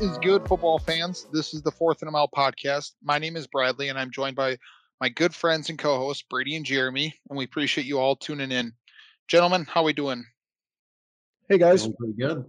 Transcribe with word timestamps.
What 0.00 0.08
is 0.12 0.18
good, 0.22 0.48
football 0.48 0.78
fans? 0.78 1.26
This 1.30 1.52
is 1.52 1.60
the 1.60 1.70
Fourth 1.70 2.00
and 2.00 2.08
a 2.08 2.10
Mile 2.10 2.30
podcast. 2.34 2.92
My 3.04 3.18
name 3.18 3.36
is 3.36 3.46
Bradley, 3.46 3.90
and 3.90 3.98
I'm 3.98 4.10
joined 4.10 4.34
by 4.34 4.56
my 4.98 5.10
good 5.10 5.34
friends 5.34 5.68
and 5.68 5.78
co-hosts 5.78 6.24
Brady 6.30 6.56
and 6.56 6.64
Jeremy, 6.64 7.14
and 7.28 7.36
we 7.36 7.44
appreciate 7.44 7.86
you 7.86 7.98
all 7.98 8.16
tuning 8.16 8.50
in. 8.50 8.72
Gentlemen, 9.28 9.66
how 9.68 9.82
we 9.82 9.92
doing? 9.92 10.24
Hey 11.50 11.58
guys, 11.58 11.82
Doing 11.82 11.96
pretty 11.98 12.14
good. 12.14 12.46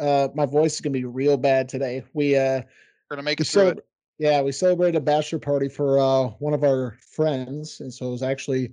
uh, 0.00 0.26
my 0.34 0.44
voice 0.44 0.74
is 0.74 0.80
gonna 0.80 0.92
be 0.92 1.04
real 1.04 1.36
bad 1.36 1.68
today. 1.68 2.02
We 2.14 2.34
uh, 2.34 2.62
We're 2.62 2.64
gonna 3.10 3.22
make 3.22 3.38
we 3.38 3.44
it 3.44 3.46
through 3.46 3.68
it. 3.68 3.86
yeah, 4.18 4.42
we 4.42 4.50
celebrated 4.50 4.96
a 4.96 5.00
bachelor 5.00 5.38
party 5.38 5.68
for 5.68 6.00
uh 6.00 6.30
one 6.40 6.52
of 6.52 6.64
our 6.64 6.98
friends, 7.14 7.78
and 7.78 7.94
so 7.94 8.08
it 8.08 8.10
was 8.10 8.24
actually 8.24 8.72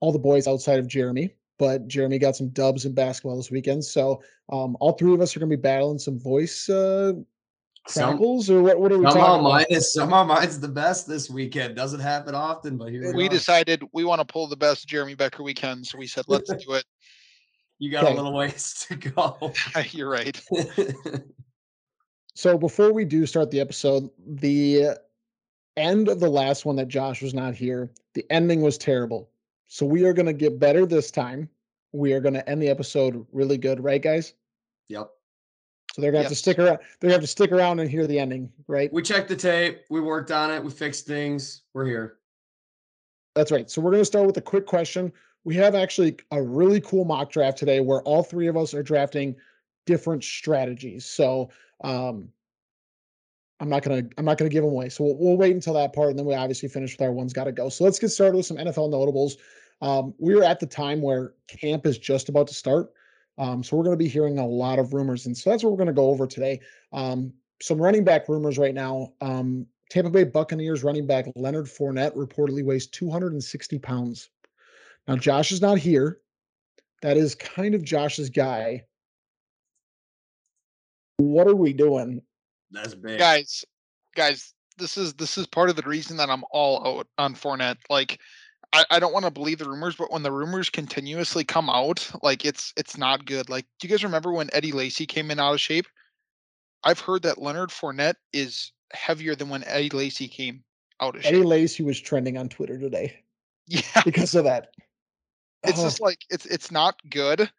all 0.00 0.12
the 0.12 0.18
boys 0.18 0.48
outside 0.48 0.78
of 0.78 0.88
Jeremy. 0.88 1.34
But 1.58 1.88
Jeremy 1.88 2.18
got 2.18 2.36
some 2.36 2.48
dubs 2.48 2.86
in 2.86 2.94
basketball 2.94 3.36
this 3.36 3.50
weekend, 3.50 3.84
so 3.84 4.22
um, 4.50 4.78
all 4.80 4.92
three 4.92 5.12
of 5.12 5.20
us 5.20 5.36
are 5.36 5.40
gonna 5.40 5.50
be 5.50 5.56
battling 5.56 5.98
some 5.98 6.18
voice 6.18 6.66
uh 6.70 7.12
Some, 7.90 8.20
or 8.20 8.62
what? 8.62 8.80
What 8.80 8.92
are 8.92 8.98
we 8.98 9.04
somehow 9.10 9.26
talking 9.26 9.44
mine 9.44 9.64
about? 9.68 9.70
is 9.76 9.92
somehow 9.92 10.24
mine's 10.24 10.60
the 10.60 10.68
best 10.68 11.06
this 11.08 11.28
weekend. 11.30 11.76
Doesn't 11.76 12.00
happen 12.00 12.34
often, 12.34 12.76
but 12.76 12.90
here 12.90 13.08
we, 13.08 13.24
We 13.24 13.28
decided 13.28 13.82
we 13.92 14.04
want 14.04 14.20
to 14.20 14.24
pull 14.24 14.46
the 14.46 14.56
best 14.56 14.86
Jeremy 14.88 15.14
Becker 15.14 15.42
weekend, 15.42 15.86
so 15.86 15.98
we 15.98 16.06
said 16.06 16.24
let's 16.28 16.48
do 16.54 16.72
it. 16.74 16.84
You 17.82 17.90
got 17.90 18.04
Okay. 18.04 18.12
a 18.12 18.16
little 18.16 18.34
ways 18.34 18.84
to 18.88 18.94
go. 18.96 19.54
You're 19.92 20.10
right. 20.10 20.38
So 22.34 22.56
before 22.58 22.92
we 22.92 23.06
do 23.06 23.24
start 23.26 23.50
the 23.50 23.60
episode, 23.60 24.10
the 24.26 24.98
end 25.78 26.08
of 26.08 26.20
the 26.20 26.28
last 26.28 26.66
one 26.66 26.76
that 26.76 26.88
Josh 26.88 27.22
was 27.22 27.32
not 27.32 27.54
here, 27.54 27.90
the 28.14 28.24
ending 28.30 28.60
was 28.60 28.76
terrible. 28.78 29.30
So 29.66 29.86
we 29.86 30.04
are 30.04 30.12
gonna 30.12 30.32
get 30.34 30.58
better 30.58 30.84
this 30.84 31.10
time. 31.10 31.48
We 31.92 32.12
are 32.12 32.20
gonna 32.20 32.44
end 32.46 32.60
the 32.62 32.68
episode 32.68 33.26
really 33.32 33.56
good, 33.58 33.82
right, 33.82 34.02
guys? 34.02 34.34
yep. 34.88 35.10
So 35.94 36.02
they're 36.02 36.12
gonna 36.12 36.22
have 36.22 36.30
to 36.30 36.36
stick 36.36 36.58
around. 36.58 36.78
They're 36.78 37.08
gonna 37.08 37.14
have 37.14 37.20
to 37.22 37.26
stick 37.26 37.52
around 37.52 37.80
and 37.80 37.90
hear 37.90 38.06
the 38.06 38.18
ending, 38.18 38.50
right? 38.68 38.92
We 38.92 39.02
checked 39.02 39.28
the 39.28 39.36
tape. 39.36 39.82
We 39.90 40.00
worked 40.00 40.30
on 40.30 40.50
it. 40.50 40.62
We 40.62 40.70
fixed 40.70 41.06
things. 41.06 41.62
We're 41.74 41.86
here. 41.86 42.18
That's 43.34 43.50
right. 43.50 43.70
So 43.70 43.80
we're 43.80 43.90
gonna 43.90 44.04
start 44.04 44.26
with 44.26 44.36
a 44.36 44.42
quick 44.42 44.66
question. 44.66 45.12
We 45.44 45.54
have 45.56 45.74
actually 45.74 46.18
a 46.30 46.42
really 46.42 46.80
cool 46.80 47.04
mock 47.04 47.30
draft 47.30 47.58
today 47.58 47.80
where 47.80 48.02
all 48.02 48.22
three 48.22 48.46
of 48.46 48.56
us 48.56 48.74
are 48.74 48.82
drafting 48.82 49.34
different 49.86 50.22
strategies. 50.22 51.06
So 51.06 51.50
um 51.82 52.28
I'm 53.58 53.68
not 53.68 53.82
gonna 53.82 54.02
I'm 54.16 54.24
not 54.24 54.38
gonna 54.38 54.50
give 54.50 54.62
them 54.62 54.72
away. 54.72 54.88
So 54.88 55.04
we'll, 55.04 55.16
we'll 55.16 55.36
wait 55.36 55.54
until 55.54 55.74
that 55.74 55.92
part, 55.92 56.10
and 56.10 56.18
then 56.18 56.26
we 56.26 56.34
obviously 56.34 56.68
finish 56.68 56.92
with 56.92 57.02
our 57.02 57.12
one's 57.12 57.32
got 57.32 57.44
to 57.44 57.52
go. 57.52 57.68
So 57.68 57.84
let's 57.84 57.98
get 57.98 58.08
started 58.08 58.36
with 58.36 58.46
some 58.46 58.56
NFL 58.56 58.90
notables. 58.90 59.36
Um, 59.82 60.14
we're 60.18 60.42
at 60.42 60.60
the 60.60 60.66
time 60.66 61.02
where 61.02 61.34
camp 61.46 61.86
is 61.86 61.98
just 61.98 62.28
about 62.28 62.46
to 62.48 62.54
start, 62.54 62.92
um, 63.40 63.64
so 63.64 63.74
we're 63.74 63.84
going 63.84 63.98
to 63.98 64.04
be 64.04 64.08
hearing 64.08 64.38
a 64.38 64.46
lot 64.46 64.78
of 64.78 64.92
rumors, 64.92 65.24
and 65.24 65.34
so 65.36 65.48
that's 65.48 65.64
what 65.64 65.70
we're 65.70 65.78
going 65.78 65.86
to 65.86 65.94
go 65.94 66.10
over 66.10 66.26
today. 66.26 66.60
Um, 66.92 67.32
some 67.62 67.80
running 67.80 68.04
back 68.04 68.28
rumors 68.28 68.58
right 68.58 68.74
now. 68.74 69.14
Um, 69.22 69.66
Tampa 69.88 70.10
Bay 70.10 70.24
Buccaneers 70.24 70.84
running 70.84 71.06
back 71.06 71.24
Leonard 71.34 71.64
Fournette 71.64 72.14
reportedly 72.14 72.62
weighs 72.62 72.86
260 72.86 73.78
pounds. 73.78 74.28
Now 75.08 75.16
Josh 75.16 75.52
is 75.52 75.62
not 75.62 75.78
here. 75.78 76.18
That 77.00 77.16
is 77.16 77.34
kind 77.34 77.74
of 77.74 77.82
Josh's 77.82 78.28
guy. 78.28 78.84
What 81.16 81.48
are 81.48 81.56
we 81.56 81.72
doing? 81.72 82.20
That's 82.70 82.94
big. 82.94 83.18
guys, 83.18 83.64
guys, 84.14 84.52
this 84.76 84.98
is 84.98 85.14
this 85.14 85.38
is 85.38 85.46
part 85.46 85.70
of 85.70 85.76
the 85.76 85.82
reason 85.82 86.18
that 86.18 86.28
I'm 86.28 86.44
all 86.50 86.98
out 86.98 87.06
on 87.16 87.34
Fournette. 87.34 87.78
Like, 87.88 88.20
I, 88.72 88.84
I 88.90 89.00
don't 89.00 89.12
want 89.12 89.24
to 89.24 89.30
believe 89.30 89.58
the 89.58 89.68
rumors, 89.68 89.96
but 89.96 90.12
when 90.12 90.22
the 90.22 90.32
rumors 90.32 90.70
continuously 90.70 91.44
come 91.44 91.68
out, 91.68 92.08
like 92.22 92.44
it's 92.44 92.72
it's 92.76 92.96
not 92.96 93.24
good. 93.24 93.48
Like, 93.48 93.66
do 93.78 93.88
you 93.88 93.92
guys 93.92 94.04
remember 94.04 94.32
when 94.32 94.50
Eddie 94.52 94.72
Lacy 94.72 95.06
came 95.06 95.30
in 95.30 95.40
out 95.40 95.54
of 95.54 95.60
shape? 95.60 95.86
I've 96.84 97.00
heard 97.00 97.22
that 97.22 97.42
Leonard 97.42 97.70
Fournette 97.70 98.14
is 98.32 98.72
heavier 98.92 99.34
than 99.34 99.48
when 99.48 99.64
Eddie 99.64 99.90
Lacy 99.90 100.28
came 100.28 100.62
out 101.00 101.16
of 101.16 101.22
shape. 101.22 101.34
Eddie 101.34 101.42
Lacy 101.42 101.82
was 101.82 102.00
trending 102.00 102.38
on 102.38 102.48
Twitter 102.48 102.78
today 102.78 103.22
yeah, 103.66 104.02
because 104.04 104.34
of 104.34 104.44
that. 104.44 104.68
it's 105.64 105.80
Oh, 105.80 105.84
just 105.84 106.00
like 106.00 106.24
it's 106.30 106.46
it's 106.46 106.70
not 106.70 107.00
good. 107.10 107.50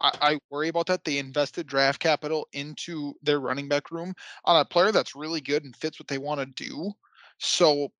I, 0.00 0.10
I 0.20 0.38
worry 0.50 0.68
about 0.68 0.86
that. 0.86 1.04
They 1.04 1.18
invested 1.18 1.66
draft 1.66 2.00
capital 2.00 2.48
into 2.52 3.14
their 3.22 3.40
running 3.40 3.68
back 3.68 3.90
room 3.90 4.14
on 4.44 4.60
a 4.60 4.64
player 4.64 4.92
that's 4.92 5.16
really 5.16 5.40
good 5.40 5.64
and 5.64 5.74
fits 5.74 5.98
what 5.98 6.08
they 6.08 6.18
want 6.18 6.40
to 6.40 6.64
do. 6.64 6.92
So, 7.38 7.92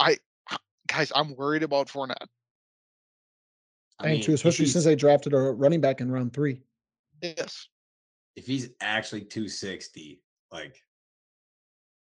I 0.00 0.18
guys, 0.88 1.12
I'm 1.14 1.36
worried 1.36 1.62
about 1.62 1.88
Fournette. 1.88 2.26
I 4.00 4.04
and 4.04 4.12
mean, 4.14 4.22
too, 4.22 4.34
especially 4.34 4.66
since 4.66 4.84
they 4.84 4.96
drafted 4.96 5.34
a 5.34 5.38
running 5.38 5.80
back 5.80 6.00
in 6.00 6.10
round 6.10 6.32
three. 6.32 6.62
Yes, 7.22 7.68
if 8.36 8.46
he's 8.46 8.70
actually 8.80 9.22
260, 9.22 10.20
like 10.52 10.82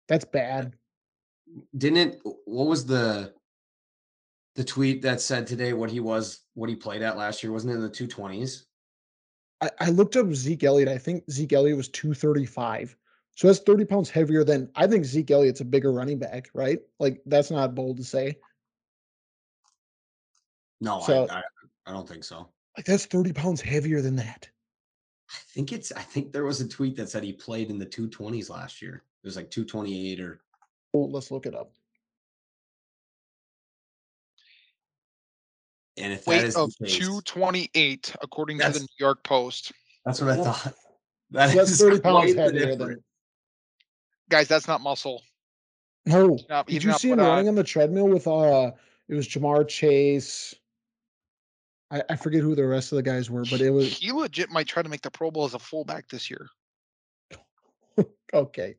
That's 0.07 0.25
uh, 0.25 0.29
bad. 0.31 0.73
didn't 1.77 2.19
what 2.23 2.67
was 2.67 2.85
the 2.85 3.33
the 4.55 4.63
tweet 4.63 5.01
that 5.03 5.21
said 5.21 5.47
today 5.47 5.71
what 5.71 5.89
he 5.89 5.99
was 5.99 6.41
what 6.55 6.69
he 6.69 6.75
played 6.75 7.01
at 7.01 7.17
last 7.17 7.43
year? 7.43 7.51
Wasn't 7.51 7.71
it 7.71 7.75
in 7.75 7.81
the 7.81 7.89
220s? 7.89 8.63
I, 9.61 9.69
I 9.79 9.89
looked 9.89 10.15
up 10.15 10.31
Zeke 10.33 10.65
Elliott. 10.65 10.89
I 10.89 10.97
think 10.97 11.23
Zeke 11.31 11.53
Elliott 11.53 11.77
was 11.77 11.89
235. 11.89 12.95
So 13.35 13.47
that's 13.47 13.59
30 13.59 13.85
pounds 13.85 14.09
heavier 14.09 14.43
than 14.43 14.69
I 14.75 14.87
think 14.87 15.05
Zeke 15.05 15.31
Elliott's 15.31 15.61
a 15.61 15.65
bigger 15.65 15.93
running 15.93 16.19
back, 16.19 16.49
right? 16.53 16.79
Like 16.99 17.21
that's 17.25 17.51
not 17.51 17.75
bold 17.75 17.97
to 17.97 18.03
say. 18.03 18.37
No, 20.81 21.01
So- 21.01 21.27
I, 21.29 21.37
I 21.39 21.43
I 21.87 21.91
don't 21.93 22.07
think 22.07 22.23
so. 22.23 22.49
Like 22.75 22.85
that's 22.85 23.05
30 23.05 23.31
pounds 23.33 23.61
heavier 23.61 24.01
than 24.01 24.15
that. 24.17 24.47
I 25.31 25.37
think 25.53 25.71
it's 25.73 25.91
I 25.93 26.01
think 26.01 26.31
there 26.31 26.43
was 26.45 26.61
a 26.61 26.67
tweet 26.67 26.95
that 26.97 27.09
said 27.09 27.23
he 27.23 27.33
played 27.33 27.69
in 27.69 27.77
the 27.79 27.85
220s 27.85 28.49
last 28.49 28.81
year. 28.81 29.03
It 29.23 29.27
was 29.27 29.35
like 29.35 29.49
228 29.49 30.19
or 30.19 30.41
Well, 30.93 31.09
let's 31.09 31.31
look 31.31 31.45
it 31.45 31.55
up. 31.55 31.71
and 35.97 36.13
if 36.13 36.25
that 36.25 36.29
weight 36.29 36.43
is 36.43 36.55
of 36.55 36.71
the 36.79 36.85
case, 36.85 36.97
228 36.99 38.15
according 38.21 38.57
to 38.59 38.63
the 38.63 38.67
That's- 38.67 38.81
New 38.81 38.87
York 39.05 39.23
Post. 39.23 39.71
that's 40.05 40.21
what 40.21 40.31
I 40.31 40.43
thought. 40.43 40.73
That 41.31 41.53
that's 41.53 41.71
is 41.71 41.79
30 41.81 41.99
pounds 41.99 42.33
quite 42.33 42.35
the 42.35 42.41
heavier 42.59 42.75
than. 42.77 43.03
Guys, 44.29 44.47
that's 44.47 44.65
not 44.65 44.79
muscle. 44.79 45.21
No. 46.05 46.37
Not, 46.49 46.67
Did 46.67 46.73
did 46.75 46.83
you 46.85 46.89
not 46.91 47.01
see 47.01 47.09
him 47.09 47.17
put 47.17 47.23
running 47.23 47.47
on- 47.47 47.49
on 47.49 47.55
the 47.55 47.65
treadmill 47.65 48.07
with 48.07 48.27
uh 48.27 48.71
it 49.09 49.13
was 49.15 49.27
Ja'Marr 49.27 49.67
Chase. 49.67 50.53
I, 51.89 52.03
I 52.09 52.15
forget 52.15 52.41
who 52.41 52.55
the 52.55 52.65
rest 52.67 52.91
of 52.91 52.97
the 52.97 53.03
guys 53.03 53.29
were, 53.29 53.43
but 53.49 53.61
it 53.61 53.69
was 53.69 53.97
He 53.97 54.11
legit 54.11 54.49
might 54.49 54.67
try 54.67 54.83
to 54.83 54.89
make 54.89 55.01
the 55.01 55.11
Pro 55.11 55.31
Bowl 55.31 55.45
as 55.45 55.53
a 55.53 55.59
fullback 55.59 56.09
this 56.09 56.29
year. 56.29 56.47
okay. 58.33 58.75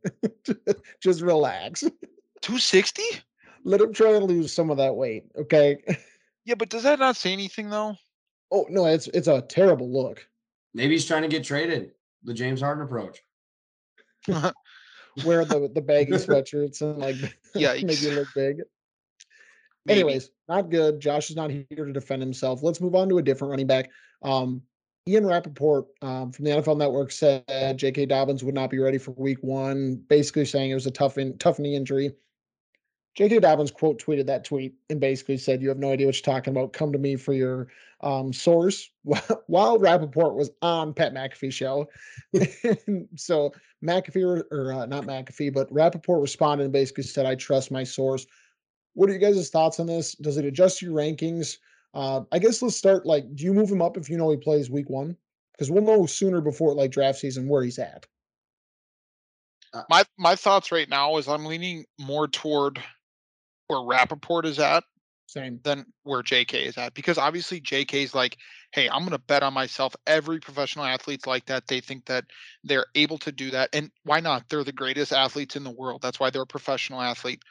Just 1.01 1.23
relax. 1.23 1.81
260? 1.81 3.03
Let 3.65 3.81
him 3.81 3.93
try 3.93 4.13
to 4.13 4.21
lose 4.21 4.53
some 4.53 4.71
of 4.71 4.77
that 4.77 4.95
weight. 4.95 5.25
Okay. 5.37 5.79
Yeah, 6.45 6.55
but 6.55 6.71
does 6.71 6.85
that 6.85 6.99
not 6.99 7.17
say 7.17 7.33
anything 7.33 7.71
though? 7.71 7.97
Oh 8.51 8.67
no, 8.71 8.87
it's 8.87 9.09
it's 9.09 9.29
a 9.29 9.43
terrible 9.43 9.91
look. 9.91 10.27
Maybe 10.73 10.95
he's 10.95 11.05
trying 11.05 11.23
to 11.23 11.29
get 11.29 11.45
traded. 11.45 11.93
The 12.25 12.33
James 12.33 12.61
Harden 12.61 12.85
approach. 12.85 13.19
Wear 15.25 15.45
the 15.45 15.71
the 15.75 15.83
baggy 15.83 16.13
sweatshirts 16.13 16.81
and 16.81 16.99
like 16.99 17.17
make 17.55 17.65
Yikes. 17.87 18.03
you 18.03 18.13
look 18.13 18.29
big. 18.35 18.63
Maybe. 19.88 20.00
Anyways, 20.00 20.31
not 20.49 20.71
good. 20.71 21.00
Josh 21.00 21.31
is 21.31 21.37
not 21.37 21.50
here 21.50 21.87
to 21.87 21.93
defend 21.93 22.22
himself. 22.22 22.62
Let's 22.62 22.81
move 22.81 22.94
on 22.94 23.09
to 23.09 23.19
a 23.19 23.22
different 23.22 23.50
running 23.50 23.66
back. 23.66 23.91
Um, 24.22 24.62
Ian 25.09 25.26
Rapoport 25.26 25.87
um, 26.03 26.31
from 26.31 26.44
the 26.44 26.50
NFL 26.50 26.76
Network 26.76 27.10
said 27.10 27.78
J.K. 27.78 28.06
Dobbins 28.06 28.44
would 28.44 28.54
not 28.54 28.69
be 28.69 28.78
ready 28.78 28.98
for 28.98 29.12
Week 29.12 29.38
One, 29.41 29.97
basically 30.09 30.44
saying 30.44 30.71
it 30.71 30.75
was 30.75 30.87
a 30.87 30.91
tough 30.91 31.16
in, 31.16 31.38
tough 31.38 31.59
knee 31.59 31.75
injury. 31.75 32.13
J.K. 33.15 33.39
Dobbins 33.39 33.71
quote 33.71 34.01
tweeted 34.01 34.27
that 34.27 34.45
tweet 34.45 34.74
and 34.91 35.01
basically 35.01 35.39
said, 35.39 35.63
"You 35.63 35.71
have 35.71 35.78
no 35.78 35.91
idea 35.91 36.07
what 36.07 36.15
you're 36.15 36.34
talking 36.34 36.53
about. 36.53 36.74
Come 36.74 36.92
to 36.92 36.98
me 36.98 37.16
for 37.16 37.33
your 37.33 37.68
um, 38.03 38.34
source." 38.34 38.91
While 39.47 39.78
Rapoport 39.78 40.34
was 40.34 40.51
on 40.60 40.92
Pat 40.92 41.15
McAfee 41.15 41.53
show, 41.53 41.89
so 43.16 43.53
McAfee 43.83 44.45
or, 44.53 44.72
uh, 44.72 44.86
not 44.86 45.04
McAfee, 45.04 45.54
but 45.54 45.72
Rapoport 45.72 46.21
responded 46.21 46.65
and 46.65 46.72
basically 46.72 47.04
said, 47.04 47.24
"I 47.24 47.34
trust 47.34 47.71
my 47.71 47.83
source." 47.83 48.27
What 48.98 49.09
are 49.09 49.12
you 49.12 49.21
guys' 49.21 49.48
thoughts 49.48 49.78
on 49.78 49.86
this? 49.86 50.16
Does 50.16 50.39
it 50.39 50.45
adjust 50.45 50.83
your 50.83 50.91
rankings? 50.91 51.59
Uh, 51.95 52.22
I 52.33 52.41
guess 52.41 52.60
let's 52.60 52.74
start. 52.74 53.06
Like, 53.06 53.33
do 53.36 53.45
you 53.45 53.54
move 53.54 53.71
him 53.71 53.80
up 53.80 53.97
if 53.97 54.10
you 54.10 54.16
know 54.16 54.28
he 54.28 54.36
plays 54.36 54.71
week 54.71 54.91
one? 54.91 55.16
Because 55.53 55.71
we'll 55.71 55.84
know 55.84 56.04
sooner 56.04 56.41
before 56.41 56.74
like 56.74 56.91
draft 56.91 57.21
season 57.21 57.48
where 57.48 57.62
he's 57.62 57.78
at. 57.78 58.06
my 59.89 60.03
my 60.18 60.34
thoughts 60.34 60.72
right 60.72 60.89
now 60.89 61.16
is 61.16 61.28
I'm 61.28 61.45
leaning 61.45 61.84
more 62.00 62.27
toward 62.27 62.83
where 63.68 63.83
Rapoport 63.83 64.45
is 64.47 64.59
at 64.59 64.83
Same. 65.28 65.60
than 65.62 65.86
where 66.03 66.24
JK 66.24 66.66
is 66.66 66.77
at. 66.77 66.94
Because 66.94 67.18
obviously 67.18 67.60
JK 67.60 68.03
is 68.03 68.16
like, 68.16 68.36
hey, 68.72 68.89
I'm 68.89 69.04
gonna 69.04 69.21
bet 69.21 69.44
on 69.44 69.54
myself. 69.54 69.94
Every 70.09 70.41
professional 70.41 70.86
athlete's 70.86 71.24
like 71.24 71.47
that. 71.47 71.68
They 71.68 71.78
think 71.78 72.06
that 72.06 72.24
they're 72.65 72.86
able 72.97 73.18
to 73.18 73.30
do 73.30 73.53
that. 73.53 73.71
And 73.72 73.92
why 74.03 74.18
not? 74.18 74.48
They're 74.48 74.65
the 74.65 74.72
greatest 74.72 75.12
athletes 75.12 75.54
in 75.54 75.62
the 75.62 75.71
world. 75.71 76.03
That's 76.03 76.18
why 76.18 76.30
they're 76.30 76.42
a 76.42 76.47
professional 76.47 77.01
athlete. 77.01 77.44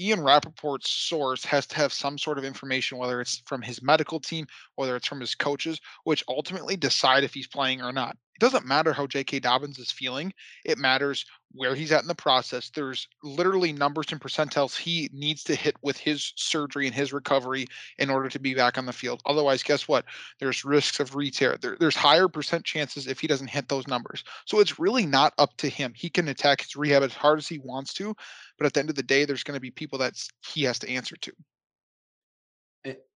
Ian 0.00 0.20
Rapoport's 0.20 0.90
source 0.90 1.44
has 1.44 1.66
to 1.66 1.76
have 1.76 1.92
some 1.92 2.16
sort 2.16 2.38
of 2.38 2.44
information, 2.44 2.96
whether 2.96 3.20
it's 3.20 3.42
from 3.44 3.60
his 3.60 3.82
medical 3.82 4.18
team, 4.18 4.46
whether 4.76 4.96
it's 4.96 5.06
from 5.06 5.20
his 5.20 5.34
coaches, 5.34 5.78
which 6.04 6.24
ultimately 6.26 6.76
decide 6.76 7.22
if 7.22 7.34
he's 7.34 7.46
playing 7.46 7.82
or 7.82 7.92
not. 7.92 8.16
It 8.34 8.40
doesn't 8.40 8.64
matter 8.64 8.94
how 8.94 9.06
J.K. 9.06 9.40
Dobbins 9.40 9.78
is 9.78 9.92
feeling. 9.92 10.32
It 10.64 10.78
matters 10.78 11.26
where 11.52 11.74
he's 11.74 11.90
at 11.92 12.02
in 12.02 12.08
the 12.08 12.14
process. 12.14 12.70
There's 12.70 13.08
literally 13.22 13.72
numbers 13.72 14.06
and 14.12 14.20
percentiles 14.20 14.76
he 14.76 15.10
needs 15.12 15.42
to 15.44 15.54
hit 15.54 15.76
with 15.82 15.96
his 15.96 16.32
surgery 16.36 16.86
and 16.86 16.94
his 16.94 17.12
recovery 17.12 17.66
in 17.98 18.10
order 18.10 18.28
to 18.28 18.38
be 18.38 18.54
back 18.54 18.78
on 18.78 18.86
the 18.86 18.92
field. 18.92 19.20
Otherwise, 19.26 19.62
guess 19.62 19.88
what? 19.88 20.04
There's 20.38 20.64
risks 20.64 21.00
of 21.00 21.14
re-tear. 21.14 21.56
There, 21.60 21.76
there's 21.80 21.96
higher 21.96 22.28
percent 22.28 22.64
chances 22.64 23.06
if 23.06 23.20
he 23.20 23.26
doesn't 23.26 23.50
hit 23.50 23.68
those 23.68 23.88
numbers. 23.88 24.22
So 24.46 24.60
it's 24.60 24.78
really 24.78 25.06
not 25.06 25.34
up 25.38 25.56
to 25.58 25.68
him. 25.68 25.92
He 25.94 26.08
can 26.08 26.28
attack 26.28 26.62
his 26.62 26.76
rehab 26.76 27.02
as 27.02 27.14
hard 27.14 27.38
as 27.38 27.48
he 27.48 27.58
wants 27.58 27.94
to, 27.94 28.14
but 28.56 28.66
at 28.66 28.72
the 28.72 28.80
end 28.80 28.90
of 28.90 28.96
the 28.96 29.02
day, 29.02 29.24
there's 29.24 29.42
going 29.42 29.56
to 29.56 29.60
be 29.60 29.70
people 29.70 29.98
that 29.98 30.14
he 30.46 30.62
has 30.64 30.78
to 30.80 30.88
answer 30.88 31.16
to. 31.16 31.32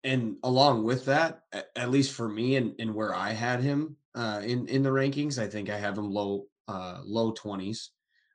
And 0.04 0.36
along 0.42 0.82
with 0.82 1.04
that, 1.04 1.42
at 1.76 1.90
least 1.90 2.12
for 2.12 2.28
me 2.28 2.56
and, 2.56 2.74
and 2.80 2.92
where 2.92 3.14
I 3.14 3.30
had 3.30 3.60
him 3.60 3.96
uh, 4.16 4.40
in 4.42 4.66
in 4.66 4.82
the 4.82 4.90
rankings, 4.90 5.38
I 5.38 5.46
think 5.46 5.70
I 5.70 5.78
have 5.78 5.96
him 5.96 6.10
low 6.10 6.46
uh, 6.66 7.02
low 7.04 7.30
twenties. 7.30 7.90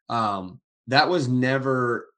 Um, 0.09 0.59
that 0.87 1.07
was 1.07 1.27
never 1.27 2.09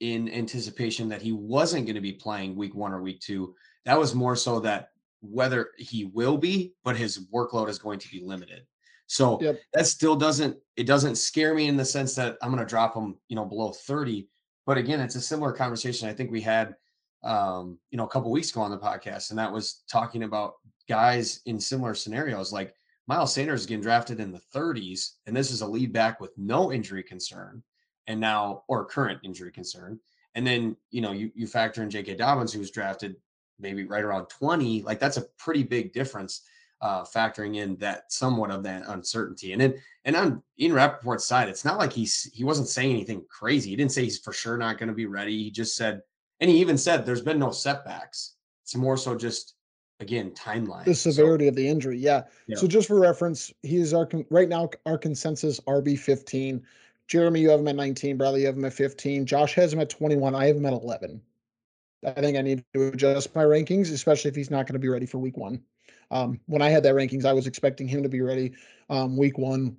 in 0.00 0.28
anticipation 0.30 1.08
that 1.08 1.22
he 1.22 1.32
wasn't 1.32 1.86
going 1.86 1.94
to 1.96 2.00
be 2.00 2.12
playing 2.12 2.56
week 2.56 2.74
one 2.74 2.92
or 2.92 3.02
week 3.02 3.20
two. 3.20 3.54
That 3.84 3.98
was 3.98 4.14
more 4.14 4.36
so 4.36 4.60
that 4.60 4.90
whether 5.20 5.70
he 5.76 6.04
will 6.04 6.36
be, 6.36 6.74
but 6.84 6.96
his 6.96 7.26
workload 7.32 7.68
is 7.68 7.78
going 7.78 7.98
to 8.00 8.10
be 8.10 8.20
limited. 8.22 8.64
So 9.06 9.40
yep. 9.40 9.58
that 9.72 9.86
still 9.86 10.16
doesn't 10.16 10.56
it 10.76 10.86
doesn't 10.86 11.16
scare 11.16 11.54
me 11.54 11.66
in 11.66 11.76
the 11.76 11.84
sense 11.84 12.14
that 12.16 12.36
I'm 12.42 12.50
going 12.50 12.62
to 12.62 12.68
drop 12.68 12.94
him, 12.94 13.16
you 13.28 13.36
know, 13.36 13.44
below 13.44 13.72
30. 13.72 14.28
But 14.66 14.76
again, 14.76 15.00
it's 15.00 15.14
a 15.14 15.20
similar 15.20 15.52
conversation 15.52 16.08
I 16.08 16.12
think 16.12 16.30
we 16.30 16.42
had 16.42 16.74
um, 17.24 17.78
you 17.90 17.96
know, 17.96 18.04
a 18.04 18.08
couple 18.08 18.30
weeks 18.30 18.50
ago 18.50 18.60
on 18.60 18.70
the 18.70 18.78
podcast, 18.78 19.30
and 19.30 19.38
that 19.38 19.52
was 19.52 19.82
talking 19.90 20.22
about 20.22 20.54
guys 20.88 21.40
in 21.46 21.58
similar 21.58 21.94
scenarios. 21.94 22.52
Like 22.52 22.74
Miles 23.08 23.32
Sanders 23.32 23.60
is 23.60 23.66
getting 23.66 23.82
drafted 23.82 24.20
in 24.20 24.32
the 24.32 24.42
30s, 24.54 25.14
and 25.26 25.34
this 25.34 25.50
is 25.50 25.62
a 25.62 25.66
lead 25.66 25.94
back 25.94 26.20
with 26.20 26.36
no 26.36 26.70
injury 26.70 27.02
concern, 27.02 27.62
and 28.06 28.20
now 28.20 28.64
or 28.68 28.84
current 28.84 29.18
injury 29.24 29.50
concern. 29.50 29.98
And 30.34 30.46
then 30.46 30.76
you 30.90 31.00
know 31.00 31.12
you 31.12 31.32
you 31.34 31.46
factor 31.46 31.82
in 31.82 31.88
J.K. 31.88 32.16
Dobbins, 32.16 32.52
who 32.52 32.60
was 32.60 32.70
drafted 32.70 33.16
maybe 33.58 33.84
right 33.84 34.04
around 34.04 34.26
20. 34.26 34.82
Like 34.82 35.00
that's 35.00 35.16
a 35.16 35.24
pretty 35.38 35.62
big 35.62 35.94
difference, 35.94 36.42
uh, 36.82 37.02
factoring 37.02 37.56
in 37.56 37.76
that 37.76 38.12
somewhat 38.12 38.50
of 38.50 38.62
that 38.64 38.84
uncertainty. 38.88 39.52
And 39.52 39.60
then 39.60 39.74
and 40.04 40.14
on 40.14 40.42
Ian 40.60 40.72
Rapoport's 40.72 41.24
side, 41.24 41.48
it's 41.48 41.64
not 41.64 41.78
like 41.78 41.94
he's 41.94 42.30
he 42.34 42.44
wasn't 42.44 42.68
saying 42.68 42.90
anything 42.90 43.24
crazy. 43.30 43.70
He 43.70 43.76
didn't 43.76 43.92
say 43.92 44.04
he's 44.04 44.18
for 44.18 44.34
sure 44.34 44.58
not 44.58 44.76
going 44.76 44.90
to 44.90 44.94
be 44.94 45.06
ready. 45.06 45.42
He 45.42 45.50
just 45.50 45.76
said 45.76 46.02
and 46.40 46.50
he 46.50 46.58
even 46.58 46.76
said 46.76 47.06
there's 47.06 47.22
been 47.22 47.38
no 47.38 47.52
setbacks. 47.52 48.34
It's 48.64 48.76
more 48.76 48.98
so 48.98 49.16
just 49.16 49.54
again 50.00 50.30
timeline. 50.32 50.84
The 50.84 50.94
severity 50.94 51.46
so, 51.46 51.48
of 51.50 51.54
the 51.56 51.68
injury, 51.68 51.98
yeah. 51.98 52.24
yeah. 52.46 52.56
So 52.56 52.66
just 52.66 52.88
for 52.88 52.98
reference, 53.00 53.52
he's 53.62 53.92
our 53.92 54.08
right 54.30 54.48
now 54.48 54.70
our 54.86 54.98
consensus 54.98 55.60
RB 55.60 55.98
15. 55.98 56.62
Jeremy, 57.06 57.40
you 57.40 57.50
have 57.50 57.60
him 57.60 57.68
at 57.68 57.76
19. 57.76 58.18
Bradley, 58.18 58.40
you 58.40 58.46
have 58.46 58.56
him 58.56 58.64
at 58.66 58.74
15. 58.74 59.24
Josh 59.24 59.54
has 59.54 59.72
him 59.72 59.80
at 59.80 59.88
21. 59.88 60.34
I 60.34 60.46
have 60.46 60.56
him 60.56 60.66
at 60.66 60.74
11. 60.74 61.20
I 62.06 62.12
think 62.12 62.36
I 62.36 62.42
need 62.42 62.64
to 62.74 62.88
adjust 62.88 63.34
my 63.34 63.42
rankings, 63.42 63.92
especially 63.92 64.28
if 64.28 64.36
he's 64.36 64.50
not 64.50 64.66
going 64.66 64.74
to 64.74 64.78
be 64.78 64.88
ready 64.88 65.06
for 65.06 65.18
week 65.18 65.36
one. 65.36 65.62
Um, 66.10 66.38
when 66.46 66.62
I 66.62 66.68
had 66.68 66.82
that 66.84 66.94
rankings, 66.94 67.24
I 67.24 67.32
was 67.32 67.46
expecting 67.46 67.88
him 67.88 68.02
to 68.02 68.08
be 68.08 68.20
ready 68.20 68.52
um, 68.88 69.16
week 69.16 69.36
one 69.36 69.76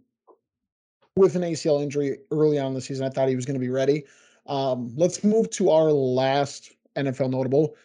with 1.15 1.35
an 1.35 1.43
ACL 1.43 1.81
injury 1.81 2.17
early 2.31 2.59
on 2.59 2.67
in 2.67 2.73
the 2.73 2.81
season. 2.81 3.05
I 3.05 3.09
thought 3.09 3.29
he 3.29 3.35
was 3.35 3.45
going 3.45 3.55
to 3.55 3.59
be 3.59 3.69
ready. 3.69 4.05
Um, 4.47 4.91
let's 4.95 5.23
move 5.23 5.49
to 5.51 5.69
our 5.69 5.91
last 5.91 6.71
NFL 6.95 7.29
notable. 7.29 7.75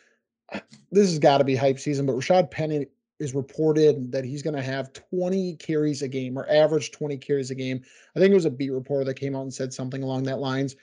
This 0.91 1.09
has 1.09 1.19
got 1.19 1.39
to 1.39 1.45
be 1.45 1.57
hype 1.57 1.79
season, 1.79 2.07
but 2.07 2.15
Rashad 2.15 2.51
Penny 2.51 2.87
is 3.19 3.35
reported 3.35 4.13
that 4.13 4.25
he's 4.25 4.43
going 4.43 4.57
to 4.57 4.63
have 4.63 4.93
20 4.93 5.57
carries 5.57 6.03
a 6.03 6.09
game 6.09 6.39
or 6.39 6.49
average 6.51 6.91
20 6.93 7.17
carries 7.19 7.51
a 7.51 7.55
game. 7.55 7.83
I 8.15 8.21
think 8.21 8.33
it 8.33 8.37
was 8.37 8.45
a 8.45 8.51
beat 8.51 8.71
reporter 8.71 9.05
that 9.05 9.15
came 9.15 9.37
out 9.37 9.43
and 9.43 9.55
said 9.55 9.73
something 9.73 10.03
along 10.03 10.25
that 10.25 10.41
lines. 10.41 10.77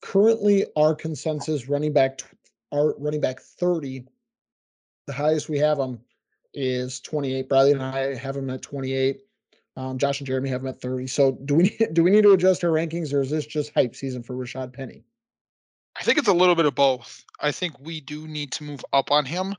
Currently, 0.00 0.66
our 0.76 0.94
consensus 0.94 1.68
running 1.68 1.92
back, 1.92 2.20
our 2.72 2.94
running 2.98 3.20
back 3.20 3.40
30, 3.40 4.04
the 5.06 5.12
highest 5.12 5.48
we 5.48 5.58
have 5.58 5.78
him 5.78 6.00
is 6.54 7.00
28. 7.00 7.48
Bradley 7.48 7.72
and 7.72 7.82
I 7.82 8.14
have 8.14 8.36
him 8.36 8.50
at 8.50 8.62
28. 8.62 9.20
Um, 9.76 9.96
Josh 9.96 10.20
and 10.20 10.26
Jeremy 10.26 10.48
have 10.50 10.62
him 10.62 10.68
at 10.68 10.80
30. 10.80 11.06
So 11.06 11.38
do 11.44 11.54
we 11.54 11.76
do 11.92 12.02
we 12.02 12.10
need 12.10 12.22
to 12.22 12.32
adjust 12.32 12.64
our 12.64 12.70
rankings 12.70 13.12
or 13.14 13.20
is 13.20 13.30
this 13.30 13.46
just 13.46 13.72
hype 13.74 13.94
season 13.94 14.22
for 14.22 14.34
Rashad 14.34 14.72
Penny? 14.72 15.04
I 15.98 16.02
think 16.02 16.18
it's 16.18 16.28
a 16.28 16.32
little 16.32 16.54
bit 16.54 16.66
of 16.66 16.74
both. 16.74 17.24
I 17.40 17.52
think 17.52 17.78
we 17.80 18.00
do 18.00 18.28
need 18.28 18.52
to 18.52 18.64
move 18.64 18.84
up 18.92 19.10
on 19.10 19.24
him, 19.24 19.54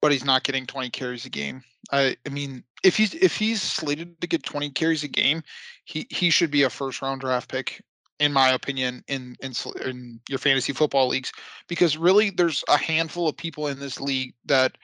but 0.00 0.12
he's 0.12 0.24
not 0.24 0.44
getting 0.44 0.66
20 0.66 0.90
carries 0.90 1.26
a 1.26 1.30
game. 1.30 1.62
I 1.92 2.16
I 2.26 2.30
mean, 2.30 2.64
if 2.82 2.96
he's 2.96 3.14
if 3.14 3.36
he's 3.36 3.60
slated 3.60 4.20
to 4.20 4.26
get 4.26 4.42
20 4.42 4.70
carries 4.70 5.04
a 5.04 5.08
game, 5.08 5.42
he 5.84 6.06
he 6.10 6.30
should 6.30 6.50
be 6.50 6.62
a 6.62 6.70
first 6.70 7.02
round 7.02 7.20
draft 7.20 7.50
pick 7.50 7.82
in 8.18 8.32
my 8.32 8.50
opinion 8.50 9.02
in, 9.08 9.34
in 9.40 9.52
in 9.84 10.20
your 10.28 10.38
fantasy 10.38 10.72
football 10.72 11.08
leagues 11.08 11.32
because 11.68 11.96
really 11.96 12.30
there's 12.30 12.62
a 12.68 12.76
handful 12.76 13.26
of 13.28 13.36
people 13.36 13.66
in 13.66 13.80
this 13.80 13.98
league 13.98 14.34
that 14.44 14.76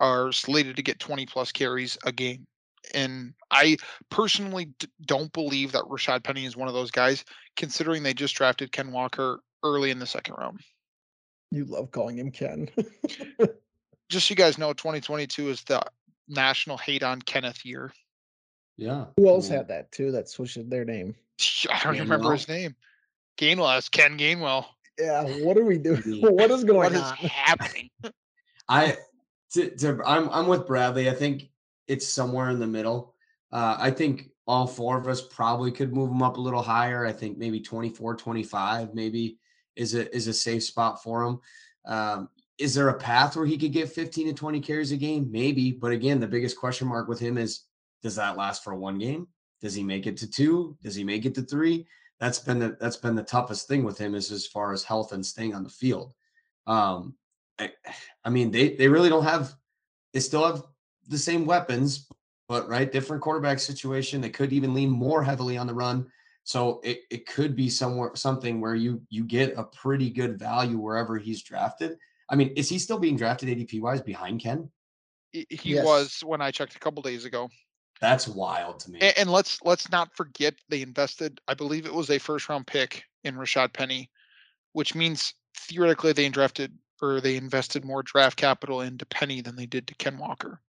are 0.00 0.30
slated 0.30 0.76
to 0.76 0.82
get 0.82 1.00
20 1.00 1.26
plus 1.26 1.50
carries 1.50 1.98
a 2.04 2.12
game 2.12 2.46
and 2.92 3.34
I 3.50 3.76
personally 4.10 4.66
d- 4.78 4.88
don't 5.06 5.32
believe 5.32 5.72
that 5.72 5.84
Rashad 5.84 6.22
Penny 6.22 6.44
is 6.44 6.56
one 6.56 6.68
of 6.68 6.74
those 6.74 6.90
guys, 6.90 7.24
considering 7.56 8.02
they 8.02 8.12
just 8.12 8.34
drafted 8.34 8.72
Ken 8.72 8.92
Walker 8.92 9.40
early 9.64 9.90
in 9.90 9.98
the 9.98 10.06
second 10.06 10.36
round. 10.36 10.60
You 11.50 11.64
love 11.64 11.90
calling 11.90 12.18
him 12.18 12.30
Ken. 12.30 12.68
just 14.08 14.28
so 14.28 14.32
you 14.32 14.36
guys 14.36 14.58
know, 14.58 14.72
2022 14.72 15.48
is 15.48 15.62
the 15.64 15.82
national 16.28 16.76
hate 16.76 17.02
on 17.02 17.20
Kenneth 17.22 17.64
year. 17.64 17.92
Yeah. 18.76 19.06
Who 19.16 19.28
else 19.28 19.48
had 19.48 19.68
that 19.68 19.90
too? 19.92 20.12
That 20.12 20.28
switched 20.28 20.68
their 20.68 20.84
name. 20.84 21.14
I 21.70 21.80
don't 21.82 21.94
Gainwell. 21.94 22.00
remember 22.00 22.32
his 22.32 22.48
name. 22.48 22.74
Gainwell. 23.38 23.74
That's 23.74 23.88
Ken 23.88 24.18
Gainwell. 24.18 24.66
Yeah. 24.98 25.24
What 25.44 25.56
are 25.56 25.64
we 25.64 25.78
doing? 25.78 26.02
what 26.20 26.50
is 26.50 26.64
going 26.64 26.92
what 26.92 26.94
on? 26.94 27.10
What 27.10 27.24
is 27.24 27.30
happening? 27.30 27.90
I, 28.68 28.96
to, 29.52 29.70
to, 29.76 30.00
I'm, 30.04 30.28
I'm 30.30 30.46
with 30.46 30.66
Bradley. 30.66 31.08
I 31.08 31.14
think 31.14 31.50
it's 31.86 32.06
somewhere 32.06 32.50
in 32.50 32.58
the 32.58 32.66
middle. 32.66 33.14
Uh, 33.52 33.76
I 33.78 33.90
think 33.90 34.30
all 34.46 34.66
four 34.66 34.98
of 34.98 35.06
us 35.06 35.22
probably 35.22 35.70
could 35.70 35.92
move 35.92 36.10
him 36.10 36.22
up 36.22 36.36
a 36.36 36.40
little 36.40 36.62
higher. 36.62 37.06
I 37.06 37.12
think 37.12 37.38
maybe 37.38 37.60
24, 37.60 38.16
25 38.16 38.94
maybe 38.94 39.38
is 39.76 39.94
a 39.94 40.14
is 40.14 40.28
a 40.28 40.32
safe 40.32 40.64
spot 40.64 41.02
for 41.02 41.22
him. 41.24 41.40
Um, 41.86 42.28
is 42.58 42.74
there 42.74 42.88
a 42.88 42.98
path 42.98 43.36
where 43.36 43.46
he 43.46 43.58
could 43.58 43.72
get 43.72 43.88
15 43.88 44.28
to 44.28 44.32
20 44.32 44.60
carries 44.60 44.92
a 44.92 44.96
game? 44.96 45.28
Maybe, 45.30 45.72
but 45.72 45.90
again, 45.90 46.20
the 46.20 46.26
biggest 46.26 46.56
question 46.56 46.86
mark 46.86 47.08
with 47.08 47.18
him 47.18 47.36
is 47.36 47.64
does 48.02 48.16
that 48.16 48.36
last 48.36 48.62
for 48.62 48.74
one 48.74 48.98
game? 48.98 49.26
Does 49.60 49.74
he 49.74 49.82
make 49.82 50.06
it 50.06 50.16
to 50.18 50.30
two? 50.30 50.76
Does 50.82 50.94
he 50.94 51.04
make 51.04 51.24
it 51.24 51.34
to 51.36 51.42
three? 51.42 51.86
That's 52.20 52.38
been 52.38 52.58
the 52.58 52.76
that's 52.80 52.96
been 52.96 53.14
the 53.16 53.22
toughest 53.22 53.66
thing 53.66 53.82
with 53.82 53.98
him 53.98 54.14
is 54.14 54.30
as 54.30 54.46
far 54.46 54.72
as 54.72 54.84
health 54.84 55.12
and 55.12 55.24
staying 55.24 55.54
on 55.54 55.64
the 55.64 55.70
field. 55.70 56.14
Um, 56.66 57.14
I, 57.58 57.70
I 58.24 58.30
mean, 58.30 58.50
they 58.50 58.76
they 58.76 58.88
really 58.88 59.08
don't 59.08 59.24
have 59.24 59.54
they 60.12 60.20
still 60.20 60.44
have 60.44 60.64
the 61.08 61.18
same 61.18 61.44
weapons, 61.44 62.08
but 62.48 62.68
right, 62.68 62.90
different 62.90 63.22
quarterback 63.22 63.58
situation. 63.58 64.20
They 64.20 64.30
could 64.30 64.52
even 64.52 64.74
lean 64.74 64.90
more 64.90 65.24
heavily 65.24 65.56
on 65.56 65.66
the 65.66 65.74
run. 65.74 66.06
So 66.44 66.80
it, 66.84 67.00
it 67.10 67.26
could 67.26 67.56
be 67.56 67.70
somewhere 67.70 68.12
something 68.14 68.60
where 68.60 68.74
you 68.74 69.02
you 69.08 69.24
get 69.24 69.54
a 69.56 69.64
pretty 69.64 70.10
good 70.10 70.38
value 70.38 70.78
wherever 70.78 71.18
he's 71.18 71.42
drafted. 71.42 71.96
I 72.28 72.36
mean, 72.36 72.52
is 72.56 72.68
he 72.68 72.78
still 72.78 72.98
being 72.98 73.16
drafted 73.16 73.48
ADP 73.48 73.80
wise 73.80 74.02
behind 74.02 74.40
Ken? 74.40 74.70
He 75.32 75.46
yes. 75.64 75.84
was 75.84 76.22
when 76.24 76.40
I 76.40 76.50
checked 76.50 76.76
a 76.76 76.78
couple 76.78 77.02
days 77.02 77.24
ago. 77.24 77.48
That's 78.00 78.28
wild 78.28 78.78
to 78.80 78.90
me. 78.90 79.00
And, 79.00 79.18
and, 79.18 79.30
let's 79.30 79.58
let's 79.62 79.90
not 79.90 80.14
forget 80.14 80.54
they 80.68 80.82
invested. 80.82 81.40
I 81.48 81.54
believe 81.54 81.86
it 81.86 81.94
was 81.94 82.10
a 82.10 82.18
first 82.18 82.48
round 82.48 82.66
pick 82.66 83.04
in 83.24 83.36
Rashad 83.36 83.72
Penny, 83.72 84.10
which 84.72 84.94
means 84.94 85.34
theoretically 85.56 86.12
they 86.12 86.28
drafted 86.28 86.76
or 87.00 87.20
they 87.20 87.36
invested 87.36 87.84
more 87.84 88.02
draft 88.02 88.36
capital 88.36 88.82
into 88.82 89.06
Penny 89.06 89.40
than 89.40 89.56
they 89.56 89.66
did 89.66 89.86
to 89.88 89.94
Ken 89.94 90.18
Walker. 90.18 90.60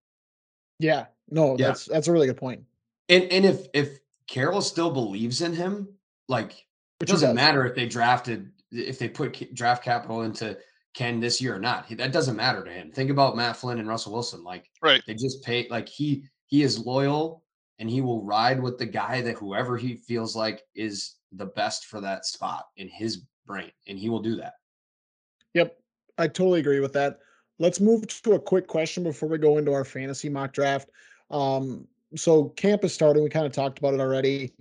Yeah. 0.78 1.06
No, 1.28 1.56
yeah. 1.58 1.68
that's 1.68 1.86
that's 1.86 2.08
a 2.08 2.12
really 2.12 2.26
good 2.26 2.36
point. 2.36 2.62
And 3.08 3.24
and 3.24 3.44
if 3.44 3.66
if 3.74 3.98
Carroll 4.26 4.62
still 4.62 4.90
believes 4.90 5.42
in 5.42 5.52
him, 5.52 5.88
like 6.28 6.64
it 7.00 7.08
doesn't 7.08 7.34
matter 7.34 7.66
if 7.66 7.74
they 7.74 7.86
drafted 7.86 8.50
if 8.70 8.98
they 8.98 9.08
put 9.08 9.54
draft 9.54 9.84
capital 9.84 10.22
into 10.22 10.56
Ken 10.94 11.20
this 11.20 11.40
year 11.40 11.54
or 11.54 11.60
not. 11.60 11.88
That 11.90 12.12
doesn't 12.12 12.36
matter 12.36 12.64
to 12.64 12.70
him. 12.70 12.92
Think 12.92 13.10
about 13.10 13.36
Matt 13.36 13.56
Flynn 13.56 13.78
and 13.78 13.88
Russell 13.88 14.12
Wilson. 14.12 14.42
Like 14.42 14.70
right. 14.80 15.02
they 15.06 15.14
just 15.14 15.44
pay 15.44 15.66
like 15.68 15.88
he 15.88 16.24
he 16.46 16.62
is 16.62 16.78
loyal 16.78 17.42
and 17.78 17.90
he 17.90 18.00
will 18.00 18.22
ride 18.22 18.62
with 18.62 18.78
the 18.78 18.86
guy 18.86 19.20
that 19.20 19.36
whoever 19.36 19.76
he 19.76 19.96
feels 19.96 20.36
like 20.36 20.62
is 20.74 21.16
the 21.32 21.46
best 21.46 21.86
for 21.86 22.00
that 22.00 22.24
spot 22.24 22.66
in 22.76 22.88
his 22.88 23.24
brain. 23.46 23.72
And 23.88 23.98
he 23.98 24.08
will 24.08 24.22
do 24.22 24.36
that. 24.36 24.54
Yep. 25.54 25.76
I 26.16 26.28
totally 26.28 26.60
agree 26.60 26.80
with 26.80 26.92
that. 26.92 27.18
Let's 27.58 27.80
move 27.80 28.06
to 28.06 28.32
a 28.32 28.40
quick 28.40 28.68
question 28.68 29.02
before 29.02 29.28
we 29.28 29.38
go 29.38 29.58
into 29.58 29.72
our 29.72 29.84
fantasy 29.84 30.28
mock 30.28 30.52
draft. 30.52 30.90
Um, 31.30 31.88
so 32.16 32.50
camp 32.50 32.84
is 32.84 32.92
starting. 32.92 33.22
We 33.22 33.30
kind 33.30 33.46
of 33.46 33.52
talked 33.52 33.78
about 33.78 33.94
it 33.94 34.00
already. 34.00 34.52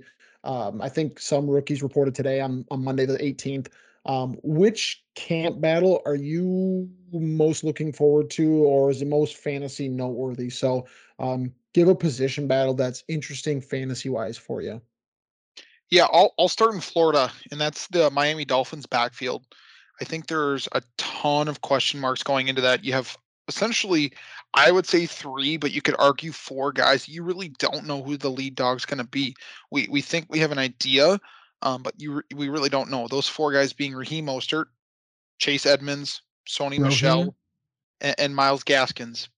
Um, 0.44 0.82
I 0.82 0.90
think 0.90 1.20
some 1.20 1.50
rookies 1.50 1.82
reported 1.82 2.16
today 2.16 2.42
on, 2.42 2.66
on 2.70 2.84
Monday 2.84 3.06
the 3.06 3.18
18th. 3.18 3.68
Um, 4.06 4.38
which 4.44 5.04
camp 5.16 5.62
battle 5.62 6.02
are 6.06 6.16
you 6.16 6.90
most 7.14 7.64
looking 7.64 7.94
forward 7.94 8.30
to, 8.32 8.64
or 8.64 8.92
is 8.92 9.02
it 9.02 9.08
most 9.08 9.38
fantasy 9.38 9.88
noteworthy? 9.88 10.50
So, 10.50 10.86
um, 11.20 11.54
give 11.74 11.88
a 11.88 11.96
position 11.96 12.46
battle 12.48 12.74
that's 12.74 13.06
interesting 13.08 13.62
fantasy 13.62 14.10
wise 14.10 14.38
for 14.38 14.62
you. 14.62 14.82
Yeah, 15.90 16.08
I'll 16.12 16.34
I'll 16.38 16.50
start 16.50 16.74
in 16.74 16.82
Florida, 16.82 17.32
and 17.52 17.62
that's 17.62 17.88
the 17.88 18.10
Miami 18.10 18.44
Dolphins 18.44 18.86
backfield. 18.86 19.46
I 20.02 20.06
think 20.06 20.28
there's 20.28 20.68
a 20.74 20.82
ton 20.98 21.48
of 21.48 21.62
question 21.62 22.00
marks 22.00 22.24
going 22.24 22.50
into 22.50 22.62
that. 22.62 22.84
You 22.84 22.92
have 22.94 23.18
essentially, 23.48 24.12
I 24.54 24.72
would 24.72 24.86
say 24.86 25.06
three, 25.06 25.58
but 25.58 25.72
you 25.72 25.82
could 25.82 25.96
argue 25.98 26.32
four 26.32 26.72
guys. 26.72 27.08
You 27.10 27.24
really 27.24 27.50
don't 27.50 27.86
know 27.86 28.04
who 28.04 28.18
the 28.18 28.30
lead 28.30 28.56
dog's 28.56 28.86
going 28.86 29.00
to 29.00 29.04
be. 29.04 29.36
We 29.72 29.88
we 29.90 30.02
think 30.02 30.28
we 30.30 30.40
have 30.40 30.52
an 30.52 30.60
idea, 30.60 31.20
um, 31.62 31.82
but 31.82 31.94
you 31.98 32.22
we 32.36 32.50
really 32.50 32.70
don't 32.70 32.92
know. 32.92 33.08
Those 33.08 33.28
four 33.28 33.52
guys 33.52 33.74
being 33.74 33.94
Raheem 33.94 34.28
Mostert, 34.28 34.66
Chase 35.40 35.66
Edmonds, 35.66 36.22
Sony 36.48 36.80
Michel, 36.80 37.36
and, 38.02 38.16
and 38.20 38.36
Myles 38.36 38.64
Gaskins. 38.64 39.30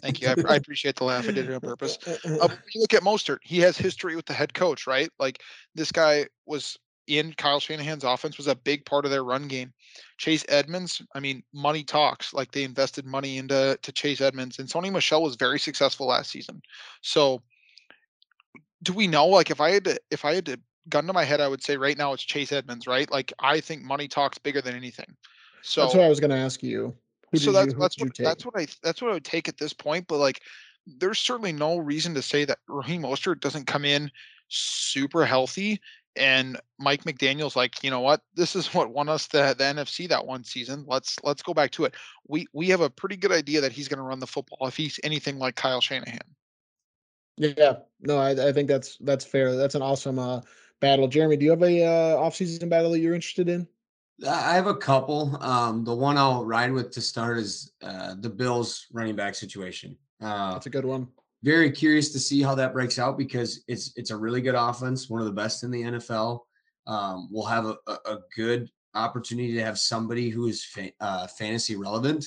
Thank 0.00 0.20
you. 0.20 0.28
I, 0.28 0.34
I, 0.48 0.56
appreciate 0.56 0.96
the 0.96 1.04
laugh. 1.04 1.28
I 1.28 1.32
did 1.32 1.48
it 1.48 1.54
on 1.54 1.60
purpose. 1.60 1.98
Uh, 2.24 2.48
you 2.74 2.80
look 2.80 2.94
at 2.94 3.02
Mostert, 3.02 3.38
he 3.42 3.58
has 3.60 3.76
history 3.76 4.16
with 4.16 4.26
the 4.26 4.32
head 4.32 4.54
coach, 4.54 4.86
right? 4.86 5.10
Like 5.18 5.42
this 5.74 5.92
guy 5.92 6.26
was 6.46 6.78
in 7.06 7.32
Kyle 7.34 7.60
Shanahan's 7.60 8.04
offense 8.04 8.38
was 8.38 8.46
a 8.46 8.54
big 8.54 8.84
part 8.86 9.04
of 9.04 9.10
their 9.10 9.24
run 9.24 9.48
game. 9.48 9.72
Chase 10.18 10.44
Edmonds, 10.48 11.02
I 11.14 11.20
mean, 11.20 11.42
money 11.52 11.84
talks. 11.84 12.32
Like 12.32 12.52
they 12.52 12.64
invested 12.64 13.04
money 13.06 13.38
into 13.38 13.78
to 13.80 13.92
Chase 13.92 14.20
Edmonds, 14.20 14.58
and 14.58 14.68
Sony 14.68 14.90
Michel 14.90 15.22
was 15.22 15.36
very 15.36 15.58
successful 15.58 16.06
last 16.06 16.30
season. 16.30 16.62
So, 17.02 17.42
do 18.82 18.92
we 18.92 19.06
know? 19.06 19.26
Like, 19.26 19.50
if 19.50 19.60
I 19.60 19.70
had 19.70 19.84
to, 19.84 19.98
if 20.10 20.24
I 20.24 20.34
had 20.34 20.46
to 20.46 20.58
gun 20.88 21.06
to 21.06 21.12
my 21.12 21.24
head, 21.24 21.40
I 21.40 21.48
would 21.48 21.62
say 21.62 21.76
right 21.76 21.96
now 21.96 22.12
it's 22.12 22.22
Chase 22.22 22.52
Edmonds, 22.52 22.86
right? 22.86 23.10
Like, 23.10 23.32
I 23.38 23.60
think 23.60 23.82
money 23.82 24.08
talks 24.08 24.38
bigger 24.38 24.60
than 24.60 24.74
anything. 24.74 25.16
So 25.62 25.82
that's 25.82 25.94
what 25.94 26.04
I 26.04 26.08
was 26.08 26.20
going 26.20 26.30
to 26.30 26.36
ask 26.36 26.62
you. 26.62 26.94
Who 27.32 27.38
so 27.38 27.52
that's 27.52 27.72
you, 27.72 27.78
that's 27.78 27.98
what 27.98 28.16
that's 28.16 28.44
what 28.44 28.56
I 28.56 28.66
that's 28.82 29.02
what 29.02 29.10
I 29.10 29.14
would 29.14 29.24
take 29.24 29.48
at 29.48 29.58
this 29.58 29.72
point. 29.72 30.06
But 30.06 30.18
like, 30.18 30.40
there's 30.86 31.18
certainly 31.18 31.52
no 31.52 31.78
reason 31.78 32.14
to 32.14 32.22
say 32.22 32.44
that 32.44 32.58
Raheem 32.68 33.02
Mostert 33.02 33.40
doesn't 33.40 33.66
come 33.66 33.84
in 33.84 34.10
super 34.48 35.24
healthy 35.24 35.80
and 36.16 36.58
Mike 36.78 37.04
McDaniel's 37.04 37.56
like, 37.56 37.82
you 37.82 37.90
know 37.90 38.00
what, 38.00 38.20
this 38.34 38.56
is 38.56 38.72
what 38.74 38.92
won 38.92 39.08
us 39.08 39.26
the, 39.26 39.54
the 39.56 39.64
NFC 39.64 40.08
that 40.08 40.26
one 40.26 40.44
season. 40.44 40.84
Let's 40.86 41.16
let's 41.22 41.42
go 41.42 41.54
back 41.54 41.70
to 41.72 41.84
it. 41.84 41.94
We 42.28 42.46
we 42.52 42.68
have 42.68 42.80
a 42.80 42.90
pretty 42.90 43.16
good 43.16 43.32
idea 43.32 43.60
that 43.60 43.72
he's 43.72 43.88
going 43.88 43.98
to 43.98 44.04
run 44.04 44.20
the 44.20 44.26
football 44.26 44.66
if 44.66 44.76
he's 44.76 45.00
anything 45.02 45.38
like 45.38 45.56
Kyle 45.56 45.80
Shanahan. 45.80 46.20
Yeah, 47.36 47.76
no, 48.00 48.18
I, 48.18 48.48
I 48.48 48.52
think 48.52 48.68
that's 48.68 48.96
that's 48.98 49.24
fair. 49.24 49.56
That's 49.56 49.74
an 49.74 49.82
awesome 49.82 50.18
uh, 50.18 50.40
battle. 50.80 51.08
Jeremy, 51.08 51.36
do 51.36 51.44
you 51.44 51.50
have 51.50 51.62
a 51.62 51.84
uh, 51.84 52.16
offseason 52.16 52.68
battle 52.68 52.92
that 52.92 53.00
you're 53.00 53.14
interested 53.14 53.48
in? 53.48 53.66
I 54.28 54.54
have 54.54 54.68
a 54.68 54.76
couple. 54.76 55.36
Um, 55.42 55.84
the 55.84 55.94
one 55.94 56.16
I'll 56.16 56.44
ride 56.44 56.72
with 56.72 56.92
to 56.92 57.00
start 57.00 57.38
is 57.38 57.72
uh, 57.82 58.14
the 58.20 58.30
Bills 58.30 58.86
running 58.92 59.16
back 59.16 59.34
situation. 59.34 59.96
Uh, 60.20 60.52
that's 60.52 60.66
a 60.66 60.70
good 60.70 60.84
one 60.84 61.08
very 61.44 61.70
curious 61.70 62.10
to 62.10 62.18
see 62.18 62.42
how 62.42 62.54
that 62.54 62.72
breaks 62.72 62.98
out 62.98 63.18
because 63.18 63.62
it's 63.68 63.92
it's 63.96 64.10
a 64.10 64.16
really 64.16 64.40
good 64.40 64.54
offense, 64.54 65.10
one 65.10 65.20
of 65.20 65.26
the 65.26 65.32
best 65.32 65.62
in 65.62 65.70
the 65.70 65.82
NFL. 65.82 66.40
Um, 66.86 67.28
we'll 67.30 67.44
have 67.44 67.66
a, 67.66 67.76
a, 67.86 68.18
good 68.34 68.70
opportunity 68.94 69.54
to 69.54 69.62
have 69.62 69.78
somebody 69.78 70.28
who 70.28 70.48
is 70.48 70.64
fa- 70.64 70.92
uh, 71.00 71.26
fantasy 71.26 71.76
relevant. 71.76 72.26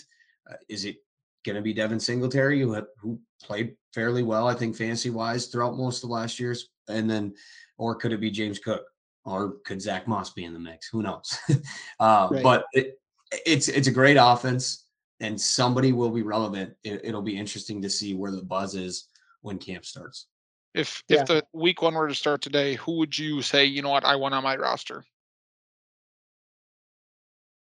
Uh, 0.50 0.56
is 0.70 0.86
it 0.86 0.98
going 1.46 1.56
to 1.56 1.62
be 1.62 1.74
Devin 1.74 2.00
Singletary, 2.00 2.62
who 2.62 2.80
who 3.00 3.20
played 3.42 3.76
fairly 3.94 4.22
well, 4.22 4.48
I 4.48 4.54
think, 4.54 4.76
fantasy 4.76 5.10
wise 5.10 5.48
throughout 5.48 5.78
most 5.78 6.04
of 6.04 6.12
last 6.12 6.40
year's, 6.40 6.70
and 6.88 7.10
then, 7.10 7.34
or 7.80 7.96
could 7.96 8.14
it 8.14 8.22
be 8.22 8.30
James 8.30 8.60
Cook, 8.60 8.86
or 9.26 9.56
could 9.66 9.82
Zach 9.82 10.08
Moss 10.08 10.32
be 10.32 10.46
in 10.46 10.54
the 10.54 10.60
mix? 10.60 10.90
Who 10.90 11.02
knows? 11.02 11.38
uh, 12.00 12.28
right. 12.32 12.44
But 12.44 12.66
it, 12.74 13.00
it's 13.48 13.68
it's 13.68 13.88
a 13.88 13.92
great 13.92 14.18
offense 14.20 14.87
and 15.20 15.40
somebody 15.40 15.92
will 15.92 16.10
be 16.10 16.22
relevant. 16.22 16.74
It, 16.84 17.14
will 17.14 17.22
be 17.22 17.38
interesting 17.38 17.82
to 17.82 17.90
see 17.90 18.14
where 18.14 18.32
the 18.32 18.44
buzz 18.44 18.76
is 18.76 19.08
when 19.42 19.58
camp 19.58 19.86
starts. 19.86 20.28
If 20.74 21.04
yeah. 21.08 21.22
if 21.22 21.28
the 21.28 21.44
week 21.54 21.82
one 21.82 21.96
were 21.96 22.08
to 22.08 22.16
start 22.16 22.42
today, 22.42 22.76
who 22.76 22.98
would 22.98 23.18
you 23.18 23.42
say, 23.42 23.66
you 23.66 23.82
know 23.82 23.90
what, 23.90 24.06
I 24.06 24.16
want 24.16 24.36
on 24.36 24.44
my 24.44 24.56
roster? 24.56 25.04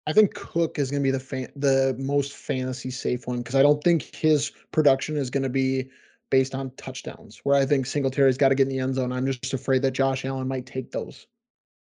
I 0.08 0.14
think 0.14 0.34
Cook 0.34 0.80
is 0.80 0.92
going 0.92 1.02
to 1.02 1.08
be 1.08 1.12
the 1.12 1.20
fan, 1.20 1.48
the 1.56 1.96
most 2.00 2.34
fantasy 2.34 2.92
safe 2.92 3.28
one 3.28 3.38
because 3.38 3.56
I 3.56 3.62
don't 3.62 3.84
think 3.84 4.16
his 4.16 4.52
production 4.72 5.16
is 5.16 5.30
going 5.30 5.44
to 5.44 5.50
be 5.50 5.90
based 6.30 6.56
on 6.56 6.72
touchdowns. 6.78 7.42
Where 7.44 7.56
I 7.56 7.66
think 7.66 7.86
Singletary's 7.86 8.38
got 8.38 8.50
to 8.50 8.56
get 8.56 8.64
in 8.64 8.70
the 8.70 8.80
end 8.80 8.96
zone. 8.96 9.12
I'm 9.12 9.26
just 9.26 9.54
afraid 9.54 9.82
that 9.84 9.92
Josh 9.92 10.26
Allen 10.26 10.48
might 10.48 10.66
take 10.66 10.92
those. 10.92 11.28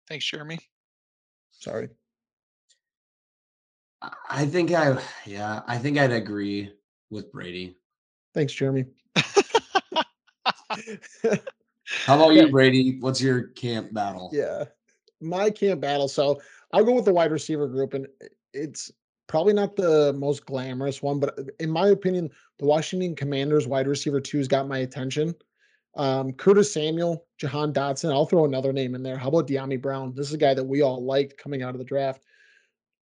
Thanks, 0.08 0.26
Jeremy. 0.26 0.60
Sorry. 1.52 1.90
I 4.30 4.46
think 4.46 4.72
I, 4.72 4.98
yeah, 5.26 5.62
I 5.68 5.78
think 5.78 5.98
I'd 5.98 6.12
agree 6.12 6.74
with 7.10 7.32
Brady. 7.32 7.78
Thanks, 8.34 8.54
Jeremy. 8.54 8.86
How 12.06 12.16
about 12.16 12.30
you, 12.30 12.50
Brady? 12.50 12.98
What's 13.00 13.22
your 13.22 13.48
camp 13.50 13.94
battle? 13.94 14.30
Yeah, 14.32 14.66
my 15.20 15.50
camp 15.50 15.82
battle. 15.82 16.08
So 16.08 16.42
I'll 16.72 16.86
go 16.86 16.94
with 16.94 17.06
the 17.06 17.14
wide 17.14 17.32
receiver 17.32 17.68
group, 17.68 17.94
and 17.94 18.08
it's 18.54 18.92
probably 19.28 19.54
not 19.54 19.76
the 19.76 20.14
most 20.14 20.46
glamorous 20.46 21.02
one, 21.02 21.20
but 21.20 21.38
in 21.60 21.70
my 21.70 21.88
opinion, 21.90 22.30
the 22.58 22.66
Washington 22.66 23.16
Commanders 23.16 23.68
wide 23.68 23.88
receiver 23.88 24.20
two's 24.20 24.48
got 24.48 24.68
my 24.68 24.80
attention. 24.80 25.36
Um, 25.96 26.34
Curtis 26.34 26.72
Samuel, 26.74 27.26
Jahan 27.38 27.74
Dotson. 27.74 28.12
I'll 28.12 28.26
throw 28.26 28.46
another 28.46 28.72
name 28.72 28.96
in 28.96 29.04
there. 29.04 29.18
How 29.18 29.30
about 29.30 29.48
Dyami 29.48 29.82
Brown? 29.82 30.14
This 30.16 30.28
is 30.28 30.34
a 30.34 30.38
guy 30.38 30.54
that 30.54 30.64
we 30.64 30.82
all 30.82 31.04
liked 31.04 31.38
coming 31.38 31.64
out 31.64 31.76
of 31.76 31.80
the 31.80 31.86
draft. 31.86 32.24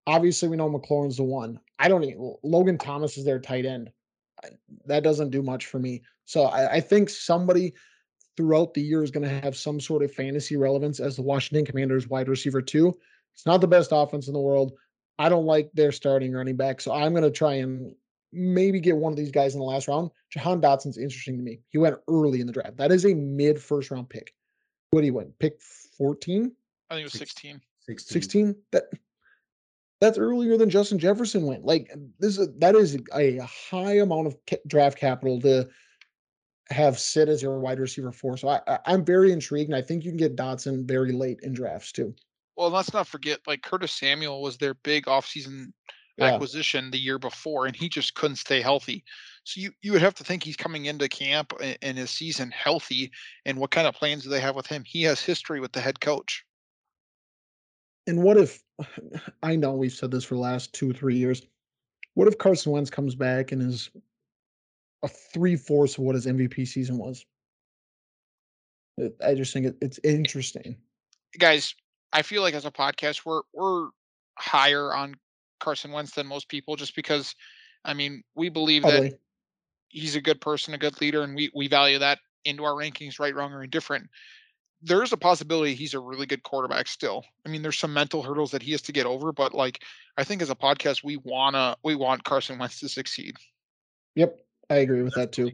Obviously, 0.06 0.48
we 0.48 0.56
know 0.56 0.70
McLaurin's 0.70 1.16
the 1.16 1.24
one. 1.24 1.58
I 1.78 1.88
don't 1.88 2.04
even 2.04 2.36
Logan 2.42 2.78
Thomas 2.78 3.18
is 3.18 3.24
their 3.24 3.40
tight 3.40 3.66
end. 3.66 3.90
That 4.86 5.02
doesn't 5.02 5.30
do 5.30 5.42
much 5.42 5.66
for 5.66 5.78
me. 5.78 6.02
So 6.24 6.44
I, 6.44 6.74
I 6.74 6.80
think 6.80 7.08
somebody 7.08 7.74
throughout 8.36 8.74
the 8.74 8.82
year 8.82 9.02
is 9.02 9.10
going 9.10 9.26
to 9.26 9.40
have 9.40 9.56
some 9.56 9.80
sort 9.80 10.02
of 10.02 10.12
fantasy 10.12 10.56
relevance 10.56 11.00
as 11.00 11.16
the 11.16 11.22
Washington 11.22 11.64
Commanders 11.64 12.08
wide 12.08 12.28
receiver 12.28 12.60
too. 12.60 12.94
It's 13.34 13.46
not 13.46 13.60
the 13.60 13.66
best 13.66 13.90
offense 13.92 14.28
in 14.28 14.34
the 14.34 14.40
world. 14.40 14.72
I 15.18 15.28
don't 15.28 15.46
like 15.46 15.70
their 15.72 15.92
starting 15.92 16.32
running 16.32 16.56
back, 16.56 16.80
so 16.80 16.92
I'm 16.92 17.12
going 17.12 17.22
to 17.22 17.30
try 17.30 17.54
and 17.54 17.94
maybe 18.32 18.80
get 18.80 18.96
one 18.96 19.12
of 19.12 19.16
these 19.16 19.30
guys 19.30 19.54
in 19.54 19.60
the 19.60 19.66
last 19.66 19.88
round. 19.88 20.10
Jahan 20.30 20.60
Dotson's 20.60 20.98
interesting 20.98 21.38
to 21.38 21.42
me. 21.42 21.60
He 21.70 21.78
went 21.78 21.96
early 22.08 22.40
in 22.40 22.46
the 22.46 22.52
draft. 22.52 22.76
That 22.76 22.92
is 22.92 23.06
a 23.06 23.14
mid 23.14 23.60
first 23.60 23.90
round 23.90 24.10
pick. 24.10 24.34
What 24.90 25.00
do 25.00 25.06
you 25.06 25.14
went? 25.14 25.38
Pick 25.38 25.60
14? 25.96 26.52
I 26.90 26.94
think 26.94 27.02
it 27.02 27.04
was 27.04 27.12
16. 27.14 27.60
16. 27.80 28.12
16? 28.12 28.56
That 28.72 28.84
that's 30.00 30.18
earlier 30.18 30.56
than 30.56 30.70
Justin 30.70 30.98
Jefferson 30.98 31.46
went. 31.46 31.64
Like 31.64 31.92
this 32.18 32.38
is 32.38 32.48
that 32.58 32.74
is 32.74 32.98
a 33.14 33.38
high 33.38 33.98
amount 33.98 34.26
of 34.26 34.36
draft 34.66 34.98
capital 34.98 35.40
to 35.40 35.68
have 36.68 36.98
sit 36.98 37.28
as 37.28 37.42
your 37.42 37.58
wide 37.60 37.78
receiver 37.78 38.12
four. 38.12 38.36
So 38.36 38.48
I, 38.48 38.60
I 38.66 38.92
am 38.92 39.04
very 39.04 39.32
intrigued, 39.32 39.70
and 39.70 39.76
I 39.76 39.82
think 39.82 40.04
you 40.04 40.10
can 40.10 40.18
get 40.18 40.36
Dotson 40.36 40.86
very 40.86 41.12
late 41.12 41.40
in 41.42 41.52
drafts 41.52 41.92
too. 41.92 42.14
Well, 42.56 42.70
let's 42.70 42.92
not 42.92 43.06
forget, 43.06 43.40
like 43.46 43.62
Curtis 43.62 43.92
Samuel 43.92 44.40
was 44.42 44.56
their 44.56 44.74
big 44.74 45.04
offseason 45.04 45.72
yeah. 46.16 46.26
acquisition 46.26 46.90
the 46.90 46.98
year 46.98 47.18
before, 47.18 47.66
and 47.66 47.76
he 47.76 47.88
just 47.88 48.14
couldn't 48.14 48.36
stay 48.36 48.62
healthy. 48.62 49.04
So 49.44 49.60
you 49.60 49.72
you 49.82 49.92
would 49.92 50.02
have 50.02 50.14
to 50.14 50.24
think 50.24 50.42
he's 50.42 50.56
coming 50.56 50.86
into 50.86 51.08
camp 51.08 51.52
and 51.82 51.98
his 51.98 52.10
season 52.10 52.50
healthy. 52.50 53.12
And 53.44 53.58
what 53.58 53.70
kind 53.70 53.86
of 53.86 53.94
plans 53.94 54.24
do 54.24 54.30
they 54.30 54.40
have 54.40 54.56
with 54.56 54.66
him? 54.66 54.82
He 54.84 55.02
has 55.04 55.20
history 55.20 55.60
with 55.60 55.72
the 55.72 55.80
head 55.80 56.00
coach. 56.00 56.44
And 58.06 58.22
what 58.22 58.36
if 58.36 58.62
I 59.42 59.56
know 59.56 59.72
we've 59.72 59.92
said 59.92 60.10
this 60.10 60.24
for 60.24 60.34
the 60.34 60.40
last 60.40 60.72
two, 60.72 60.92
three 60.92 61.16
years. 61.16 61.42
What 62.14 62.28
if 62.28 62.38
Carson 62.38 62.72
Wentz 62.72 62.88
comes 62.88 63.14
back 63.14 63.52
and 63.52 63.60
is 63.60 63.90
a 65.02 65.08
three 65.08 65.56
fourths 65.56 65.98
of 65.98 66.04
what 66.04 66.14
his 66.14 66.26
MVP 66.26 66.66
season 66.66 66.98
was. 66.98 67.24
Uh, 69.00 69.08
I 69.24 69.34
just 69.34 69.52
think 69.52 69.66
it, 69.66 69.76
it's 69.80 70.00
interesting. 70.02 70.76
Guys, 71.38 71.74
I 72.12 72.22
feel 72.22 72.42
like 72.42 72.54
as 72.54 72.64
a 72.64 72.70
podcast, 72.70 73.24
we're 73.24 73.42
we're 73.52 73.88
higher 74.38 74.94
on 74.94 75.14
Carson 75.60 75.92
Wentz 75.92 76.12
than 76.12 76.26
most 76.26 76.48
people, 76.48 76.76
just 76.76 76.96
because, 76.96 77.34
I 77.84 77.94
mean, 77.94 78.22
we 78.34 78.48
believe 78.48 78.82
Probably. 78.82 79.10
that 79.10 79.20
he's 79.88 80.16
a 80.16 80.20
good 80.20 80.40
person, 80.40 80.74
a 80.74 80.78
good 80.78 81.00
leader, 81.00 81.22
and 81.22 81.34
we 81.34 81.50
we 81.54 81.68
value 81.68 81.98
that 81.98 82.18
into 82.44 82.64
our 82.64 82.72
rankings, 82.72 83.18
right, 83.18 83.34
wrong, 83.34 83.52
or 83.52 83.62
indifferent. 83.62 84.08
There's 84.86 85.12
a 85.12 85.16
possibility 85.16 85.74
he's 85.74 85.94
a 85.94 86.00
really 86.00 86.26
good 86.26 86.42
quarterback 86.42 86.86
still. 86.86 87.24
I 87.44 87.48
mean, 87.48 87.62
there's 87.62 87.78
some 87.78 87.92
mental 87.92 88.22
hurdles 88.22 88.50
that 88.52 88.62
he 88.62 88.72
has 88.72 88.82
to 88.82 88.92
get 88.92 89.06
over, 89.06 89.32
but 89.32 89.54
like 89.54 89.82
I 90.16 90.24
think 90.24 90.42
as 90.42 90.50
a 90.50 90.54
podcast, 90.54 91.04
we 91.04 91.16
wanna 91.18 91.76
we 91.82 91.94
want 91.94 92.24
Carson 92.24 92.58
Wentz 92.58 92.80
to 92.80 92.88
succeed. 92.88 93.36
Yep, 94.14 94.38
I 94.70 94.76
agree 94.76 95.02
with 95.02 95.14
that 95.14 95.32
too. 95.32 95.52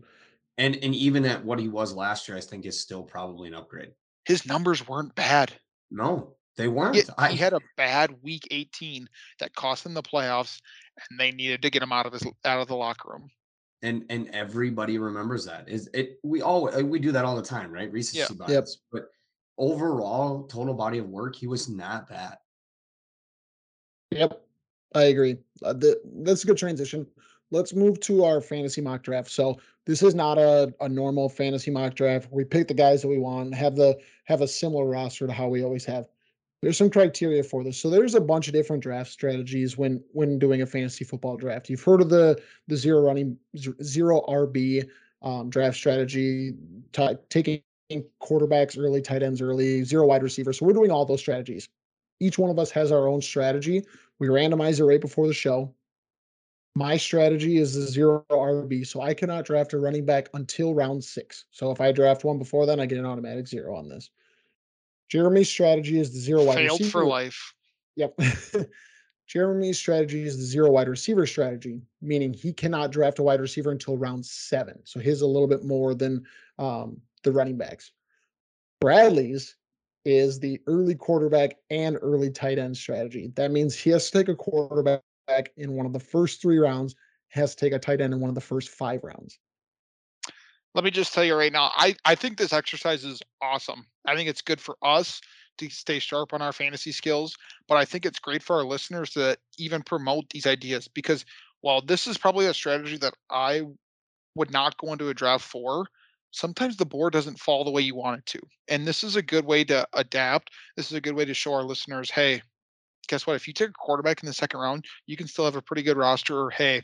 And 0.59 0.77
and 0.77 0.95
even 0.95 1.25
at 1.25 1.45
what 1.45 1.59
he 1.59 1.69
was 1.69 1.95
last 1.95 2.29
year, 2.29 2.37
I 2.37 2.41
think 2.41 2.67
is 2.67 2.79
still 2.79 3.03
probably 3.03 3.49
an 3.49 3.55
upgrade. 3.55 3.93
His 4.25 4.47
numbers 4.47 4.87
weren't 4.87 5.15
bad. 5.15 5.53
No, 5.91 6.37
they 6.57 6.69
weren't. 6.69 6.97
He, 6.97 7.03
I, 7.19 7.31
he 7.31 7.37
had 7.37 7.55
a 7.55 7.61
bad 7.77 8.15
week 8.23 8.47
18 8.51 9.09
that 9.41 9.55
cost 9.55 9.87
him 9.87 9.95
the 9.95 10.03
playoffs, 10.03 10.61
and 11.11 11.19
they 11.19 11.33
needed 11.33 11.63
to 11.63 11.71
get 11.71 11.83
him 11.83 11.93
out 11.93 12.07
of 12.07 12.13
his 12.13 12.25
out 12.45 12.61
of 12.61 12.69
the 12.69 12.77
locker 12.77 13.11
room. 13.13 13.31
And 13.83 14.05
and 14.11 14.29
everybody 14.29 14.99
remembers 14.99 15.45
that. 15.47 15.69
Is 15.69 15.89
it? 15.95 16.19
We 16.23 16.43
all 16.43 16.71
we 16.83 16.99
do 16.99 17.13
that 17.13 17.25
all 17.25 17.37
the 17.37 17.43
time, 17.43 17.73
right? 17.73 17.91
Recency 17.91 18.35
yeah. 18.35 18.47
bias. 18.47 18.53
Yep. 18.53 18.69
But 18.93 19.09
overall, 19.63 20.43
total 20.49 20.75
body 20.75 20.99
of 20.99 21.09
work, 21.09 21.37
he 21.37 21.47
was 21.47 21.69
not 21.69 22.09
bad. 22.09 22.37
Yep, 24.11 24.45
I 24.95 25.05
agree. 25.05 25.39
Uh, 25.65 25.75
that's 26.17 26.43
a 26.43 26.47
good 26.47 26.59
transition. 26.59 27.07
Let's 27.53 27.73
move 27.73 28.01
to 28.01 28.25
our 28.25 28.41
fantasy 28.41 28.81
mock 28.81 29.05
draft. 29.05 29.31
So 29.31 29.59
this 29.87 30.03
is 30.03 30.15
not 30.15 30.37
a, 30.37 30.75
a 30.81 30.89
normal 30.89 31.29
fantasy 31.29 31.71
mock 31.71 31.95
draft. 31.95 32.29
We 32.33 32.45
pick 32.45 32.67
the 32.67 32.75
guys 32.75 33.03
that 33.03 33.09
we 33.09 33.19
want, 33.19 33.55
have 33.55 33.77
the 33.77 33.97
have 34.25 34.41
a 34.41 34.49
similar 34.49 34.87
roster 34.87 35.27
to 35.27 35.33
how 35.33 35.49
we 35.49 35.63
always 35.63 35.85
have. 35.85 36.07
There's 36.61 36.79
some 36.79 36.91
criteria 36.91 37.43
for 37.43 37.63
this. 37.63 37.81
So 37.81 37.89
there's 37.89 38.15
a 38.15 38.21
bunch 38.21 38.49
of 38.49 38.55
different 38.55 38.83
draft 38.83 39.11
strategies 39.11 39.79
when 39.79 40.03
when 40.13 40.39
doing 40.39 40.63
a 40.63 40.67
fantasy 40.67 41.05
football 41.05 41.37
draft. 41.37 41.71
You've 41.71 41.83
heard 41.83 42.01
of 42.01 42.09
the 42.09 42.41
the 42.67 42.77
zero 42.77 43.01
running 43.01 43.37
zero 43.83 44.23
RB 44.29 44.89
um, 45.23 45.51
draft 45.51 45.77
strategy, 45.77 46.55
t- 46.93 47.17
taking 47.29 47.63
quarterbacks 48.21 48.79
early, 48.79 49.01
tight 49.03 49.23
ends 49.23 49.43
early, 49.43 49.85
zero 49.85 50.07
wide 50.07 50.23
receivers. 50.23 50.59
So 50.59 50.67
we're 50.67 50.73
doing 50.73 50.91
all 50.91 51.05
those 51.05 51.21
strategies. 51.21 51.69
Each 52.21 52.39
one 52.39 52.51
of 52.51 52.59
us 52.59 52.71
has 52.71 52.93
our 52.93 53.09
own 53.09 53.21
strategy. 53.21 53.85
We 54.19 54.29
randomize 54.29 54.79
it 54.79 54.85
right 54.85 55.01
before 55.01 55.27
the 55.27 55.35
show. 55.35 55.75
My 56.75 56.97
strategy 56.97 57.59
is 57.59 57.75
the 57.75 57.83
zero 57.83 58.25
RB, 58.31 58.87
so 58.87 59.03
I 59.03 59.13
cannot 59.13 59.45
draft 59.45 59.75
a 59.75 59.79
running 59.79 60.07
back 60.07 60.29
until 60.33 60.75
round 60.75 61.05
six. 61.05 61.45
So 61.51 61.71
if 61.71 61.81
I 61.81 61.93
draft 61.93 62.25
one 62.25 62.39
before 62.39 62.65
then, 62.65 62.81
I 62.81 62.87
get 62.87 62.99
an 62.99 63.05
automatic 63.05 63.47
zero 63.47 63.77
on 63.77 63.89
this. 63.89 64.11
Jeremy's 65.11 65.51
strategy 65.51 65.99
is 65.99 66.13
the 66.13 66.19
zero 66.21 66.45
wide 66.45 66.57
Failed 66.57 66.81
receiver. 66.81 67.01
for 67.01 67.05
life. 67.05 67.55
Yep. 67.97 68.19
Jeremy's 69.27 69.79
strategy 69.79 70.23
is 70.23 70.39
the 70.39 70.45
zero 70.45 70.71
wide 70.71 70.89
receiver 70.89 71.27
strategy, 71.27 71.83
meaning 72.01 72.33
he 72.33 72.53
cannot 72.53 72.93
draft 72.93 73.19
a 73.19 73.23
wide 73.23 73.41
receiver 73.41 73.71
until 73.71 73.97
round 73.99 74.25
seven. 74.25 74.79
So 74.85 75.01
his 75.01 75.21
a 75.21 75.27
little 75.27 75.49
bit 75.49 75.65
more 75.65 75.95
than 75.95 76.25
um, 76.59 77.01
the 77.23 77.33
running 77.33 77.57
backs. 77.57 77.93
Bradley's 78.81 79.57
is 80.05 80.41
the 80.41 80.61
early 80.67 80.95
quarterback 80.95 81.57
and 81.71 81.97
early 82.03 82.31
tight 82.31 82.59
end 82.59 82.77
strategy. 82.77 83.33
That 83.37 83.53
means 83.53 83.77
he 83.77 83.91
has 83.91 84.11
to 84.11 84.19
take 84.19 84.29
a 84.29 84.35
quarterback 84.35 85.03
in 85.57 85.73
one 85.75 85.87
of 85.87 85.93
the 85.93 86.01
first 86.01 86.43
three 86.43 86.59
rounds, 86.59 86.95
has 87.29 87.55
to 87.55 87.65
take 87.65 87.73
a 87.73 87.79
tight 87.79 88.01
end 88.01 88.13
in 88.13 88.21
one 88.21 88.29
of 88.29 88.35
the 88.35 88.41
first 88.41 88.71
five 88.71 89.05
rounds. 89.05 89.39
Let 90.75 90.85
me 90.85 90.91
just 90.91 91.13
tell 91.13 91.25
you 91.25 91.37
right 91.37 91.53
now, 91.53 91.71
I, 91.75 91.95
I 92.05 92.15
think 92.15 92.39
this 92.39 92.53
exercise 92.53 93.05
is 93.05 93.21
awesome. 93.43 93.87
I 94.07 94.17
think 94.17 94.29
it's 94.29 94.41
good 94.41 94.61
for 94.61 94.77
us 94.83 95.21
to 95.59 95.69
stay 95.69 95.99
sharp 95.99 96.33
on 96.33 96.41
our 96.41 96.53
fantasy 96.53 96.93
skills, 96.93 97.37
but 97.69 97.77
I 97.77 97.85
think 97.85 98.07
it's 98.07 98.19
great 98.19 98.43
for 98.43 98.57
our 98.57 98.65
listeners 98.65 99.11
to 99.11 99.37
even 99.59 99.83
promote 99.83 100.31
these 100.31 100.47
ideas 100.47 100.89
because 100.89 101.27
while 101.61 101.83
this 101.83 102.07
is 102.07 102.17
probably 102.17 102.47
a 102.47 102.55
strategy 102.55 102.97
that 102.99 103.15
I 103.31 103.63
would 104.35 104.51
not 104.51 104.79
go 104.79 104.93
into 104.93 105.11
a 105.11 105.15
draft 105.15 105.45
for, 105.45 105.87
sometimes 106.33 106.77
the 106.77 106.87
board 106.87 107.13
doesn't 107.13 107.39
fall 107.39 107.65
the 107.65 107.71
way 107.71 107.83
you 107.83 107.95
want 107.95 108.19
it 108.19 108.27
to. 108.27 108.41
And 108.69 108.87
this 108.87 109.05
is 109.05 109.17
a 109.17 109.23
good 109.23 109.45
way 109.45 109.65
to 109.65 109.87
adapt. 109.93 110.51
This 110.77 110.87
is 110.87 110.97
a 110.97 111.01
good 111.01 111.15
way 111.15 111.25
to 111.25 111.35
show 111.35 111.55
our 111.55 111.63
listeners, 111.63 112.11
hey, 112.11 112.43
guess 113.07 113.27
what? 113.27 113.37
If 113.37 113.47
you 113.47 113.55
take 113.55 113.71
a 113.71 113.73
quarterback 113.73 114.23
in 114.23 114.27
the 114.27 114.33
second 114.33 114.61
round, 114.61 114.87
you 115.07 115.17
can 115.17 115.29
still 115.29 115.45
have 115.45 115.57
a 115.57 115.63
pretty 115.63 115.83
good 115.83 115.97
roster. 115.97 116.39
Or 116.39 116.51
hey, 116.51 116.83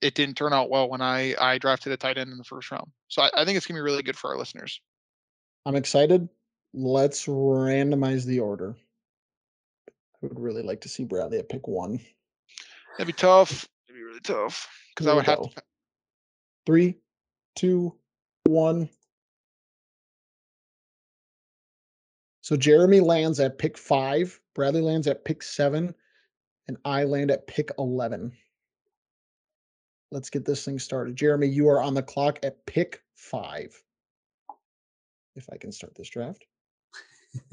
it 0.00 0.14
didn't 0.14 0.36
turn 0.36 0.52
out 0.52 0.70
well 0.70 0.88
when 0.88 1.00
I 1.00 1.34
I 1.40 1.58
drafted 1.58 1.92
a 1.92 1.96
tight 1.96 2.18
end 2.18 2.30
in 2.30 2.38
the 2.38 2.44
first 2.44 2.70
round. 2.70 2.90
So 3.08 3.22
I, 3.22 3.30
I 3.34 3.44
think 3.44 3.56
it's 3.56 3.66
gonna 3.66 3.78
be 3.78 3.82
really 3.82 4.02
good 4.02 4.16
for 4.16 4.30
our 4.30 4.36
listeners. 4.36 4.80
I'm 5.64 5.76
excited. 5.76 6.28
Let's 6.72 7.26
randomize 7.26 8.24
the 8.24 8.40
order. 8.40 8.76
I 9.88 10.26
would 10.26 10.38
really 10.38 10.62
like 10.62 10.80
to 10.82 10.88
see 10.88 11.04
Bradley 11.04 11.38
at 11.38 11.48
pick 11.48 11.66
one. 11.66 12.00
That'd 12.96 13.06
be 13.06 13.12
tough. 13.12 13.68
It'd 13.88 13.98
be 13.98 14.02
really 14.02 14.20
tough 14.20 14.68
because 14.94 15.06
I 15.06 15.14
would 15.14 15.26
have 15.26 15.42
to. 15.42 15.62
Three, 16.66 16.96
two, 17.56 17.94
one. 18.44 18.88
So 22.42 22.56
Jeremy 22.56 23.00
lands 23.00 23.38
at 23.38 23.58
pick 23.58 23.78
five, 23.78 24.40
Bradley 24.54 24.80
lands 24.80 25.06
at 25.06 25.24
pick 25.24 25.42
seven, 25.42 25.94
and 26.66 26.76
I 26.84 27.04
land 27.04 27.30
at 27.30 27.46
pick 27.46 27.70
11. 27.78 28.32
Let's 30.10 30.30
get 30.30 30.44
this 30.44 30.64
thing 30.64 30.78
started. 30.78 31.14
Jeremy, 31.14 31.46
you 31.46 31.68
are 31.68 31.80
on 31.80 31.94
the 31.94 32.02
clock 32.02 32.40
at 32.42 32.64
pick 32.66 33.02
five. 33.14 33.80
If 35.36 35.48
I 35.52 35.56
can 35.56 35.70
start 35.70 35.94
this 35.94 36.08
draft. 36.08 36.44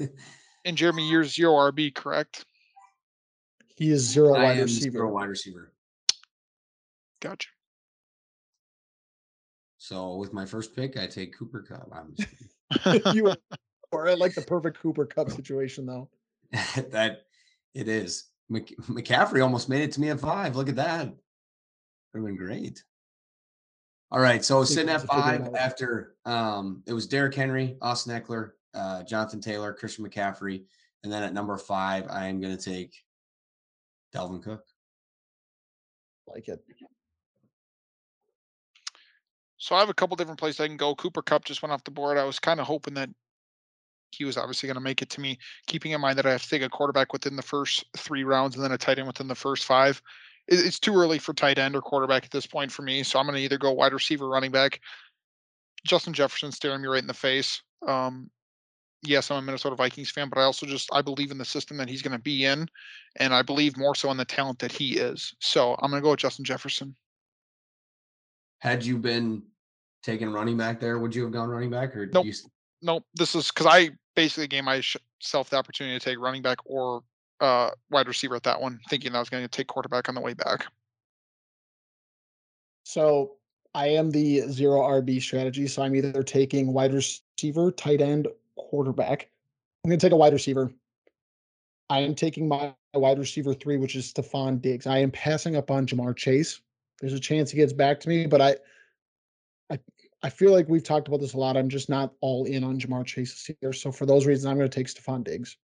and 0.64 0.76
Jeremy, 0.76 1.08
you're 1.08 1.24
zero 1.24 1.52
RB, 1.52 1.94
correct? 1.94 2.44
He 3.76 3.90
is 3.90 4.02
zero 4.02 4.34
I 4.34 4.42
wide 4.42 4.56
am 4.58 4.64
receiver. 4.64 4.98
zero 4.98 5.12
wide 5.12 5.28
receiver. 5.28 5.72
Gotcha. 7.20 7.48
So 9.78 10.16
with 10.16 10.32
my 10.32 10.44
first 10.44 10.74
pick, 10.74 10.98
I 10.98 11.06
take 11.06 11.36
Cooper 11.36 11.62
Kupp. 11.62 11.88
I'm 11.92 12.14
just 12.14 13.14
you 13.14 13.32
are 13.92 14.16
like 14.16 14.34
the 14.34 14.42
perfect 14.42 14.80
Cooper 14.80 15.06
Kupp 15.06 15.30
situation, 15.30 15.86
though. 15.86 16.08
that 16.90 17.22
it 17.74 17.88
is. 17.88 18.24
Mc, 18.50 18.74
McCaffrey 18.82 19.42
almost 19.42 19.68
made 19.68 19.82
it 19.82 19.92
to 19.92 20.00
me 20.00 20.10
at 20.10 20.20
five. 20.20 20.56
Look 20.56 20.68
at 20.68 20.76
that. 20.76 21.06
Would 21.06 22.20
have 22.20 22.24
been 22.24 22.36
great. 22.36 22.82
All 24.10 24.20
right. 24.20 24.44
So 24.44 24.64
sitting 24.64 24.88
at 24.88 25.00
have 25.00 25.02
to 25.02 25.08
figure 25.08 25.34
it 25.34 25.44
five 25.44 25.54
after 25.54 26.14
um 26.24 26.82
it 26.86 26.92
was 26.92 27.06
Derrick 27.06 27.34
Henry, 27.34 27.76
Austin 27.80 28.20
Ekeler, 28.20 28.52
uh, 28.74 29.02
Jonathan 29.04 29.40
Taylor, 29.40 29.72
Christian 29.72 30.08
McCaffrey. 30.08 30.64
And 31.04 31.12
then 31.12 31.22
at 31.22 31.34
number 31.34 31.56
five, 31.56 32.06
I 32.10 32.26
am 32.26 32.40
gonna 32.40 32.56
take 32.56 32.94
Dalvin 34.14 34.42
Cook. 34.42 34.64
Like 36.26 36.48
it. 36.48 36.62
So 39.58 39.74
I 39.74 39.80
have 39.80 39.88
a 39.88 39.94
couple 39.94 40.16
different 40.16 40.38
places 40.38 40.60
I 40.60 40.68
can 40.68 40.76
go. 40.76 40.94
Cooper 40.94 41.22
Kupp 41.22 41.44
just 41.44 41.62
went 41.62 41.72
off 41.72 41.84
the 41.84 41.90
board. 41.90 42.16
I 42.16 42.24
was 42.24 42.38
kind 42.38 42.60
of 42.60 42.66
hoping 42.66 42.94
that 42.94 43.10
he 44.10 44.24
was 44.24 44.36
obviously 44.36 44.68
going 44.68 44.76
to 44.76 44.80
make 44.80 45.02
it 45.02 45.10
to 45.10 45.20
me, 45.20 45.38
keeping 45.66 45.92
in 45.92 46.00
mind 46.00 46.16
that 46.18 46.26
I 46.26 46.30
have 46.30 46.42
to 46.42 46.48
take 46.48 46.62
a 46.62 46.68
quarterback 46.68 47.12
within 47.12 47.36
the 47.36 47.42
first 47.42 47.84
three 47.96 48.24
rounds 48.24 48.54
and 48.54 48.64
then 48.64 48.72
a 48.72 48.78
tight 48.78 48.98
end 48.98 49.06
within 49.06 49.28
the 49.28 49.34
first 49.34 49.64
five. 49.64 50.00
It's 50.46 50.78
too 50.78 50.94
early 50.94 51.18
for 51.18 51.34
tight 51.34 51.58
end 51.58 51.76
or 51.76 51.82
quarterback 51.82 52.24
at 52.24 52.30
this 52.30 52.46
point 52.46 52.72
for 52.72 52.82
me. 52.82 53.02
So 53.02 53.18
I'm 53.18 53.26
going 53.26 53.36
to 53.36 53.42
either 53.42 53.58
go 53.58 53.72
wide 53.72 53.92
receiver, 53.92 54.28
running 54.28 54.50
back. 54.50 54.80
Justin 55.84 56.14
Jefferson 56.14 56.52
staring 56.52 56.80
me 56.80 56.88
right 56.88 57.02
in 57.02 57.06
the 57.06 57.12
face. 57.14 57.60
Um, 57.86 58.30
yes, 59.02 59.30
I'm 59.30 59.38
a 59.38 59.42
Minnesota 59.42 59.76
Vikings 59.76 60.10
fan, 60.10 60.28
but 60.28 60.38
I 60.38 60.44
also 60.44 60.66
just 60.66 60.88
I 60.92 61.02
believe 61.02 61.30
in 61.30 61.38
the 61.38 61.44
system 61.44 61.76
that 61.76 61.88
he's 61.88 62.02
going 62.02 62.16
to 62.16 62.22
be 62.22 62.44
in, 62.44 62.68
and 63.16 63.34
I 63.34 63.42
believe 63.42 63.76
more 63.76 63.94
so 63.94 64.10
in 64.10 64.16
the 64.16 64.24
talent 64.24 64.58
that 64.60 64.72
he 64.72 64.96
is. 64.96 65.34
So 65.40 65.74
I'm 65.82 65.90
going 65.90 66.00
to 66.00 66.04
go 66.04 66.10
with 66.10 66.20
Justin 66.20 66.44
Jefferson. 66.44 66.96
Had 68.60 68.84
you 68.84 68.98
been 68.98 69.42
taking 70.02 70.30
running 70.30 70.56
back 70.56 70.80
there, 70.80 70.98
would 70.98 71.14
you 71.14 71.22
have 71.22 71.32
gone 71.32 71.48
running 71.48 71.70
back 71.70 71.94
or 71.96 72.06
did 72.06 72.14
Nope. 72.14 72.26
you 72.26 72.32
Nope, 72.80 73.04
this 73.14 73.34
is 73.34 73.48
because 73.48 73.66
I 73.66 73.90
basically 74.14 74.46
gave 74.46 74.64
myself 74.64 75.50
the 75.50 75.56
opportunity 75.56 75.98
to 75.98 76.04
take 76.04 76.18
running 76.18 76.42
back 76.42 76.58
or 76.64 77.02
uh, 77.40 77.70
wide 77.90 78.06
receiver 78.06 78.36
at 78.36 78.42
that 78.44 78.60
one, 78.60 78.78
thinking 78.88 79.14
I 79.14 79.18
was 79.18 79.28
going 79.28 79.42
to 79.42 79.48
take 79.48 79.66
quarterback 79.66 80.08
on 80.08 80.14
the 80.14 80.20
way 80.20 80.34
back. 80.34 80.66
So 82.84 83.32
I 83.74 83.88
am 83.88 84.10
the 84.10 84.40
zero 84.48 84.80
RB 84.80 85.20
strategy. 85.20 85.66
So 85.66 85.82
I'm 85.82 85.94
either 85.94 86.22
taking 86.22 86.72
wide 86.72 86.94
receiver, 86.94 87.70
tight 87.72 88.00
end, 88.00 88.28
quarterback. 88.56 89.28
I'm 89.84 89.90
going 89.90 89.98
to 89.98 90.06
take 90.06 90.12
a 90.12 90.16
wide 90.16 90.32
receiver. 90.32 90.72
I 91.90 92.00
am 92.00 92.14
taking 92.14 92.48
my 92.48 92.74
wide 92.94 93.18
receiver 93.18 93.54
three, 93.54 93.76
which 93.76 93.96
is 93.96 94.12
Stefon 94.12 94.60
Diggs. 94.60 94.86
I 94.86 94.98
am 94.98 95.10
passing 95.10 95.56
up 95.56 95.70
on 95.70 95.86
Ja'Marr 95.86 96.16
Chase. 96.16 96.60
There's 97.00 97.12
a 97.12 97.20
chance 97.20 97.50
he 97.50 97.56
gets 97.56 97.72
back 97.72 98.00
to 98.00 98.08
me, 98.08 98.26
but 98.26 98.40
I, 98.40 98.56
I, 99.70 99.78
I 100.22 100.30
feel 100.30 100.52
like 100.52 100.68
we've 100.68 100.82
talked 100.82 101.08
about 101.08 101.20
this 101.20 101.34
a 101.34 101.38
lot. 101.38 101.56
I'm 101.56 101.68
just 101.68 101.88
not 101.88 102.12
all 102.20 102.44
in 102.44 102.64
on 102.64 102.78
Ja'Marr 102.78 103.06
Chase 103.06 103.32
this 103.32 103.56
year. 103.62 103.72
So 103.72 103.92
for 103.92 104.06
those 104.06 104.26
reasons, 104.26 104.46
I'm 104.46 104.56
going 104.56 104.68
to 104.68 104.74
take 104.74 104.88
Stefon 104.88 105.24
Diggs. 105.24 105.56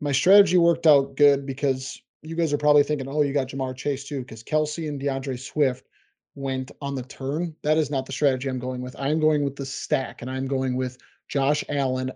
My 0.00 0.12
strategy 0.12 0.58
worked 0.58 0.86
out 0.86 1.16
good 1.16 1.46
because 1.46 2.00
you 2.22 2.36
guys 2.36 2.52
are 2.52 2.58
probably 2.58 2.82
thinking, 2.82 3.08
oh, 3.08 3.22
you 3.22 3.32
got 3.32 3.48
Ja'Marr 3.48 3.76
Chase 3.76 4.04
too, 4.04 4.20
because 4.20 4.42
Kelce 4.42 4.88
and 4.88 5.00
D'Andre 5.00 5.36
Swift 5.36 5.86
went 6.34 6.72
on 6.82 6.94
the 6.94 7.02
turn. 7.02 7.54
That 7.62 7.78
is 7.78 7.90
not 7.90 8.06
the 8.06 8.12
strategy 8.12 8.48
I'm 8.48 8.58
going 8.58 8.82
with. 8.82 8.96
I'm 8.98 9.20
going 9.20 9.44
with 9.44 9.56
the 9.56 9.66
stack, 9.66 10.20
and 10.20 10.30
I'm 10.30 10.46
going 10.46 10.76
with 10.76 10.98
Josh 11.28 11.64
Allen 11.68 12.10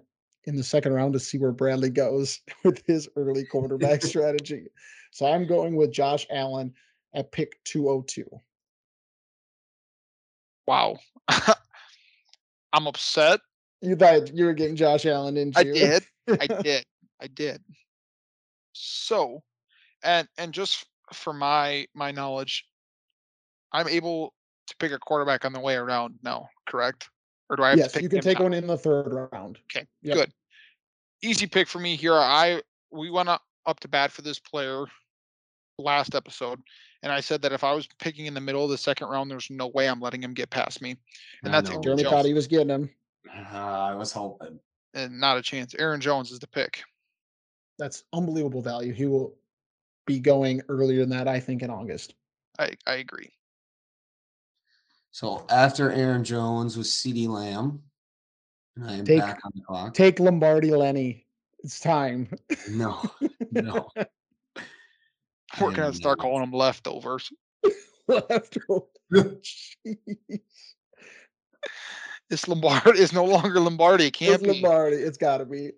in 0.45 0.57
the 0.57 0.65
second 0.65 0.93
round 0.93 1.13
to 1.13 1.21
see 1.21 1.39
where 1.39 1.53
Bradley 1.53 1.91
goes 1.91 2.41
with 2.65 2.83
his 2.87 3.09
early 3.17 3.45
quarterback 3.45 4.03
strategy. 4.03 4.67
So 5.11 5.27
I'm 5.27 5.47
going 5.47 5.77
with 5.77 5.93
Josh 5.93 6.27
Allen 6.31 6.75
at 7.15 7.33
pick 7.33 7.63
202. 7.65 8.25
Wow, 10.67 10.99
I'm 12.73 12.87
upset. 12.87 13.41
You 13.81 13.97
thought 13.97 14.35
you 14.35 14.45
were 14.45 14.53
getting 14.53 14.77
Josh 14.77 15.07
Allen, 15.07 15.35
didn't 15.35 15.57
I 15.57 15.63
did. 15.65 16.03
I 16.29 16.47
did. 16.63 16.85
I 17.23 17.27
did. 17.29 17.63
So, 18.73 19.43
and 20.03 20.29
and 20.37 20.53
just 20.53 20.87
for 21.13 21.33
my 21.33 21.87
my 21.95 22.11
knowledge, 22.11 22.67
I'm 23.73 23.89
able 23.89 24.35
to 24.67 24.77
pick 24.77 24.93
a 24.93 24.99
quarterback 24.99 25.45
on 25.45 25.53
the 25.53 25.61
way 25.61 25.75
around 25.75 26.17
now, 26.23 26.49
correct? 26.67 27.09
Or 27.49 27.57
do 27.57 27.63
I 27.63 27.71
have 27.71 27.79
yes, 27.79 27.93
to 27.93 27.95
pick 27.95 28.03
you 28.03 28.09
can 28.11 28.21
take 28.21 28.39
now? 28.39 28.45
one 28.45 28.53
in 28.53 28.67
the 28.67 28.77
third 28.77 29.29
round. 29.33 29.59
Okay, 29.75 29.87
Yep. 30.03 30.15
good. 30.15 30.33
Easy 31.23 31.47
pick 31.47 31.67
for 31.67 31.79
me 31.79 31.97
here. 31.97 32.15
I 32.15 32.63
we 32.91 33.11
went 33.11 33.29
up, 33.69 33.71
up 33.71 33.81
to 33.81 33.89
bat 33.89 34.11
for 34.11 34.23
this 34.23 34.39
player 34.39 34.87
last 35.79 36.15
episode, 36.15 36.61
and 37.03 37.13
I 37.13 37.21
said 37.21 37.43
that 37.43 37.53
if 37.53 37.63
I 37.63 37.73
was 37.73 37.87
picking 38.01 38.27
in 38.27 38.35
the 38.35 38.41
middle 38.41 38.65
of 38.65 38.71
the 38.71 38.79
second 38.79 39.09
round, 39.09 39.31
there's 39.31 39.49
no 39.51 39.69
way 39.69 39.89
I'm 39.89 40.01
letting 40.01 40.23
him 40.23 40.35
get 40.35 40.51
past 40.51 40.83
me, 40.83 40.97
and 41.45 41.55
I 41.55 41.61
that's 41.61 41.71
know. 41.71 41.81
Jeremy 41.81 42.03
Jones, 42.03 42.13
thought 42.13 42.25
he 42.25 42.35
was 42.35 42.47
getting 42.47 42.71
him. 42.71 42.91
Uh, 43.53 43.57
I 43.57 43.95
was 43.95 44.13
hoping. 44.13 44.59
and 44.95 45.21
not 45.21 45.37
a 45.37 45.43
chance. 45.43 45.75
Aaron 45.79 46.01
Jones 46.01 46.31
is 46.31 46.39
the 46.39 46.49
pick. 46.49 46.83
That's 47.79 48.05
unbelievable 48.13 48.63
value. 48.63 48.93
He 48.93 49.07
will 49.07 49.37
be 50.07 50.19
going 50.19 50.63
earlier 50.69 51.01
than 51.01 51.11
that, 51.11 51.29
I 51.29 51.39
think, 51.39 51.63
in 51.63 51.71
August. 51.71 52.15
I, 52.59 52.73
I 52.87 52.95
agree. 52.95 53.31
So 55.13 55.45
after 55.51 55.93
Aaron 55.93 56.25
Jones 56.25 56.77
was 56.77 56.89
CeeDee 56.89 57.29
Lamb, 57.29 57.81
and 58.77 58.91
I 58.91 58.95
am 58.95 59.05
Take- 59.05 59.21
back 59.21 59.39
on 59.45 59.53
the 59.55 59.63
clock. 59.63 59.95
Take 59.95 60.19
Lombardi 60.19 60.71
Lenny. 60.71 61.28
It's 61.69 61.81
time. 61.81 62.31
no, 62.71 63.03
no. 63.51 63.91
We're 65.61 65.71
I 65.71 65.75
gonna 65.75 65.93
start 65.93 66.17
not. 66.17 66.23
calling 66.23 66.41
them 66.41 66.51
leftovers. 66.51 67.31
Leftover. 68.09 68.87
Jeez. 69.13 70.41
It's 72.31 72.49
Lombardi. 72.49 72.99
It's 72.99 73.13
no 73.13 73.27
longer 73.27 73.61
Lombardi. 73.61 74.07
It 74.07 74.15
can't 74.15 74.33
It's 74.37 74.43
be. 74.43 74.49
Lombardi. 74.49 74.97
It's 74.97 75.19
got 75.19 75.39
to 75.39 75.45
be. 75.45 75.73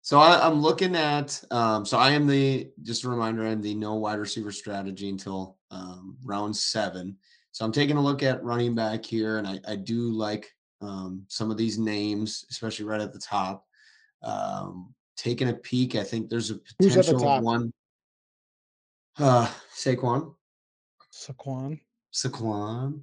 So 0.00 0.18
I, 0.18 0.46
I'm 0.46 0.62
looking 0.62 0.96
at. 0.96 1.44
Um, 1.50 1.84
so 1.84 1.98
I 1.98 2.12
am 2.12 2.26
the. 2.26 2.70
Just 2.82 3.04
a 3.04 3.10
reminder, 3.10 3.46
I'm 3.46 3.60
the 3.60 3.74
no 3.74 3.96
wide 3.96 4.18
receiver 4.18 4.50
strategy 4.50 5.10
until 5.10 5.58
um, 5.70 6.16
round 6.24 6.56
seven. 6.56 7.18
So 7.52 7.66
I'm 7.66 7.72
taking 7.72 7.98
a 7.98 8.02
look 8.02 8.22
at 8.22 8.42
running 8.42 8.74
back 8.74 9.04
here, 9.04 9.36
and 9.36 9.46
I, 9.46 9.60
I 9.68 9.76
do 9.76 10.10
like 10.10 10.50
um, 10.80 11.26
some 11.28 11.50
of 11.50 11.58
these 11.58 11.78
names, 11.78 12.46
especially 12.48 12.86
right 12.86 13.02
at 13.02 13.12
the 13.12 13.18
top. 13.18 13.66
Um, 14.22 14.94
taking 15.16 15.48
a 15.48 15.54
peek, 15.54 15.96
I 15.96 16.04
think 16.04 16.28
there's 16.28 16.50
a 16.50 16.58
potential 16.78 17.42
one. 17.42 17.72
Uh, 19.18 19.50
Saquon. 19.76 20.34
Saquon. 21.12 21.80
Saquon. 22.12 23.02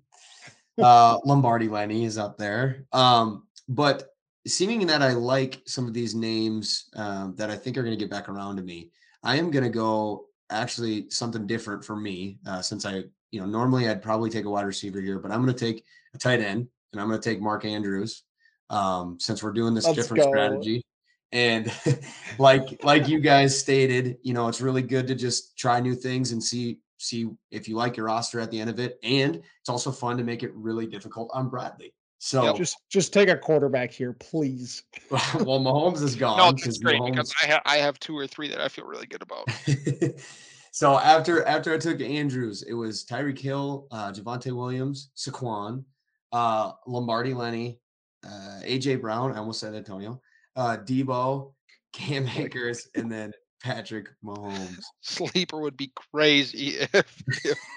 Uh, 0.82 1.18
Lombardi 1.26 1.68
Lenny 1.68 2.06
is 2.06 2.18
up 2.18 2.38
there. 2.38 2.86
Um, 2.94 3.48
but 3.68 4.16
seeming 4.48 4.86
that 4.88 5.02
I 5.02 5.14
like 5.14 5.62
some 5.66 5.88
of 5.88 5.94
these 5.94 6.16
names 6.16 6.90
um, 6.96 7.36
that 7.36 7.50
I 7.50 7.56
think 7.56 7.78
are 7.78 7.84
going 7.84 7.98
to 7.98 8.04
get 8.04 8.12
back 8.12 8.30
around 8.30 8.58
to 8.58 8.62
me, 8.62 8.92
I 9.24 9.38
am 9.38 9.52
going 9.52 9.64
to 9.64 9.70
go 9.70 10.28
actually 10.50 11.10
something 11.10 11.46
different 11.48 11.84
for 11.84 11.96
me 11.96 12.40
uh, 12.48 12.62
since 12.62 12.86
I, 12.86 13.04
you 13.32 13.40
know, 13.42 13.46
normally 13.46 13.90
I'd 13.90 14.02
probably 14.02 14.30
take 14.30 14.46
a 14.46 14.50
wide 14.50 14.66
receiver 14.66 15.02
here, 15.02 15.20
but 15.20 15.32
I'm 15.32 15.42
going 15.44 15.54
to 15.54 15.60
take 15.60 15.84
a 16.14 16.18
tight 16.18 16.40
end 16.40 16.68
and 16.94 17.02
I'm 17.02 17.08
going 17.08 17.20
to 17.20 17.30
take 17.30 17.42
Mark 17.42 17.66
Andrews 17.66 18.24
um, 18.70 19.18
since 19.20 19.44
we're 19.44 19.52
doing 19.52 19.74
this 19.74 19.86
Let's 19.86 19.98
different 19.98 20.24
go. 20.24 20.30
strategy. 20.30 20.86
And 21.32 21.72
like 22.40 22.84
like 22.84 23.08
you 23.08 23.20
guys 23.20 23.58
stated, 23.58 24.18
you 24.24 24.34
know, 24.34 24.48
it's 24.48 24.62
really 24.62 24.82
good 24.82 25.08
to 25.08 25.16
just 25.16 25.58
try 25.58 25.80
new 25.80 25.96
things 25.96 26.32
and 26.32 26.44
see 26.44 26.80
see 27.00 27.30
if 27.52 27.68
you 27.68 27.76
like 27.76 27.98
your 27.98 28.08
roster 28.08 28.40
at 28.40 28.50
the 28.52 28.60
end 28.60 28.70
of 28.70 28.80
it. 28.80 28.98
And 29.04 29.36
it's 29.36 29.70
also 29.70 29.92
fun 29.92 30.18
to 30.18 30.24
make 30.24 30.44
it 30.44 30.52
really 30.54 30.88
difficult 30.88 31.30
on 31.34 31.50
Bradley. 31.50 31.94
So 32.20 32.56
Just 32.56 32.78
just 32.90 33.14
take 33.14 33.30
a 33.30 33.38
quarterback 33.38 33.92
here, 33.92 34.14
please. 34.14 34.84
well, 35.12 35.60
Mahomes 35.60 36.02
is 36.02 36.16
gone. 36.16 36.38
No, 36.38 36.50
it's 36.50 36.64
'cause 36.64 36.80
great 36.80 37.00
because 37.06 37.34
I 37.42 37.46
have 37.46 37.62
I 37.66 37.78
have 37.78 38.00
two 38.00 38.18
or 38.18 38.26
three 38.26 38.48
that 38.50 38.60
I 38.60 38.68
feel 38.70 38.86
really 38.86 39.06
good 39.06 39.22
about. 39.22 39.48
so 40.72 40.98
after 40.98 41.46
after 41.46 41.74
I 41.74 41.78
took 41.78 42.02
Andrews, 42.02 42.64
it 42.64 42.74
was 42.74 43.06
Tyreek 43.06 43.38
Hill, 43.38 43.88
uh, 43.92 44.12
Javonte 44.12 44.52
Williams, 44.52 45.12
Saquon, 45.16 45.84
uh, 46.32 46.72
Lombardi 46.88 47.36
Lenny, 47.36 47.80
uh, 48.26 48.62
AJ 48.64 49.00
Brown. 49.00 49.34
I 49.34 49.38
almost 49.38 49.60
said 49.60 49.76
Antonio, 49.76 50.20
uh, 50.58 50.78
Deebo, 50.78 51.54
Cam 51.94 52.28
Akers, 52.28 52.90
and 52.96 53.10
then 53.10 53.32
Patrick 53.64 54.10
Mahomes. 54.24 54.84
Sleeper 55.02 55.62
would 55.62 55.78
be 55.78 55.92
crazy 56.12 56.78
if, 56.94 57.24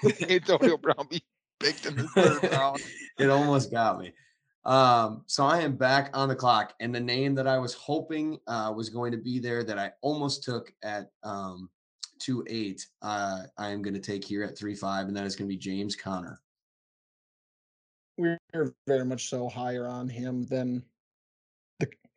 if 0.03 0.21
Antonio 0.29 0.77
Brown 0.77 1.07
be 1.09 1.23
picked 1.59 1.85
in 1.85 1.95
the 1.95 2.07
third 2.09 2.51
round. 2.51 2.81
it 3.19 3.29
almost 3.29 3.71
got 3.71 3.99
me. 3.99 4.11
Um, 4.63 5.23
so 5.25 5.45
I 5.45 5.61
am 5.61 5.75
back 5.75 6.11
on 6.13 6.29
the 6.29 6.35
clock, 6.35 6.73
and 6.79 6.93
the 6.93 6.99
name 6.99 7.33
that 7.35 7.47
I 7.47 7.57
was 7.57 7.73
hoping 7.73 8.37
uh, 8.47 8.71
was 8.75 8.89
going 8.89 9.11
to 9.11 9.17
be 9.17 9.39
there 9.39 9.63
that 9.63 9.79
I 9.79 9.91
almost 10.01 10.43
took 10.43 10.71
at 10.83 11.09
um, 11.23 11.69
two 12.19 12.45
eight, 12.47 12.85
uh, 13.01 13.43
I 13.57 13.69
am 13.69 13.81
going 13.81 13.95
to 13.95 13.99
take 13.99 14.23
here 14.23 14.43
at 14.43 14.55
three 14.55 14.75
five, 14.75 15.07
and 15.07 15.17
that 15.17 15.25
is 15.25 15.35
going 15.35 15.49
to 15.49 15.53
be 15.53 15.57
James 15.57 15.95
Conner. 15.95 16.39
We're 18.17 18.37
very 18.85 19.05
much 19.05 19.29
so 19.29 19.49
higher 19.49 19.87
on 19.87 20.07
him 20.07 20.45
than 20.45 20.75
the 20.75 20.90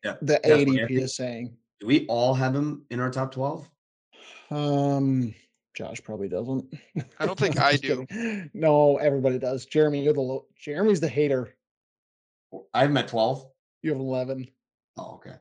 Yeah, 0.05 0.17
the 0.21 0.39
definitely. 0.43 0.79
ADP 0.79 0.91
is 1.03 1.17
saying. 1.17 1.57
Do 1.81 1.87
we 1.87 2.07
all 2.07 2.35
have 2.35 2.55
him 2.55 2.85
in 2.91 3.01
our 3.01 3.11
top 3.11 3.33
twelve? 3.33 3.69
Um, 4.51 5.35
Josh 5.75 6.03
probably 6.05 6.29
doesn't. 6.29 6.73
I 7.19 7.27
don't 7.27 7.39
think 7.39 7.59
I'm 7.59 7.65
I 7.67 7.71
just 7.73 7.83
do. 7.85 8.07
kidding. 8.07 8.51
No, 8.55 8.99
everybody 8.99 9.39
does. 9.39 9.67
Jeremy, 9.67 10.05
you're 10.05 10.13
the 10.13 10.21
low. 10.21 10.47
Jeremy's 10.59 11.01
the 11.01 11.09
hater. 11.09 11.55
I 12.73 12.83
have 12.83 12.91
him 12.91 12.97
at 12.99 13.09
twelve. 13.09 13.47
You 13.83 13.91
have 13.93 14.01
eleven. 14.01 14.47
Oh, 14.97 15.15
okay. 15.15 15.37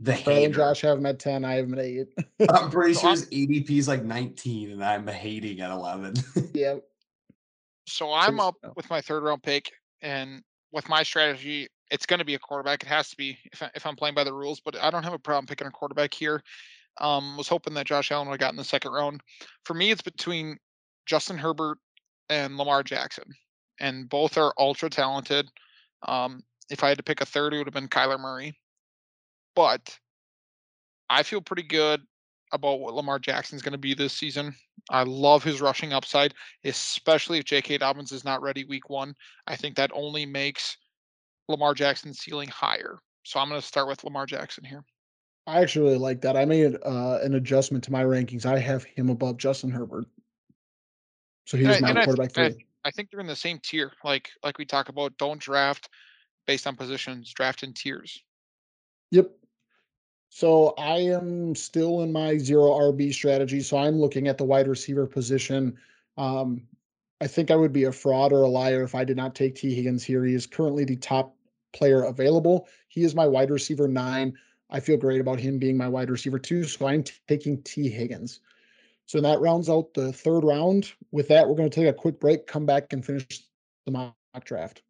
The 0.00 0.12
Brad 0.12 0.18
and 0.26 0.36
hater. 0.36 0.52
Josh 0.54 0.80
have 0.82 0.98
him 0.98 1.06
at 1.06 1.18
ten. 1.18 1.44
I 1.44 1.54
have 1.54 1.64
him 1.66 1.74
at 1.74 1.80
eight. 1.80 2.08
I'm 2.50 2.70
pretty 2.70 2.94
So 2.94 3.00
sure 3.00 3.08
I'm- 3.10 3.18
his 3.18 3.28
ADP 3.28 3.70
is 3.78 3.88
like 3.88 4.02
19, 4.04 4.72
and 4.72 4.84
I'm 4.84 5.06
hating 5.06 5.60
at 5.60 5.70
11. 5.70 6.14
yep. 6.54 6.82
So 7.88 8.12
I'm 8.12 8.38
up 8.40 8.56
with 8.74 8.90
my 8.90 9.00
third 9.00 9.22
round 9.22 9.42
pick, 9.42 9.70
and 10.02 10.42
with 10.72 10.86
my 10.90 11.02
strategy, 11.02 11.68
it's 11.90 12.06
going 12.06 12.18
to 12.18 12.24
be 12.24 12.34
a 12.34 12.38
quarterback. 12.38 12.82
It 12.82 12.88
has 12.88 13.10
to 13.10 13.16
be 13.16 13.38
if, 13.52 13.62
I, 13.62 13.70
if 13.74 13.86
I'm 13.86 13.96
playing 13.96 14.14
by 14.14 14.24
the 14.24 14.34
rules, 14.34 14.60
but 14.60 14.76
I 14.82 14.90
don't 14.90 15.02
have 15.02 15.12
a 15.12 15.18
problem 15.18 15.46
picking 15.46 15.66
a 15.66 15.70
quarterback 15.70 16.12
here. 16.12 16.42
Um, 16.98 17.36
was 17.36 17.48
hoping 17.48 17.74
that 17.74 17.86
Josh 17.86 18.10
Allen 18.10 18.28
would 18.28 18.34
have 18.34 18.40
gotten 18.40 18.56
the 18.56 18.64
second 18.64 18.92
round. 18.92 19.20
For 19.64 19.74
me, 19.74 19.90
it's 19.90 20.02
between 20.02 20.56
Justin 21.04 21.36
Herbert 21.36 21.78
and 22.30 22.56
Lamar 22.56 22.82
Jackson, 22.82 23.24
and 23.80 24.08
both 24.08 24.38
are 24.38 24.54
ultra 24.58 24.88
talented. 24.88 25.46
Um, 26.08 26.42
if 26.70 26.82
I 26.82 26.88
had 26.88 26.96
to 26.96 27.04
pick 27.04 27.20
a 27.20 27.26
third, 27.26 27.52
it 27.52 27.58
would 27.58 27.66
have 27.66 27.74
been 27.74 27.88
Kyler 27.88 28.18
Murray. 28.18 28.58
But 29.54 29.98
I 31.10 31.22
feel 31.22 31.40
pretty 31.40 31.62
good 31.62 32.00
about 32.52 32.80
what 32.80 32.94
Lamar 32.94 33.18
Jackson's 33.18 33.62
going 33.62 33.72
to 33.72 33.78
be 33.78 33.94
this 33.94 34.12
season. 34.12 34.54
I 34.90 35.02
love 35.02 35.42
his 35.42 35.60
rushing 35.60 35.92
upside, 35.92 36.34
especially 36.64 37.38
if 37.38 37.44
J.K. 37.44 37.78
Dobbins 37.78 38.12
is 38.12 38.24
not 38.24 38.42
ready 38.42 38.64
week 38.64 38.88
one. 38.88 39.14
I 39.46 39.56
think 39.56 39.76
that 39.76 39.90
only 39.92 40.24
makes 40.26 40.76
Lamar 41.48 41.74
Jackson's 41.74 42.18
ceiling 42.18 42.48
higher. 42.48 42.98
So 43.24 43.40
I'm 43.40 43.48
going 43.48 43.60
to 43.60 43.66
start 43.66 43.88
with 43.88 44.04
Lamar 44.04 44.26
Jackson 44.26 44.64
here. 44.64 44.84
I 45.46 45.60
actually 45.60 45.86
really 45.86 45.98
like 45.98 46.20
that. 46.22 46.36
I 46.36 46.44
made 46.44 46.76
uh, 46.84 47.18
an 47.22 47.34
adjustment 47.34 47.84
to 47.84 47.92
my 47.92 48.02
rankings. 48.04 48.46
I 48.46 48.58
have 48.58 48.84
him 48.84 49.08
above 49.10 49.36
Justin 49.36 49.70
Herbert. 49.70 50.06
So 51.46 51.56
he's 51.56 51.68
I- 51.68 51.80
my 51.80 52.00
I- 52.00 52.04
quarterback 52.04 52.36
I- 52.38 52.50
three. 52.50 52.66
I 52.84 52.90
think 52.92 53.10
they're 53.10 53.18
in 53.20 53.26
the 53.26 53.34
same 53.34 53.58
tier. 53.64 53.90
Like 54.04 54.30
like 54.44 54.58
we 54.58 54.64
talk 54.64 54.88
about, 54.88 55.18
don't 55.18 55.40
draft 55.40 55.88
based 56.46 56.68
on 56.68 56.76
positions, 56.76 57.32
draft 57.32 57.64
in 57.64 57.72
tiers. 57.72 58.22
Yep. 59.10 59.30
So 60.30 60.74
I 60.78 60.98
am 60.98 61.56
still 61.56 62.02
in 62.02 62.12
my 62.12 62.38
zero 62.38 62.70
RB 62.70 63.12
strategy. 63.12 63.60
So 63.60 63.76
I'm 63.76 63.96
looking 63.98 64.28
at 64.28 64.38
the 64.38 64.44
wide 64.44 64.68
receiver 64.68 65.04
position. 65.06 65.76
Um, 66.16 66.62
I 67.20 67.26
think 67.26 67.50
I 67.50 67.56
would 67.56 67.72
be 67.72 67.84
a 67.84 67.92
fraud 67.92 68.32
or 68.32 68.42
a 68.42 68.48
liar 68.48 68.82
if 68.84 68.94
I 68.94 69.02
did 69.02 69.16
not 69.16 69.34
take 69.34 69.56
Tee 69.56 69.74
Higgins 69.74 70.04
here. 70.04 70.24
He 70.24 70.34
is 70.34 70.46
currently 70.46 70.84
the 70.84 70.96
top 70.96 71.35
player 71.76 72.02
available. 72.02 72.68
He 72.88 73.04
is 73.04 73.14
my 73.14 73.26
wide 73.26 73.50
receiver 73.50 73.86
nine. 73.86 74.34
I 74.70 74.80
feel 74.80 74.96
great 74.96 75.20
about 75.20 75.38
him 75.38 75.58
being 75.58 75.76
my 75.76 75.88
wide 75.88 76.10
receiver 76.10 76.38
two. 76.38 76.64
So 76.64 76.86
I'm 76.88 77.04
taking 77.28 77.62
Tee 77.62 77.88
Higgins. 77.88 78.40
So 79.06 79.20
that 79.20 79.40
rounds 79.40 79.68
out 79.68 79.94
the 79.94 80.12
third 80.12 80.42
round. 80.42 80.92
With 81.12 81.28
that, 81.28 81.48
we're 81.48 81.54
going 81.54 81.70
to 81.70 81.74
take 81.74 81.88
a 81.88 81.92
quick 81.92 82.18
break, 82.18 82.46
come 82.46 82.66
back 82.66 82.92
and 82.92 83.04
finish 83.04 83.42
the 83.84 83.92
mock 83.92 84.16
draft. 84.44 84.82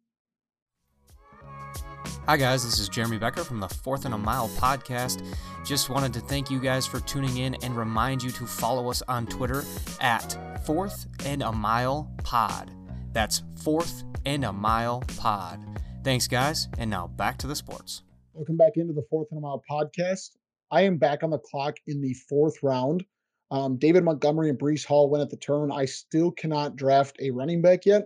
Hi, 2.25 2.35
guys. 2.35 2.65
This 2.65 2.79
is 2.79 2.89
Jeremy 2.89 3.17
Becker 3.17 3.43
from 3.43 3.59
the 3.59 3.69
Fourth 3.69 4.03
and 4.03 4.13
a 4.13 4.17
Mile 4.17 4.49
podcast. 4.49 5.23
Just 5.65 5.89
wanted 5.89 6.13
to 6.13 6.19
thank 6.19 6.49
you 6.49 6.59
guys 6.59 6.85
for 6.85 6.99
tuning 7.01 7.37
in 7.37 7.55
and 7.63 7.77
remind 7.77 8.21
you 8.23 8.31
to 8.31 8.45
follow 8.45 8.89
us 8.89 9.01
on 9.07 9.27
Twitter 9.27 9.63
at 10.01 10.65
Fourth 10.65 11.07
and 11.25 11.41
a 11.41 11.51
Mile 11.51 12.11
Pod. 12.23 12.71
That's 13.13 13.43
Fourth 13.63 14.03
and 14.25 14.43
a 14.43 14.51
Mile 14.51 15.03
Pod. 15.17 15.63
Thanks, 16.07 16.25
guys. 16.25 16.69
And 16.77 16.89
now 16.89 17.07
back 17.07 17.37
to 17.39 17.47
the 17.47 17.55
sports. 17.57 18.01
Welcome 18.31 18.55
back 18.55 18.77
into 18.77 18.93
the 18.93 19.05
fourth 19.09 19.27
and 19.31 19.39
a 19.39 19.41
mile 19.41 19.61
podcast. 19.69 20.37
I 20.71 20.83
am 20.83 20.95
back 20.95 21.21
on 21.21 21.31
the 21.31 21.37
clock 21.37 21.75
in 21.85 21.99
the 21.99 22.13
fourth 22.29 22.63
round. 22.63 23.03
Um, 23.51 23.75
David 23.75 24.05
Montgomery 24.05 24.49
and 24.49 24.57
Breece 24.57 24.85
Hall 24.85 25.09
went 25.09 25.21
at 25.21 25.29
the 25.29 25.35
turn. 25.35 25.69
I 25.69 25.83
still 25.83 26.31
cannot 26.31 26.77
draft 26.77 27.17
a 27.19 27.31
running 27.31 27.61
back 27.61 27.85
yet. 27.85 28.05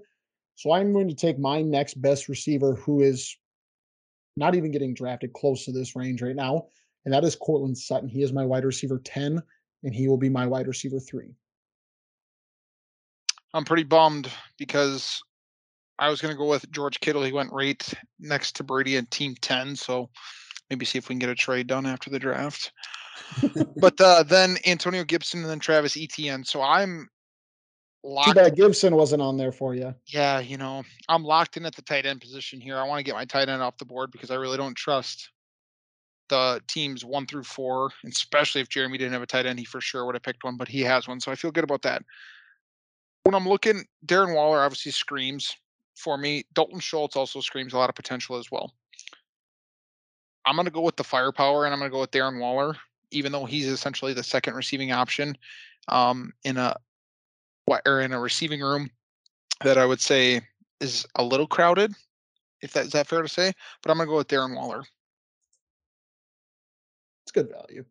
So 0.56 0.72
I'm 0.72 0.94
going 0.94 1.10
to 1.10 1.14
take 1.14 1.38
my 1.38 1.62
next 1.62 2.02
best 2.02 2.28
receiver, 2.28 2.74
who 2.74 3.02
is 3.02 3.38
not 4.36 4.56
even 4.56 4.72
getting 4.72 4.96
drafted 4.96 5.34
close 5.34 5.64
to 5.66 5.72
this 5.72 5.96
range 5.96 6.24
right 6.24 6.36
now. 6.36 6.66
And 7.06 7.14
that 7.14 7.24
is 7.24 7.36
Courtland 7.36 7.78
Sutton. 7.78 8.10
He 8.10 8.24
is 8.24 8.34
my 8.34 8.48
wide 8.48 8.66
receiver 8.66 8.98
10, 8.98 9.40
and 9.84 9.94
he 9.94 10.08
will 10.08 10.18
be 10.18 10.28
my 10.28 10.48
wide 10.48 10.66
receiver 10.66 11.00
three. 11.00 11.36
I'm 13.54 13.64
pretty 13.64 13.84
bummed 13.84 14.28
because 14.58 15.22
I 16.02 16.10
was 16.10 16.20
going 16.20 16.34
to 16.34 16.38
go 16.38 16.48
with 16.48 16.70
George 16.72 17.00
Kittle. 17.00 17.24
He 17.24 17.32
went 17.32 17.54
right 17.54 17.82
next 18.20 18.56
to 18.56 18.64
Brady 18.64 18.96
in 18.96 19.06
Team 19.06 19.36
10. 19.40 19.76
So 19.76 20.10
maybe 20.70 20.84
see 20.84 20.98
if 20.98 21.08
we 21.08 21.14
can 21.14 21.20
get 21.20 21.30
a 21.30 21.36
trade 21.36 21.68
done 21.68 21.86
after 21.86 22.10
the 22.10 22.18
draft. 22.18 22.72
but 23.78 24.02
uh, 24.02 24.24
then 24.24 24.58
Antonio 24.66 25.04
Gibson 25.04 25.42
and 25.42 25.50
then 25.50 25.60
Travis 25.60 25.96
Etienne. 25.96 26.44
So 26.44 26.60
I'm 26.60 27.08
locked. 28.04 28.30
Too 28.30 28.34
bad 28.34 28.56
Gibson 28.56 28.96
wasn't 28.96 29.22
on 29.22 29.38
there 29.38 29.52
for 29.52 29.76
you. 29.76 29.94
Yeah, 30.08 30.40
you 30.40 30.58
know, 30.58 30.82
I'm 31.08 31.24
locked 31.24 31.56
in 31.56 31.68
at 31.68 31.76
the 31.76 31.84
tight 31.84 32.08
end 32.08 32.20
position 32.20 32.60
here. 32.60 32.78
I 32.78 32.88
want 32.88 32.98
to 32.98 33.04
get 33.04 33.14
my 33.14 33.26
tight 33.26 33.48
end 33.48 33.62
off 33.62 33.78
the 33.78 33.86
board 33.86 34.12
because 34.12 34.32
I 34.32 34.36
really 34.36 34.58
don't 34.58 34.76
trust 34.76 35.30
the 36.30 36.62
teams 36.68 37.06
one 37.06 37.28
through 37.28 37.44
four, 37.44 37.92
especially 38.08 38.62
if 38.62 38.70
Jeremy 38.70 38.98
didn't 38.98 39.14
have 39.14 39.22
a 39.22 39.28
tight 39.28 39.46
end, 39.46 39.60
he 39.60 39.66
for 39.66 39.82
sure 39.82 40.06
would 40.06 40.16
have 40.16 40.24
picked 40.24 40.44
one, 40.44 40.58
but 40.58 40.68
he 40.68 40.82
has 40.82 41.08
one. 41.08 41.20
So 41.20 41.32
I 41.32 41.36
feel 41.36 41.52
good 41.52 41.66
about 41.66 41.84
that. 41.84 42.02
When 43.24 43.36
I'm 43.36 43.48
looking, 43.48 43.84
Darren 44.06 44.34
Waller 44.34 44.62
obviously 44.62 44.94
screams 44.94 45.56
for 45.96 46.18
me. 46.18 46.46
Dalton 46.54 46.80
Schultz 46.80 47.16
also 47.16 47.42
screams 47.42 47.74
a 47.74 47.78
lot 47.78 47.90
of 47.90 47.96
potential 47.96 48.38
as 48.38 48.52
well. 48.52 48.74
I'm 50.46 50.56
going 50.56 50.66
to 50.66 50.72
go 50.72 50.82
with 50.82 50.96
the 50.96 51.04
firepower 51.04 51.66
and 51.66 51.74
I'm 51.74 51.80
going 51.80 51.92
to 51.92 51.94
go 51.94 52.02
with 52.02 52.12
Darren 52.12 52.40
Waller, 52.40 52.76
even 53.12 53.32
though 53.32 53.46
he's 53.46 53.68
essentially 53.68 54.14
the 54.14 54.24
second 54.24 54.56
receiving 54.56 54.92
option 54.92 55.38
um, 55.88 56.34
in 56.44 56.58
a 56.58 56.76
what 57.66 57.84
or 57.86 58.02
in 58.02 58.12
a 58.12 58.20
receiving 58.20 58.62
room 58.62 58.90
that 59.64 59.78
I 59.78 59.86
would 59.86 60.02
say 60.02 60.42
is 60.80 61.06
a 61.16 61.24
little 61.24 61.48
crowded. 61.48 61.94
If 62.62 62.74
that 62.74 62.86
is 62.86 62.92
that 62.92 63.08
fair 63.08 63.22
to 63.22 63.28
say, 63.28 63.54
but 63.82 63.92
I'm 63.92 63.98
gonna 63.98 64.10
go 64.10 64.18
with 64.18 64.28
Darren 64.28 64.56
Waller. 64.56 64.84
It's 67.24 67.32
good 67.32 67.50
value. 67.50 67.86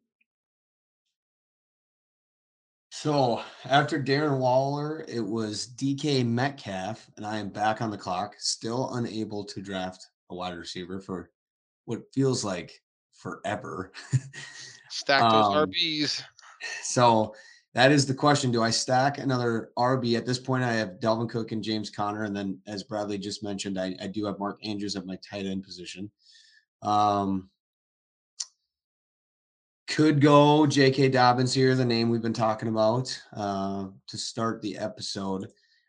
So 3.02 3.40
after 3.64 3.98
Darren 3.98 4.36
Waller, 4.36 5.06
it 5.08 5.24
was 5.24 5.68
DK 5.68 6.22
Metcalf, 6.26 7.08
and 7.16 7.24
I 7.24 7.38
am 7.38 7.48
back 7.48 7.80
on 7.80 7.90
the 7.90 7.96
clock, 7.96 8.34
still 8.36 8.92
unable 8.92 9.42
to 9.42 9.62
draft 9.62 10.06
a 10.28 10.34
wide 10.34 10.54
receiver 10.54 11.00
for 11.00 11.30
what 11.86 12.02
feels 12.12 12.44
like 12.44 12.78
forever. 13.14 13.90
Stack 14.90 15.22
those 15.22 15.46
Um, 15.46 15.70
RBs. 15.70 16.22
So 16.82 17.34
that 17.72 17.90
is 17.90 18.04
the 18.04 18.12
question. 18.12 18.50
Do 18.50 18.62
I 18.62 18.68
stack 18.68 19.16
another 19.16 19.70
RB? 19.78 20.18
At 20.18 20.26
this 20.26 20.38
point, 20.38 20.62
I 20.62 20.74
have 20.74 21.00
Dalvin 21.00 21.30
Cook 21.30 21.52
and 21.52 21.64
James 21.64 21.88
Conner. 21.88 22.24
And 22.24 22.36
then, 22.36 22.58
as 22.66 22.82
Bradley 22.82 23.16
just 23.16 23.42
mentioned, 23.42 23.80
I, 23.80 23.96
I 24.02 24.08
do 24.08 24.26
have 24.26 24.38
Mark 24.38 24.58
Andrews 24.62 24.96
at 24.96 25.06
my 25.06 25.16
tight 25.26 25.46
end 25.46 25.64
position. 25.64 26.10
Um, 26.82 27.48
could 29.90 30.20
go 30.20 30.66
J.K. 30.66 31.08
Dobbins 31.08 31.52
here, 31.52 31.74
the 31.74 31.84
name 31.84 32.08
we've 32.08 32.22
been 32.22 32.32
talking 32.32 32.68
about 32.68 33.20
uh, 33.36 33.86
to 34.06 34.16
start 34.16 34.62
the 34.62 34.78
episode. 34.78 35.48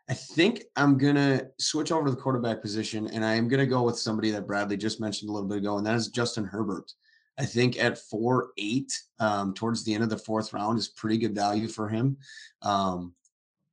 I 0.10 0.16
think 0.16 0.64
I'm 0.76 0.98
going 0.98 1.16
to 1.16 1.48
switch 1.60 1.92
over 1.92 2.06
to 2.06 2.12
the 2.12 2.20
quarterback 2.20 2.62
position, 2.64 3.08
and 3.08 3.24
I 3.24 3.36
am 3.36 3.48
going 3.48 3.60
to 3.60 3.68
go 3.68 3.84
with 3.84 4.00
somebody 4.00 4.32
that 4.32 4.48
Bradley 4.48 4.76
just 4.76 5.00
mentioned 5.00 5.30
a 5.30 5.32
little 5.34 5.48
bit 5.48 5.60
ago, 5.60 5.78
and 5.78 5.86
that 5.86 5.96
is 5.96 6.08
Justin 6.08 6.44
Herbert. 6.46 6.92
I 7.38 7.46
think 7.46 7.82
at 7.82 7.98
four 8.00 8.50
eight, 8.58 8.92
um, 9.20 9.54
towards 9.54 9.84
the 9.86 9.94
end 9.94 10.04
of 10.04 10.10
the 10.10 10.18
fourth 10.18 10.52
round, 10.52 10.80
is 10.80 10.88
pretty 10.90 11.18
good 11.20 11.36
value 11.36 11.68
for 11.68 11.88
him. 11.88 12.18
Um, 12.64 13.14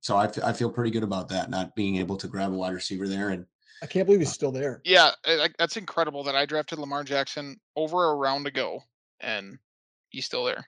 so 0.01 0.15
I, 0.15 0.25
f- 0.25 0.43
I 0.43 0.53
feel 0.53 0.69
pretty 0.71 0.91
good 0.91 1.03
about 1.03 1.27
that, 1.29 1.49
not 1.49 1.75
being 1.75 1.97
able 1.97 2.15
to 2.17 2.27
grab 2.27 2.53
a 2.53 2.55
wide 2.55 2.73
receiver 2.73 3.07
there. 3.07 3.29
And 3.29 3.45
I 3.83 3.87
can't 3.87 4.05
believe 4.05 4.21
he's 4.21 4.31
still 4.31 4.51
there. 4.51 4.81
Yeah, 4.85 5.11
I- 5.25 5.39
I- 5.45 5.53
that's 5.57 5.75
incredible 5.75 6.23
that 6.23 6.35
I 6.35 6.45
drafted 6.45 6.77
Lamar 6.79 7.03
Jackson 7.03 7.59
over 7.75 8.11
a 8.11 8.15
round 8.15 8.47
ago 8.47 8.81
and 9.19 9.57
he's 10.09 10.25
still 10.25 10.45
there. 10.45 10.67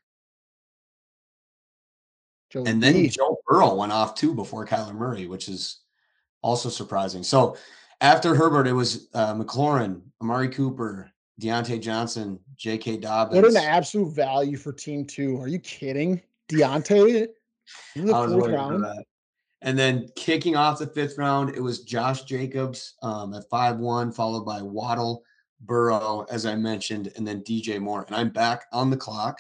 Joe 2.52 2.64
and 2.66 2.82
then 2.84 2.94
B. 2.94 3.08
Joe 3.08 3.38
Burrow 3.48 3.76
went 3.76 3.92
off 3.92 4.16
too 4.16 4.34
before 4.34 4.66
Kyler 4.66 4.94
Murray, 4.94 5.26
which 5.28 5.48
is 5.48 5.80
also 6.42 6.70
surprising. 6.70 7.24
So 7.24 7.56
after 8.02 8.36
Herbert, 8.36 8.68
it 8.68 8.74
was 8.74 9.08
uh, 9.14 9.34
McLaurin, 9.34 10.02
Amari 10.22 10.50
Cooper, 10.50 11.12
Diontae 11.42 11.82
Johnson, 11.82 12.40
J.K. 12.58 12.98
Dobbins. 12.98 13.42
what 13.42 13.50
an 13.50 13.58
absolute 13.58 14.14
value 14.14 14.58
for 14.58 14.74
team 14.74 15.06
two. 15.06 15.40
Are 15.40 15.48
you 15.48 15.60
kidding? 15.60 16.22
Diontae 16.50 17.28
in 17.96 18.06
the 18.06 18.14
I 18.14 18.22
was 18.22 18.32
fourth 18.32 18.44
waiting 18.44 18.58
for 18.58 18.70
round. 18.70 18.84
that. 18.84 19.06
And 19.64 19.78
then 19.78 20.08
kicking 20.16 20.56
off 20.56 20.80
the 20.80 20.88
fifth 20.88 21.18
round, 21.18 21.56
it 21.56 21.62
was 21.62 21.84
Josh 21.84 22.24
Jacobs 22.24 22.96
um, 23.04 23.34
at 23.34 23.48
5 23.50 23.78
1, 23.78 24.12
followed 24.12 24.44
by 24.44 24.62
Waddle, 24.62 25.24
Burrow, 25.62 26.26
as 26.30 26.46
I 26.46 26.56
mentioned, 26.56 27.12
and 27.16 27.28
then 27.28 27.44
DJ 27.44 27.80
Moore. 27.80 28.04
And 28.08 28.16
I'm 28.16 28.30
back 28.30 28.66
on 28.74 28.90
the 28.90 28.98
clock. 28.98 29.40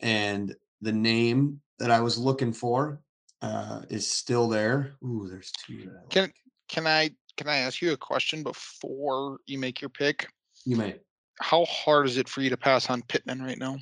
And 0.00 0.54
the 0.80 0.92
name 0.92 1.60
that 1.78 1.90
I 1.90 2.00
was 2.00 2.18
looking 2.18 2.52
for 2.52 3.00
uh, 3.42 3.82
is 3.88 4.10
still 4.10 4.48
there. 4.48 4.96
Ooh, 5.04 5.26
there's 5.30 5.52
two. 5.52 5.84
that 5.86 6.02
I 6.04 6.08
Can 6.08 6.22
like. 6.22 6.34
can 6.68 6.86
I 6.86 7.10
can 7.36 7.48
I 7.48 7.58
ask 7.58 7.82
you 7.82 7.92
a 7.92 7.96
question 7.96 8.42
before 8.42 9.38
you 9.46 9.58
make 9.58 9.80
your 9.80 9.90
pick? 9.90 10.28
You 10.64 10.76
may. 10.76 10.96
How 11.40 11.64
hard 11.66 12.06
is 12.06 12.16
it 12.16 12.28
for 12.28 12.40
you 12.40 12.50
to 12.50 12.56
pass 12.56 12.88
on 12.88 13.02
Pittman 13.02 13.42
right 13.42 13.58
now? 13.58 13.76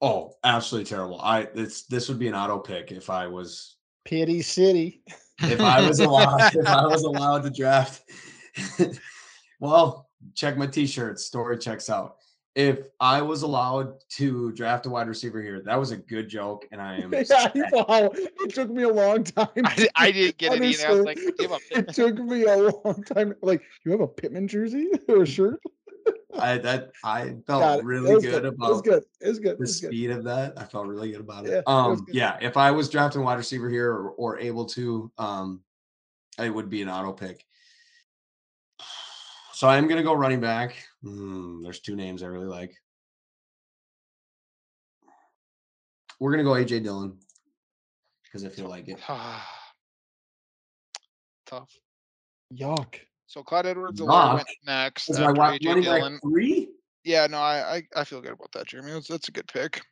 Oh, 0.00 0.34
absolutely 0.44 0.88
terrible. 0.88 1.20
I 1.20 1.48
this 1.54 1.84
this 1.86 2.08
would 2.08 2.18
be 2.18 2.28
an 2.28 2.34
auto 2.34 2.58
pick 2.58 2.92
if 2.92 3.10
I 3.10 3.26
was 3.26 3.76
Pity 4.04 4.42
City. 4.42 5.02
if 5.40 5.60
I 5.60 5.86
was 5.86 6.00
allowed 6.00 6.54
if 6.54 6.66
I 6.66 6.86
was 6.86 7.02
allowed 7.04 7.42
to 7.44 7.50
draft. 7.50 8.02
well, 9.60 10.07
check 10.34 10.56
my 10.56 10.66
t-shirt. 10.66 11.20
Story 11.20 11.58
checks 11.58 11.90
out. 11.90 12.16
If 12.54 12.88
I 12.98 13.22
was 13.22 13.42
allowed 13.42 13.94
to 14.16 14.50
draft 14.52 14.86
a 14.86 14.90
wide 14.90 15.06
receiver 15.06 15.40
here, 15.40 15.62
that 15.64 15.78
was 15.78 15.92
a 15.92 15.96
good 15.96 16.28
joke, 16.28 16.66
and 16.72 16.80
I 16.80 16.96
am. 16.96 17.12
yeah, 17.12 17.22
sad. 17.22 17.52
wow. 17.72 18.10
It 18.14 18.52
took 18.52 18.68
me 18.70 18.82
a 18.82 18.88
long 18.88 19.22
time. 19.22 19.48
I, 19.64 19.88
I 19.94 20.10
didn't 20.10 20.38
get 20.38 20.54
it 20.54 20.62
either. 20.62 20.86
I 20.88 20.90
was 20.90 21.06
Understood. 21.06 21.50
like. 21.50 21.60
It 21.70 21.94
took 21.94 22.18
me 22.18 22.44
a 22.44 22.56
long 22.56 23.04
time. 23.04 23.34
Like, 23.42 23.62
you 23.84 23.92
have 23.92 24.00
a 24.00 24.08
Pittman 24.08 24.48
jersey 24.48 24.88
or 25.08 25.22
a 25.22 25.26
shirt? 25.26 25.60
I 26.38 26.58
that 26.58 26.92
I 27.04 27.34
felt 27.46 27.80
it. 27.80 27.84
really 27.84 28.10
It 28.10 28.14
was 28.16 28.24
good 28.24 28.44
It 28.44 28.58
was 28.58 28.78
about 28.80 28.84
good. 28.84 29.04
It 29.20 29.28
was 29.28 29.38
good. 29.38 29.52
It 29.52 29.58
the 29.58 29.62
was 29.62 29.80
good. 29.80 29.88
speed 29.88 30.10
of 30.10 30.24
that. 30.24 30.54
I 30.56 30.64
felt 30.64 30.86
really 30.86 31.10
good 31.10 31.20
about 31.20 31.46
it. 31.46 31.52
Yeah, 31.52 31.60
um, 31.66 31.96
good. 32.04 32.14
yeah. 32.14 32.38
If 32.40 32.56
I 32.56 32.70
was 32.70 32.88
drafting 32.88 33.22
wide 33.22 33.38
receiver 33.38 33.68
here 33.68 33.92
or, 33.92 34.10
or 34.10 34.38
able 34.38 34.64
to, 34.66 35.10
um, 35.18 35.60
it 36.38 36.50
would 36.52 36.70
be 36.70 36.82
an 36.82 36.88
auto 36.88 37.12
pick. 37.12 37.44
So 39.58 39.66
I'm 39.66 39.88
gonna 39.88 40.04
go 40.04 40.12
running 40.12 40.40
back. 40.40 40.76
Hmm, 41.02 41.64
there's 41.64 41.80
two 41.80 41.96
names 41.96 42.22
I 42.22 42.26
really 42.26 42.46
like. 42.46 42.72
We're 46.20 46.30
gonna 46.30 46.44
go 46.44 46.52
AJ 46.52 46.84
Dillon 46.84 47.18
because 48.22 48.44
I 48.44 48.50
feel 48.50 48.68
like 48.68 48.86
it. 48.86 49.00
Tough. 51.46 51.72
Yuck. 52.54 53.00
So 53.26 53.42
Clyde 53.42 53.66
Edwards 53.66 54.00
Yuck. 54.00 54.06
Helaire 54.06 54.34
went 54.36 54.48
next. 54.64 55.10
Is 55.10 55.18
my 55.18 55.32
AJ 55.32 55.38
running 55.38 55.58
back 55.64 55.82
Dillon. 55.82 56.20
three? 56.22 56.68
Yeah, 57.02 57.26
no, 57.26 57.38
I, 57.38 57.78
I 57.78 57.82
I 57.96 58.04
feel 58.04 58.20
good 58.20 58.34
about 58.34 58.52
that, 58.52 58.68
Jeremy. 58.68 58.92
That's, 58.92 59.08
that's 59.08 59.26
a 59.26 59.32
good 59.32 59.48
pick. 59.48 59.82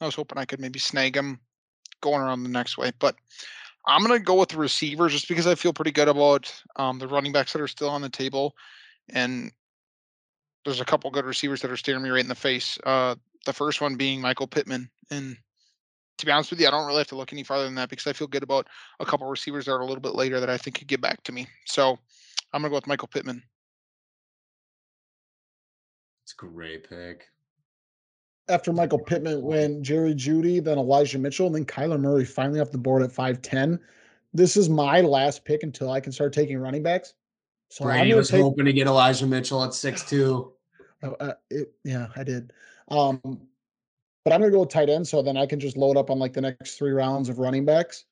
I 0.00 0.06
was 0.06 0.16
hoping 0.16 0.38
I 0.38 0.46
could 0.46 0.58
maybe 0.58 0.80
snag 0.80 1.16
him 1.16 1.38
going 2.00 2.22
around 2.22 2.42
the 2.42 2.48
next 2.48 2.76
way, 2.76 2.90
but 2.98 3.14
I'm 3.86 4.02
gonna 4.02 4.18
go 4.18 4.34
with 4.40 4.48
the 4.48 4.58
receivers 4.58 5.12
just 5.12 5.28
because 5.28 5.46
I 5.46 5.54
feel 5.54 5.72
pretty 5.72 5.92
good 5.92 6.08
about 6.08 6.52
um, 6.74 6.98
the 6.98 7.06
running 7.06 7.30
backs 7.30 7.52
that 7.52 7.62
are 7.62 7.68
still 7.68 7.88
on 7.88 8.02
the 8.02 8.08
table, 8.08 8.56
and 9.08 9.52
there's 10.64 10.80
a 10.80 10.84
couple 10.84 11.10
good 11.10 11.24
receivers 11.24 11.60
that 11.62 11.70
are 11.70 11.76
staring 11.76 12.02
me 12.02 12.10
right 12.10 12.20
in 12.20 12.28
the 12.28 12.34
face. 12.34 12.78
Uh, 12.84 13.14
the 13.46 13.52
first 13.52 13.80
one 13.80 13.96
being 13.96 14.20
Michael 14.20 14.46
Pittman, 14.46 14.88
and 15.10 15.36
to 16.18 16.26
be 16.26 16.32
honest 16.32 16.50
with 16.50 16.60
you, 16.60 16.68
I 16.68 16.70
don't 16.70 16.86
really 16.86 16.98
have 16.98 17.08
to 17.08 17.16
look 17.16 17.32
any 17.32 17.42
farther 17.42 17.64
than 17.64 17.74
that 17.74 17.88
because 17.88 18.06
I 18.06 18.12
feel 18.12 18.28
good 18.28 18.44
about 18.44 18.68
a 19.00 19.04
couple 19.04 19.26
receivers 19.26 19.64
that 19.64 19.72
are 19.72 19.80
a 19.80 19.86
little 19.86 20.00
bit 20.00 20.14
later 20.14 20.38
that 20.38 20.50
I 20.50 20.56
think 20.56 20.78
could 20.78 20.86
get 20.86 21.00
back 21.00 21.22
to 21.24 21.32
me. 21.32 21.48
So 21.66 21.98
I'm 22.52 22.62
gonna 22.62 22.68
go 22.68 22.76
with 22.76 22.86
Michael 22.86 23.08
Pittman. 23.08 23.42
It's 26.24 26.32
a 26.32 26.36
great 26.36 26.88
pick. 26.88 27.26
After 28.48 28.72
Michael 28.72 28.98
Pittman 28.98 29.42
went 29.42 29.82
Jerry 29.82 30.14
Jeudy, 30.14 30.62
then 30.62 30.78
Elijah 30.78 31.18
Mitchell, 31.18 31.46
and 31.46 31.54
then 31.54 31.64
Kyler 31.64 31.98
Murray 31.98 32.24
finally 32.24 32.60
off 32.60 32.70
the 32.70 32.78
board 32.78 33.02
at 33.02 33.10
5'10. 33.10 33.78
This 34.34 34.56
is 34.56 34.68
my 34.68 35.00
last 35.00 35.44
pick 35.44 35.62
until 35.62 35.90
I 35.90 36.00
can 36.00 36.12
start 36.12 36.32
taking 36.32 36.58
running 36.58 36.82
backs. 36.82 37.14
So 37.72 37.86
I'm 37.86 38.00
Brady 38.00 38.12
was 38.12 38.28
take 38.28 38.42
hoping 38.42 38.66
to 38.66 38.72
get 38.74 38.86
Elijah 38.86 39.26
Mitchell 39.26 39.64
at 39.64 39.72
six 39.72 40.04
two. 40.04 40.52
Oh, 41.02 41.12
uh, 41.12 41.32
it, 41.48 41.72
yeah, 41.84 42.08
I 42.14 42.22
did. 42.22 42.52
Um, 42.88 43.18
but 43.22 44.34
I'm 44.34 44.40
gonna 44.40 44.50
go 44.50 44.60
with 44.60 44.68
tight 44.68 44.90
end, 44.90 45.08
so 45.08 45.22
then 45.22 45.38
I 45.38 45.46
can 45.46 45.58
just 45.58 45.78
load 45.78 45.96
up 45.96 46.10
on 46.10 46.18
like 46.18 46.34
the 46.34 46.42
next 46.42 46.76
three 46.76 46.90
rounds 46.90 47.30
of 47.30 47.38
running 47.38 47.64
backs. 47.64 48.04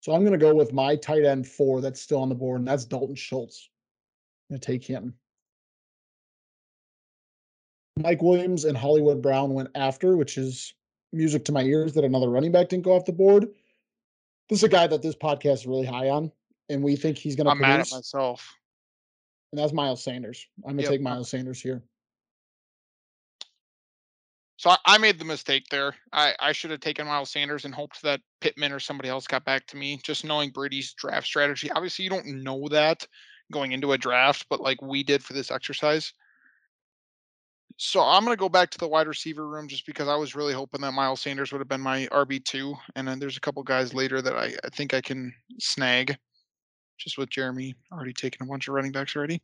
So 0.00 0.12
I'm 0.12 0.24
gonna 0.24 0.38
go 0.38 0.52
with 0.56 0.72
my 0.72 0.96
tight 0.96 1.24
end 1.24 1.46
four 1.46 1.80
that's 1.80 2.00
still 2.00 2.20
on 2.20 2.28
the 2.28 2.34
board, 2.34 2.58
and 2.58 2.66
that's 2.66 2.84
Dalton 2.84 3.14
Schultz. 3.14 3.70
I'm 4.50 4.54
gonna 4.54 4.58
take 4.58 4.82
him. 4.82 5.14
Mike 8.00 8.22
Williams 8.22 8.64
and 8.64 8.76
Hollywood 8.76 9.22
Brown 9.22 9.54
went 9.54 9.68
after, 9.76 10.16
which 10.16 10.36
is 10.36 10.74
music 11.12 11.44
to 11.44 11.52
my 11.52 11.62
ears 11.62 11.92
that 11.92 12.02
another 12.02 12.28
running 12.28 12.50
back 12.50 12.70
didn't 12.70 12.82
go 12.82 12.96
off 12.96 13.04
the 13.04 13.12
board. 13.12 13.46
This 14.48 14.58
is 14.58 14.64
a 14.64 14.68
guy 14.68 14.88
that 14.88 15.00
this 15.00 15.14
podcast 15.14 15.52
is 15.52 15.66
really 15.68 15.86
high 15.86 16.08
on, 16.08 16.32
and 16.68 16.82
we 16.82 16.96
think 16.96 17.18
he's 17.18 17.36
gonna 17.36 17.50
I'm 17.50 17.60
mad 17.60 17.78
at 17.78 17.92
myself. 17.92 18.52
And 19.54 19.58
that's 19.60 19.72
Miles 19.72 20.02
Sanders. 20.02 20.48
I'm 20.64 20.72
gonna 20.72 20.82
Yep. 20.82 20.90
take 20.90 21.00
Miles 21.00 21.30
Sanders 21.30 21.60
here. 21.60 21.80
So 24.56 24.70
I, 24.70 24.78
I 24.84 24.98
made 24.98 25.20
the 25.20 25.24
mistake 25.24 25.66
there. 25.70 25.94
I, 26.12 26.34
I 26.40 26.50
should 26.50 26.72
have 26.72 26.80
taken 26.80 27.06
Miles 27.06 27.30
Sanders 27.30 27.64
and 27.64 27.72
hoped 27.72 28.02
that 28.02 28.20
Pittman 28.40 28.72
or 28.72 28.80
somebody 28.80 29.08
else 29.08 29.28
got 29.28 29.44
back 29.44 29.64
to 29.68 29.76
me. 29.76 30.00
Just 30.02 30.24
knowing 30.24 30.50
Brady's 30.50 30.92
draft 30.94 31.28
strategy. 31.28 31.70
Obviously, 31.70 32.02
you 32.02 32.10
don't 32.10 32.42
know 32.42 32.66
that 32.70 33.06
going 33.52 33.70
into 33.70 33.92
a 33.92 33.98
draft, 33.98 34.44
but 34.50 34.60
like 34.60 34.82
we 34.82 35.04
did 35.04 35.22
for 35.22 35.34
this 35.34 35.52
exercise. 35.52 36.12
So 37.76 38.00
I'm 38.00 38.24
gonna 38.24 38.34
go 38.34 38.48
back 38.48 38.70
to 38.70 38.78
the 38.78 38.88
wide 38.88 39.06
receiver 39.06 39.46
room 39.46 39.68
just 39.68 39.86
because 39.86 40.08
I 40.08 40.16
was 40.16 40.34
really 40.34 40.52
hoping 40.52 40.80
that 40.80 40.94
Miles 40.94 41.20
Sanders 41.20 41.52
would 41.52 41.60
have 41.60 41.68
been 41.68 41.80
my 41.80 42.08
RB 42.10 42.44
two, 42.44 42.74
and 42.96 43.06
then 43.06 43.20
there's 43.20 43.36
a 43.36 43.40
couple 43.40 43.62
guys 43.62 43.94
later 43.94 44.20
that 44.20 44.34
I, 44.34 44.52
I 44.64 44.70
think 44.70 44.94
I 44.94 45.00
can 45.00 45.32
snag. 45.60 46.18
Just 46.98 47.18
with 47.18 47.30
Jeremy 47.30 47.74
already 47.92 48.12
taking 48.12 48.46
a 48.46 48.48
bunch 48.48 48.68
of 48.68 48.74
running 48.74 48.92
backs 48.92 49.16
already. 49.16 49.42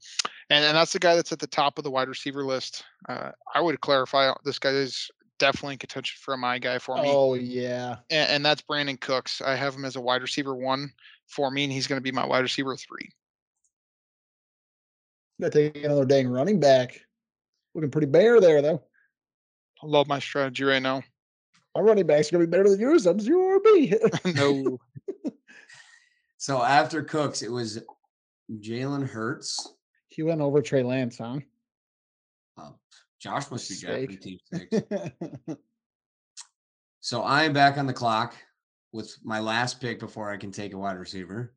And 0.51 0.65
and 0.65 0.77
that's 0.77 0.93
the 0.93 0.99
guy 0.99 1.17
that's 1.17 1.33
at 1.33 1.39
the 1.39 1.47
top 1.47 1.79
of 1.79 1.85
the 1.85 1.91
wide 1.91 2.09
receiver 2.09 2.45
list. 2.45 2.85
Uh, 3.09 3.31
I 3.55 3.61
would 3.61 3.81
clarify 3.81 4.29
uh, 4.29 4.35
this 4.45 4.59
guy 4.59 4.71
is 4.71 5.11
definitely 5.39 5.75
in 5.75 5.79
contention 5.79 6.17
for 6.21 6.37
my 6.37 6.59
guy 6.59 6.79
for 6.79 6.97
me. 6.97 7.05
Oh 7.07 7.35
yeah. 7.35 7.97
And, 8.11 8.31
and 8.31 8.47
that's 8.47 8.63
Brandin 8.63 9.01
Cooks. 9.01 9.41
I 9.41 9.57
have 9.57 9.75
him 9.75 9.85
as 9.85 9.97
a 9.97 10.01
wide 10.01 10.23
receiver 10.23 10.55
one 10.55 10.91
for 11.27 11.51
me, 11.51 11.65
and 11.65 11.73
he's 11.73 11.87
going 11.87 11.99
to 11.99 12.03
be 12.03 12.13
my 12.13 12.27
wide 12.27 12.41
receiver 12.41 12.77
three. 12.77 13.09
Got 15.41 15.53
to 15.53 15.71
take 15.71 15.85
another 15.85 16.05
dang 16.05 16.29
running 16.29 16.61
back. 16.61 17.01
Looking 17.75 17.91
pretty 17.91 18.07
bare 18.07 18.41
there 18.41 18.63
though. 18.63 18.83
I 19.83 19.87
love 19.87 20.07
my 20.07 20.19
strategy 20.19 20.65
right 20.65 20.83
now. 20.83 21.03
My 21.75 21.83
running 21.83 22.07
back's 22.07 22.29
are 22.29 22.33
gonna 22.33 22.47
be 22.47 22.51
better 22.51 22.69
than 22.69 22.81
yours. 22.81 23.07
I'm 23.07 23.21
zero 23.21 23.59
RB. 23.61 24.35
no. 24.37 24.79
So 26.41 26.63
after 26.63 27.03
Cooks, 27.03 27.43
it 27.43 27.53
was 27.53 27.81
Jalen 28.51 29.07
Hurts. 29.07 29.75
he 30.09 30.23
went 30.23 30.41
over 30.41 30.63
Trey 30.63 30.83
Lance, 30.83 31.19
huh? 31.19 31.37
Uh, 32.57 32.71
Josh 33.21 33.51
must 33.51 33.69
be 33.69 33.75
Steak. 33.75 34.21
team 34.23 34.39
six. 34.51 34.81
So 37.01 37.21
I 37.21 37.45
am 37.45 37.53
back 37.53 37.77
on 37.77 37.87
the 37.87 37.93
clock 37.93 38.35
with 38.91 39.15
my 39.23 39.39
last 39.39 39.83
pick 39.83 40.01
before 40.01 40.33
I 40.33 40.39
can 40.39 40.51
take 40.51 40.73
a 40.73 40.79
wide 40.79 40.97
receiver. 40.97 41.55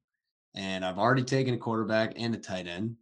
And 0.54 0.84
I've 0.84 1.00
already 1.00 1.24
taken 1.24 1.54
a 1.54 1.58
quarterback 1.58 2.12
and 2.18 2.36
a 2.36 2.38
tight 2.38 2.68
end. 2.68 2.98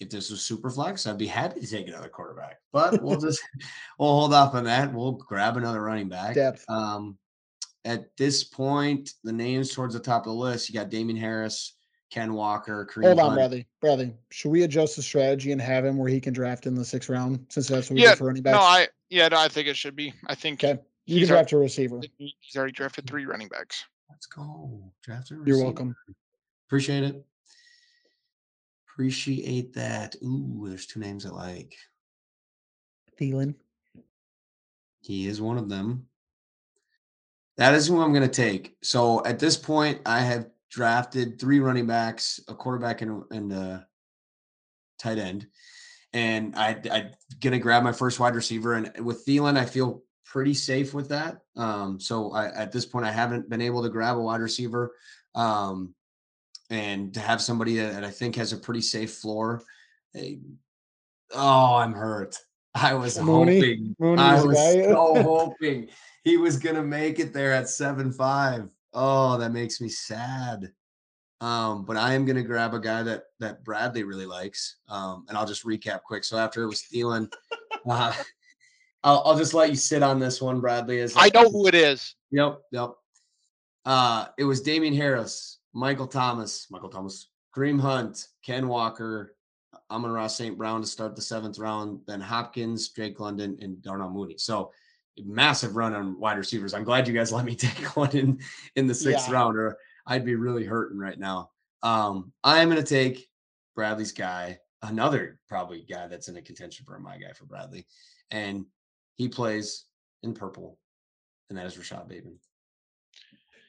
If 0.00 0.08
this 0.08 0.30
was 0.30 0.40
super 0.40 0.70
flex, 0.70 1.06
I'd 1.06 1.18
be 1.18 1.26
happy 1.26 1.60
to 1.60 1.66
take 1.66 1.88
another 1.88 2.08
quarterback. 2.08 2.56
But 2.72 3.02
we'll 3.02 3.20
just 3.20 3.42
we'll 3.98 4.18
hold 4.18 4.32
off 4.32 4.54
on 4.54 4.64
that. 4.64 4.94
We'll 4.94 5.12
grab 5.12 5.58
another 5.58 5.82
running 5.82 6.08
back. 6.08 6.36
Depth. 6.36 6.64
Um 6.70 7.18
at 7.88 8.14
this 8.18 8.44
point, 8.44 9.14
the 9.24 9.32
names 9.32 9.72
towards 9.72 9.94
the 9.94 10.00
top 10.00 10.26
of 10.26 10.32
the 10.32 10.38
list, 10.38 10.68
you 10.68 10.74
got 10.74 10.90
Damien 10.90 11.16
Harris, 11.18 11.72
Ken 12.10 12.34
Walker, 12.34 12.86
Kareem 12.86 13.06
Hold 13.06 13.18
on, 13.18 13.24
Hunt. 13.24 13.34
Bradley. 13.36 13.66
Bradley, 13.80 14.14
should 14.30 14.50
we 14.50 14.62
adjust 14.64 14.94
the 14.96 15.02
strategy 15.02 15.52
and 15.52 15.60
have 15.60 15.86
him 15.86 15.96
where 15.96 16.10
he 16.10 16.20
can 16.20 16.34
draft 16.34 16.66
in 16.66 16.74
the 16.74 16.84
sixth 16.84 17.08
round 17.08 17.46
since 17.48 17.66
that's 17.66 17.88
what 17.88 17.96
we 17.96 18.02
Yeah, 18.02 18.10
do 18.10 18.16
for 18.16 18.26
running 18.26 18.42
backs? 18.42 18.56
No, 18.56 18.60
I 18.60 18.88
yeah, 19.08 19.28
no, 19.28 19.38
I 19.38 19.48
think 19.48 19.68
it 19.68 19.76
should 19.76 19.96
be. 19.96 20.12
I 20.26 20.34
think 20.34 20.62
okay. 20.62 20.78
You 21.06 21.18
he's 21.18 21.28
can 21.28 21.36
al- 21.36 21.40
draft 21.40 21.52
a 21.52 21.56
receiver. 21.56 22.00
he's 22.18 22.34
already 22.56 22.72
drafted 22.72 23.06
three 23.06 23.24
running 23.24 23.48
backs. 23.48 23.82
Let's 24.10 24.26
go. 24.26 24.92
Draft 25.02 25.30
a 25.30 25.36
receiver. 25.36 25.48
You're 25.56 25.64
welcome. 25.64 25.96
Appreciate 26.66 27.04
it. 27.04 27.24
Appreciate 28.92 29.72
that. 29.72 30.14
Ooh, 30.22 30.66
there's 30.68 30.84
two 30.84 31.00
names 31.00 31.24
I 31.24 31.30
like. 31.30 31.74
Thielen. 33.18 33.54
He 35.00 35.26
is 35.26 35.40
one 35.40 35.56
of 35.56 35.70
them. 35.70 36.06
That 37.58 37.74
is 37.74 37.88
who 37.88 38.00
I'm 38.00 38.12
going 38.12 38.28
to 38.28 38.28
take. 38.28 38.76
So 38.82 39.24
at 39.24 39.40
this 39.40 39.56
point, 39.56 40.00
I 40.06 40.20
have 40.20 40.48
drafted 40.70 41.40
three 41.40 41.58
running 41.58 41.86
backs, 41.86 42.40
a 42.48 42.54
quarterback, 42.54 43.02
and, 43.02 43.24
and 43.30 43.52
a 43.52 43.86
tight 44.98 45.18
end. 45.18 45.48
And 46.12 46.54
I, 46.56 46.80
I'm 46.90 47.10
going 47.40 47.52
to 47.52 47.58
grab 47.58 47.82
my 47.82 47.92
first 47.92 48.20
wide 48.20 48.36
receiver. 48.36 48.74
And 48.74 49.04
with 49.04 49.26
Thielen, 49.26 49.58
I 49.58 49.64
feel 49.64 50.02
pretty 50.24 50.54
safe 50.54 50.94
with 50.94 51.08
that. 51.08 51.40
Um, 51.56 51.98
so 51.98 52.32
I, 52.32 52.46
at 52.54 52.70
this 52.70 52.86
point, 52.86 53.04
I 53.04 53.10
haven't 53.10 53.50
been 53.50 53.60
able 53.60 53.82
to 53.82 53.88
grab 53.88 54.16
a 54.16 54.20
wide 54.20 54.40
receiver. 54.40 54.94
Um, 55.34 55.94
and 56.70 57.12
to 57.14 57.20
have 57.20 57.40
somebody 57.42 57.76
that, 57.76 58.04
I 58.04 58.10
think 58.10 58.36
has 58.36 58.52
a 58.52 58.56
pretty 58.56 58.82
safe 58.82 59.14
floor. 59.14 59.62
eh, 60.14 60.36
oh, 61.34 61.76
I'm 61.76 61.92
hurt. 61.92 62.38
I 62.74 62.94
was 62.94 63.18
Mooney? 63.18 63.56
hoping. 63.56 63.96
Mooney 63.98 64.22
I 64.22 64.42
was 64.42 64.56
so 64.56 65.22
hoping 65.22 65.88
he 66.28 66.36
was 66.36 66.58
gonna 66.58 66.82
make 66.82 67.18
it 67.18 67.32
there 67.32 67.52
at 67.54 67.70
seven 67.70 68.12
five. 68.12 68.68
Oh, 68.92 69.38
that 69.38 69.50
makes 69.50 69.80
me 69.80 69.88
sad. 69.88 70.70
Um, 71.40 71.84
but 71.86 71.96
I 71.96 72.12
am 72.12 72.26
gonna 72.26 72.42
grab 72.42 72.74
a 72.74 72.78
guy 72.78 73.02
that 73.02 73.24
that 73.40 73.64
Bradley 73.64 74.02
really 74.02 74.26
likes. 74.26 74.76
Um, 74.88 75.24
and 75.28 75.38
I'll 75.38 75.46
just 75.46 75.64
recap 75.64 76.02
quick. 76.02 76.24
So 76.24 76.36
after 76.36 76.62
it 76.62 76.66
was 76.66 76.84
Thielen, 76.92 77.32
uh, 77.88 78.12
I'll, 79.02 79.22
I'll 79.24 79.38
just 79.38 79.54
let 79.54 79.70
you 79.70 79.76
sit 79.76 80.02
on 80.02 80.18
this 80.18 80.42
one, 80.42 80.60
Bradley. 80.60 81.00
As 81.00 81.14
I 81.16 81.30
know 81.32 81.48
who 81.48 81.66
it 81.66 81.74
is. 81.74 82.14
Yep, 82.30 82.60
yep. 82.72 82.90
Uh, 83.86 84.26
it 84.36 84.44
was 84.44 84.60
Damien 84.60 84.94
Harris, 84.94 85.60
Michael 85.72 86.06
Thomas, 86.06 86.66
Michael 86.70 86.90
Thomas, 86.90 87.30
Kareem 87.56 87.80
Hunt, 87.80 88.26
Ken 88.44 88.68
Walker, 88.68 89.34
Amon-Ra 89.90 90.26
St. 90.26 90.58
Brown 90.58 90.82
to 90.82 90.86
start 90.86 91.16
the 91.16 91.22
seventh 91.22 91.58
round, 91.58 92.00
then 92.06 92.20
Hopkins, 92.20 92.90
Drake 92.90 93.18
London, 93.18 93.56
and 93.62 93.80
Darnell 93.80 94.10
Mooney. 94.10 94.36
So 94.36 94.72
massive 95.24 95.76
run 95.76 95.94
on 95.94 96.18
wide 96.18 96.38
receivers. 96.38 96.74
I'm 96.74 96.84
glad 96.84 97.08
you 97.08 97.14
guys 97.14 97.32
let 97.32 97.44
me 97.44 97.54
take 97.54 97.96
one 97.96 98.16
in 98.16 98.40
in 98.76 98.86
the 98.86 98.94
sixth 98.94 99.28
Yeah. 99.28 99.34
rounder. 99.34 99.78
I'd 100.06 100.24
be 100.24 100.34
really 100.34 100.64
hurting 100.64 100.98
right 100.98 101.18
now. 101.18 101.50
Um, 101.82 102.32
I 102.42 102.60
am 102.60 102.70
going 102.70 102.82
to 102.82 102.88
take 102.88 103.28
Bradley's 103.74 104.12
guy, 104.12 104.58
another 104.82 105.38
probably 105.48 105.82
guy 105.88 106.08
that's 106.08 106.28
in 106.28 106.36
a 106.36 106.42
contention 106.42 106.84
for 106.84 106.98
my 106.98 107.18
guy 107.18 107.32
for 107.32 107.44
Bradley, 107.44 107.86
and 108.30 108.64
he 109.16 109.28
plays 109.28 109.84
in 110.22 110.34
purple, 110.34 110.78
and 111.48 111.58
that 111.58 111.66
is 111.66 111.76
Rashod 111.78 112.08
Bateman. 112.08 112.38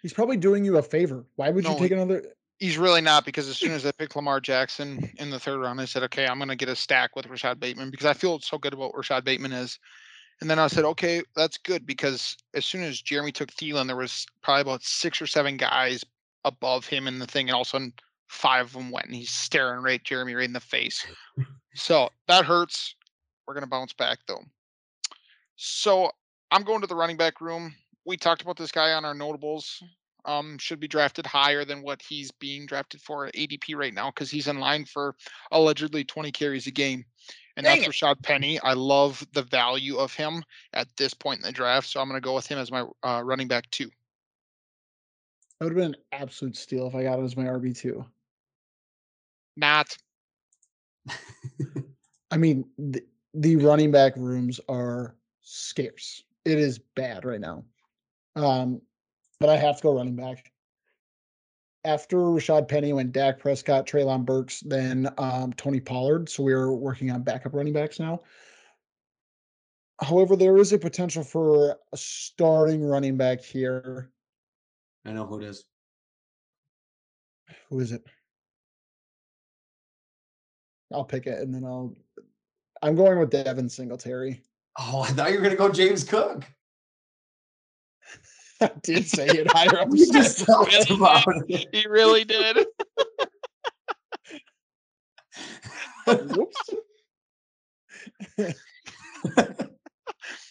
He's 0.01 0.13
probably 0.13 0.37
doing 0.37 0.63
you 0.63 0.77
a 0.77 0.81
favor. 0.81 1.25
Why 1.35 1.49
would 1.49 1.65
you 1.65 1.77
take 1.77 1.91
another? 1.91 2.23
He's 2.57 2.77
really 2.77 3.01
not 3.01 3.25
because 3.25 3.47
as 3.47 3.57
soon 3.57 3.71
as 3.71 3.85
I 3.85 3.91
picked 3.91 4.15
Lamar 4.15 4.39
Jackson 4.41 5.09
in 5.17 5.29
the 5.29 5.39
third 5.39 5.59
round, 5.59 5.79
I 5.79 5.85
said, 5.85 6.03
okay, 6.03 6.25
I'm 6.27 6.37
going 6.37 6.49
to 6.49 6.55
get 6.55 6.67
a 6.69 6.75
stack 6.75 7.15
with 7.15 7.27
Rashod 7.27 7.59
Bateman 7.59 7.89
because 7.89 8.05
I 8.05 8.13
feel 8.13 8.39
so 8.39 8.57
good 8.57 8.73
about 8.73 8.93
what 8.93 8.97
Rashod 8.97 9.23
Bateman 9.23 9.53
is. 9.53 9.79
And 10.41 10.49
then 10.49 10.59
I 10.59 10.67
said, 10.67 10.85
okay, 10.85 11.21
that's 11.35 11.57
good 11.57 11.85
because 11.85 12.37
as 12.53 12.65
soon 12.65 12.83
as 12.83 13.01
Jeremy 13.01 13.31
took 13.31 13.51
Thielen, 13.51 13.87
there 13.87 13.95
was 13.95 14.25
probably 14.41 14.61
about 14.61 14.83
six 14.83 15.21
or 15.21 15.27
seven 15.27 15.57
guys 15.57 16.05
above 16.45 16.85
him 16.85 17.07
in 17.07 17.19
the 17.19 17.27
thing, 17.27 17.49
and 17.49 17.55
all 17.55 17.61
of 17.61 17.67
a 17.67 17.69
sudden 17.69 17.93
five 18.27 18.67
of 18.67 18.73
them 18.73 18.91
went, 18.91 19.07
and 19.07 19.15
he's 19.15 19.31
staring 19.31 19.81
right 19.81 20.03
Jeremy 20.03 20.35
right 20.35 20.45
in 20.45 20.53
the 20.53 20.59
face. 20.59 21.05
so 21.73 22.09
that 22.27 22.45
hurts. 22.45 22.95
We're 23.45 23.53
gonna 23.55 23.67
bounce 23.67 23.93
back 23.93 24.19
though. 24.27 24.43
So 25.55 26.11
I'm 26.51 26.63
going 26.63 26.81
to 26.81 26.87
the 26.87 26.95
running 26.95 27.17
back 27.17 27.41
room. 27.41 27.75
We 28.05 28.15
talked 28.15 28.41
about 28.41 28.57
this 28.57 28.71
guy 28.71 28.93
on 28.93 29.05
our 29.05 29.13
notables. 29.13 29.83
Um, 30.25 30.57
should 30.57 30.79
be 30.79 30.87
drafted 30.87 31.25
higher 31.25 31.65
than 31.65 31.81
what 31.81 32.01
he's 32.01 32.29
being 32.29 32.65
drafted 32.65 33.01
for 33.01 33.25
at 33.25 33.33
ADP 33.35 33.75
right 33.75 33.93
now 33.93 34.11
because 34.11 34.29
he's 34.29 34.47
in 34.47 34.59
line 34.59 34.85
for 34.85 35.15
allegedly 35.51 36.03
20 36.03 36.31
carries 36.31 36.67
a 36.67 36.71
game. 36.71 37.05
And 37.59 37.65
Dang 37.65 37.81
that's 37.81 38.01
Rashaad 38.01 38.23
Penny. 38.23 38.57
I 38.61 38.71
love 38.71 39.27
the 39.33 39.43
value 39.43 39.97
of 39.97 40.13
him 40.13 40.45
at 40.71 40.87
this 40.95 41.13
point 41.13 41.41
in 41.41 41.45
the 41.45 41.51
draft. 41.51 41.89
So 41.89 41.99
I'm 41.99 42.07
going 42.07 42.15
to 42.15 42.25
go 42.25 42.33
with 42.33 42.47
him 42.47 42.57
as 42.57 42.71
my 42.71 42.85
uh, 43.03 43.21
running 43.21 43.49
back 43.49 43.69
two. 43.69 43.89
That 45.59 45.65
would 45.65 45.73
have 45.73 45.75
been 45.75 45.95
an 45.95 46.01
absolute 46.13 46.55
steal 46.55 46.87
if 46.87 46.95
I 46.95 47.03
got 47.03 47.19
him 47.19 47.25
as 47.25 47.35
my 47.35 47.43
RB 47.43 47.77
two. 47.77 48.05
Not. 49.57 49.97
I 52.31 52.37
mean, 52.37 52.63
the, 52.77 53.03
the 53.33 53.57
running 53.57 53.91
back 53.91 54.15
rooms 54.15 54.61
are 54.69 55.17
scarce. 55.41 56.23
It 56.45 56.59
is 56.59 56.79
bad 56.95 57.25
right 57.25 57.41
now. 57.41 57.65
Um, 58.37 58.81
but 59.41 59.49
I 59.49 59.57
have 59.57 59.75
to 59.75 59.83
go 59.83 59.97
running 59.97 60.15
back. 60.15 60.49
After 61.85 62.17
Rashaad 62.17 62.67
Penny 62.67 62.91
went 62.91 63.13
Dak 63.13 63.39
Prescott, 63.39 63.87
Treylon 63.87 64.25
Burks, 64.25 64.59
then 64.61 65.09
um, 65.17 65.53
Tony 65.53 65.79
Pollard. 65.79 66.27
So 66.27 66.43
we're 66.43 66.73
working 66.73 67.09
on 67.09 67.23
backup 67.23 67.53
running 67.53 67.73
backs 67.73 67.99
now. 67.99 68.21
However, 70.01 70.35
there 70.35 70.57
is 70.57 70.73
a 70.73 70.77
potential 70.77 71.23
for 71.23 71.77
a 71.91 71.97
starting 71.97 72.83
running 72.83 73.17
back 73.17 73.41
here. 73.41 74.11
I 75.05 75.11
know 75.11 75.25
who 75.25 75.39
it 75.39 75.45
is. 75.45 75.65
Who 77.69 77.79
is 77.79 77.91
it? 77.91 78.03
I'll 80.93 81.05
pick 81.05 81.27
it 81.27 81.39
and 81.39 81.53
then 81.53 81.65
I'll. 81.65 81.95
I'm 82.81 82.95
going 82.95 83.19
with 83.19 83.29
Devin 83.29 83.69
Singletary. 83.69 84.41
Oh, 84.79 85.01
I 85.01 85.07
thought 85.09 85.31
you 85.31 85.35
were 85.35 85.43
going 85.43 85.51
to 85.51 85.57
go 85.57 85.69
James 85.69 86.03
Cook. 86.03 86.45
I 88.61 88.71
did 88.83 89.07
say 89.07 89.27
it 89.27 89.51
higher 89.51 89.79
up. 89.79 89.89
Just 89.93 90.45
talked 90.45 90.73
list. 90.73 90.89
about 90.91 91.23
it. 91.47 91.67
He 91.71 91.87
really 91.87 92.25
did. 92.25 92.65
Whoops. 96.07 96.69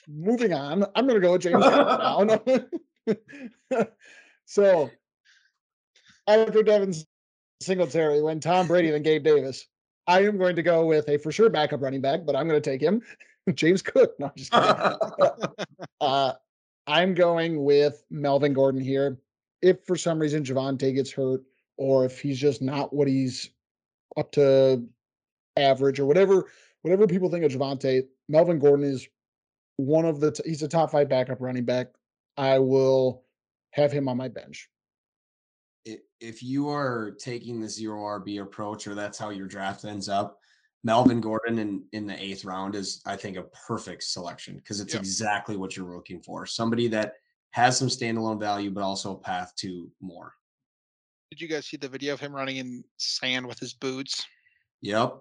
Moving 0.09 0.53
on, 0.55 0.85
I'm 0.95 1.07
going 1.07 1.21
to 1.21 1.27
go 1.27 1.33
with 1.33 1.43
James. 1.43 1.63
Cook 1.63 3.19
now. 3.77 3.87
so, 4.47 4.91
after 6.27 6.63
Devin 6.63 6.95
Singletary, 7.61 8.23
when 8.23 8.41
Tom 8.41 8.67
Brady, 8.69 8.91
then 8.91 9.03
Gabe 9.03 9.23
Davis, 9.23 9.67
I 10.07 10.23
am 10.23 10.39
going 10.39 10.57
to 10.57 10.63
go 10.63 10.87
with 10.87 11.09
a 11.11 11.19
for 11.19 11.31
sure 11.31 11.51
backup 11.51 11.83
running 11.83 12.01
back, 12.01 12.25
but 12.25 12.37
I'm 12.37 12.49
going 12.49 12.61
to 12.61 12.71
take 12.71 12.81
him, 12.81 13.03
James 13.55 13.83
Cook. 13.83 14.15
No, 14.19 14.27
I'm 14.27 14.33
just 14.37 14.51
kidding. 14.51 14.77
uh, 16.01 16.33
I'm 16.89 17.13
going 17.13 17.63
with 17.63 18.03
Melvin 18.11 18.55
Gordon 18.55 18.81
here. 18.81 19.19
If 19.61 19.85
for 19.85 19.95
some 19.95 20.19
reason 20.19 20.43
Javonte 20.43 20.95
gets 20.95 21.13
hurt, 21.13 21.43
or 21.77 22.07
if 22.07 22.19
he's 22.19 22.41
just 22.41 22.63
not 22.63 22.95
what 22.95 23.07
he's 23.07 23.51
up 24.17 24.33
to 24.33 24.85
average, 25.57 26.01
or 26.01 26.07
whatever, 26.07 26.47
whatever 26.83 27.07
people 27.07 27.31
think 27.31 27.45
of 27.45 27.53
Javonte, 27.53 28.05
Melvin 28.31 28.59
Gordon 28.59 28.87
is 28.87 29.07
one 29.77 30.07
of 30.07 30.19
the. 30.19 30.33
T- 30.33 30.43
he's 30.47 30.63
a 30.63 30.69
top 30.69 30.91
five 30.91 31.11
backup 31.11 31.41
running 31.41 31.67
back. 31.67 31.89
I 32.39 32.59
will 32.59 33.25
have 33.73 33.93
him 33.93 34.09
on 34.09 34.17
my 34.17 34.29
bench. 34.29 34.71
if 36.21 36.43
you 36.43 36.69
are 36.69 37.13
taking 37.19 37.61
the 37.61 37.69
zero 37.69 38.01
RB 38.01 38.43
approach, 38.43 38.87
or 38.87 38.95
that's 38.95 39.19
how 39.19 39.31
your 39.31 39.47
draft 39.47 39.85
ends 39.85 40.09
up, 40.09 40.39
Melvin 40.85 41.21
Gordon 41.21 41.59
in 41.59 41.85
in 41.93 42.07
the 42.07 42.21
eighth 42.23 42.45
round 42.45 42.75
is, 42.75 43.03
I 43.07 43.17
think, 43.17 43.37
a 43.37 43.43
perfect 43.67 44.05
selection 44.05 44.57
because 44.57 44.81
it's 44.81 44.95
Yep. 44.95 45.01
exactly 45.03 45.57
what 45.57 45.77
you're 45.77 45.95
looking 45.95 46.21
for. 46.21 46.47
Somebody 46.47 46.89
that 46.89 47.15
has 47.51 47.79
some 47.79 47.89
standalone 47.89 48.39
value, 48.39 48.71
but 48.71 48.83
also 48.83 49.13
a 49.15 49.19
path 49.19 49.53
to 49.57 49.91
more. 50.01 50.35
Did 51.31 51.41
you 51.41 51.49
guys 51.49 51.67
see 51.67 51.77
the 51.77 51.89
video 51.89 52.15
of 52.15 52.21
him 52.21 52.35
running 52.35 52.57
in 52.59 52.85
sand 52.97 53.47
with 53.47 53.59
his 53.59 53.75
boots? 53.75 54.25
Yep. 54.83 55.19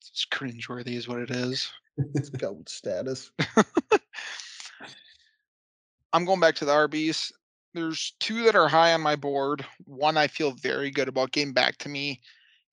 It's 0.00 0.26
cringeworthy, 0.30 0.94
is 0.94 1.08
what 1.08 1.20
it 1.20 1.30
is. 1.30 1.70
It's 2.14 2.28
goat 2.30 2.68
status. 2.68 3.30
I'm 6.12 6.24
going 6.24 6.40
back 6.40 6.54
to 6.56 6.64
the 6.64 6.72
RBs. 6.72 7.32
There's 7.74 8.14
two 8.20 8.44
that 8.44 8.54
are 8.54 8.68
high 8.68 8.92
on 8.94 9.00
my 9.00 9.16
board. 9.16 9.64
One 9.84 10.16
I 10.16 10.28
feel 10.28 10.52
very 10.52 10.90
good 10.90 11.08
about 11.08 11.32
getting 11.32 11.52
back 11.52 11.76
to 11.78 11.88
me 11.88 12.20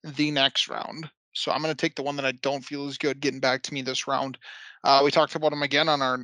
the 0.02 0.30
next 0.30 0.68
round. 0.68 1.10
So 1.34 1.52
I'm 1.52 1.62
going 1.62 1.74
to 1.74 1.80
take 1.80 1.96
the 1.96 2.02
one 2.02 2.16
that 2.16 2.24
I 2.24 2.32
don't 2.32 2.64
feel 2.64 2.88
is 2.88 2.96
good 2.96 3.20
getting 3.20 3.40
back 3.40 3.62
to 3.64 3.74
me 3.74 3.82
this 3.82 4.06
round. 4.06 4.38
Uh, 4.82 5.02
we 5.04 5.10
talked 5.10 5.34
about 5.34 5.52
him 5.52 5.62
again 5.62 5.88
on 5.88 6.00
our, 6.00 6.18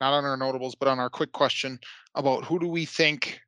not 0.00 0.12
on 0.14 0.24
our 0.24 0.36
notables, 0.36 0.74
but 0.74 0.88
on 0.88 0.98
our 0.98 1.10
quick 1.10 1.32
question 1.32 1.78
about 2.14 2.44
who 2.44 2.58
do 2.58 2.68
we 2.68 2.86
think 2.86 3.40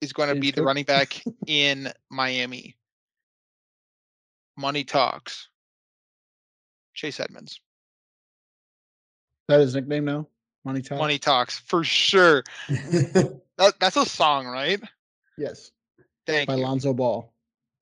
is 0.00 0.12
going 0.12 0.28
to 0.28 0.40
be 0.40 0.50
the 0.50 0.62
running 0.62 0.84
back 0.84 1.22
in 1.46 1.92
Miami. 2.10 2.76
Money 4.56 4.84
talks. 4.84 5.48
Chase 6.94 7.20
Edmonds. 7.20 7.60
That 9.48 9.60
is 9.60 9.66
his 9.66 9.74
nickname 9.74 10.04
now? 10.04 10.26
Money 10.64 10.82
Talk? 10.82 10.98
Money 10.98 11.18
talks 11.18 11.58
for 11.60 11.84
sure. 11.84 12.42
That, 13.58 13.80
that's 13.80 13.96
a 13.96 14.04
song, 14.04 14.46
right? 14.46 14.78
Yes. 15.38 15.70
Thank 16.26 16.48
By 16.48 16.56
you. 16.56 16.62
Lonzo 16.62 16.92
Ball. 16.92 17.32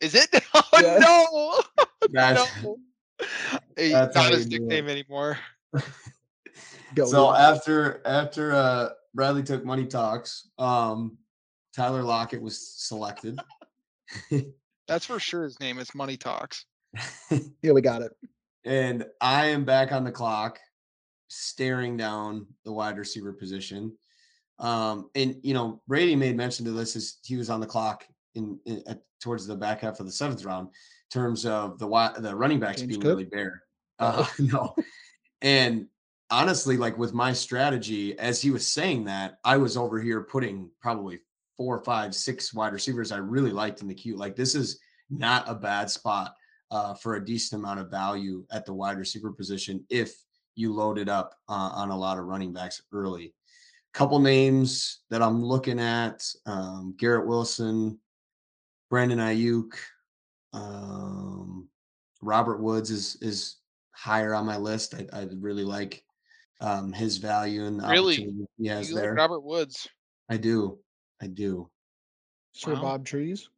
Is 0.04 0.14
it? 0.14 0.28
Oh 0.54 0.62
Yeah. 0.80 0.98
no! 0.98 1.86
That's 2.12 2.62
no. 2.62 2.76
Hey, 3.76 3.90
That's 3.92 4.14
not 4.14 4.32
his 4.32 4.48
you 4.48 4.60
nickname 4.60 4.88
anymore. 4.88 5.38
So 6.96 7.30
with 7.32 7.36
it. 7.36 7.42
after 7.42 8.02
after 8.06 8.52
uh 8.52 8.88
Bradley 9.14 9.42
took 9.42 9.64
money 9.64 9.86
talks, 9.86 10.48
um 10.58 11.18
Tyler 11.74 12.02
Lockett 12.04 12.40
was 12.40 12.56
selected. 12.86 13.40
That's 14.86 15.06
for 15.06 15.18
sure. 15.18 15.42
His 15.42 15.58
name 15.58 15.78
is 15.78 15.92
Money 15.94 16.16
Talks. 16.16 16.66
yeah, 17.62 17.72
we 17.72 17.80
got 17.80 18.02
it. 18.02 18.12
and 18.64 19.06
I 19.20 19.46
am 19.46 19.64
back 19.64 19.90
on 19.90 20.04
the 20.04 20.12
clock, 20.12 20.60
staring 21.28 21.96
down 21.96 22.46
the 22.64 22.72
wide 22.72 22.96
receiver 22.98 23.32
position. 23.32 23.96
Um, 24.60 25.10
and 25.16 25.34
you 25.42 25.52
know, 25.54 25.82
Brady 25.88 26.14
made 26.14 26.36
mention 26.36 26.64
to 26.66 26.70
this 26.70 26.94
as 26.94 27.16
he 27.24 27.34
was 27.36 27.50
on 27.50 27.58
the 27.58 27.66
clock 27.66 28.06
in, 28.36 28.60
in 28.66 28.84
at, 28.86 29.02
towards 29.24 29.46
the 29.46 29.56
back 29.56 29.80
half 29.80 29.98
of 29.98 30.06
the 30.06 30.12
seventh 30.12 30.44
round, 30.44 30.68
in 30.68 31.20
terms 31.20 31.44
of 31.44 31.78
the 31.78 31.88
the 32.18 32.34
running 32.34 32.60
backs 32.60 32.80
James 32.80 32.90
being 32.90 33.00
Cook? 33.00 33.08
really 33.08 33.24
bare. 33.24 33.62
Uh, 33.98 34.26
no, 34.38 34.74
and 35.42 35.88
honestly, 36.30 36.76
like 36.76 36.96
with 36.98 37.14
my 37.14 37.32
strategy, 37.32 38.18
as 38.18 38.40
he 38.40 38.50
was 38.50 38.66
saying 38.66 39.04
that, 39.04 39.38
I 39.44 39.56
was 39.56 39.76
over 39.76 40.00
here 40.00 40.22
putting 40.22 40.70
probably 40.80 41.20
four, 41.56 41.82
five, 41.82 42.14
six 42.14 42.52
wide 42.52 42.72
receivers 42.72 43.12
I 43.12 43.18
really 43.18 43.50
liked 43.50 43.80
in 43.80 43.88
the 43.88 43.94
queue. 43.94 44.16
Like 44.16 44.36
this 44.36 44.54
is 44.54 44.78
not 45.10 45.48
a 45.48 45.54
bad 45.54 45.90
spot 45.90 46.34
uh, 46.70 46.94
for 46.94 47.14
a 47.14 47.24
decent 47.24 47.62
amount 47.62 47.80
of 47.80 47.90
value 47.90 48.44
at 48.50 48.66
the 48.66 48.74
wide 48.74 48.98
receiver 48.98 49.32
position 49.32 49.84
if 49.90 50.14
you 50.56 50.72
load 50.72 50.98
it 50.98 51.08
up 51.08 51.34
uh, 51.48 51.70
on 51.74 51.90
a 51.90 51.96
lot 51.96 52.18
of 52.18 52.24
running 52.24 52.52
backs 52.52 52.82
early. 52.92 53.34
Couple 53.92 54.18
names 54.18 55.02
that 55.10 55.22
I'm 55.22 55.44
looking 55.44 55.78
at: 55.78 56.26
um, 56.46 56.96
Garrett 56.98 57.28
Wilson, 57.28 58.00
Brandon 58.94 59.18
Aiyuk, 59.18 59.72
um, 60.52 61.68
Robert 62.22 62.60
Woods 62.60 62.92
is 62.92 63.16
is 63.22 63.56
higher 63.90 64.34
on 64.34 64.46
my 64.46 64.56
list. 64.56 64.94
I, 64.94 65.04
I 65.12 65.26
really 65.40 65.64
like 65.64 66.04
um, 66.60 66.92
his 66.92 67.16
value 67.16 67.64
and 67.64 67.80
the 67.80 67.88
Really? 67.88 68.14
opportunity 68.18 68.46
he 68.56 68.68
has 68.68 68.90
You 68.90 68.94
like 68.94 69.02
there. 69.02 69.14
Robert 69.14 69.40
Woods. 69.40 69.88
I 70.30 70.36
do, 70.36 70.78
I 71.20 71.26
do. 71.26 71.68
Sir 72.52 72.74
Wow. 72.74 72.82
Bob 72.82 73.04
Trees. 73.04 73.48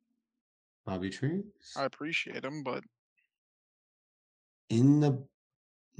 Bobby 0.86 1.10
Tree 1.10 1.42
I 1.76 1.84
appreciate 1.84 2.42
him, 2.42 2.62
but 2.62 2.82
in 4.70 5.00
the 5.00 5.22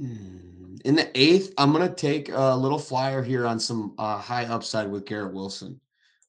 mm, 0.01 0.81
in 0.83 0.95
the 0.95 1.11
eighth, 1.13 1.53
I'm 1.59 1.71
gonna 1.71 1.93
take 1.93 2.29
a 2.33 2.55
little 2.55 2.79
flyer 2.79 3.21
here 3.21 3.45
on 3.45 3.59
some 3.59 3.93
uh, 3.99 4.17
high 4.17 4.45
upside 4.45 4.89
with 4.89 5.05
Garrett 5.05 5.35
Wilson. 5.35 5.79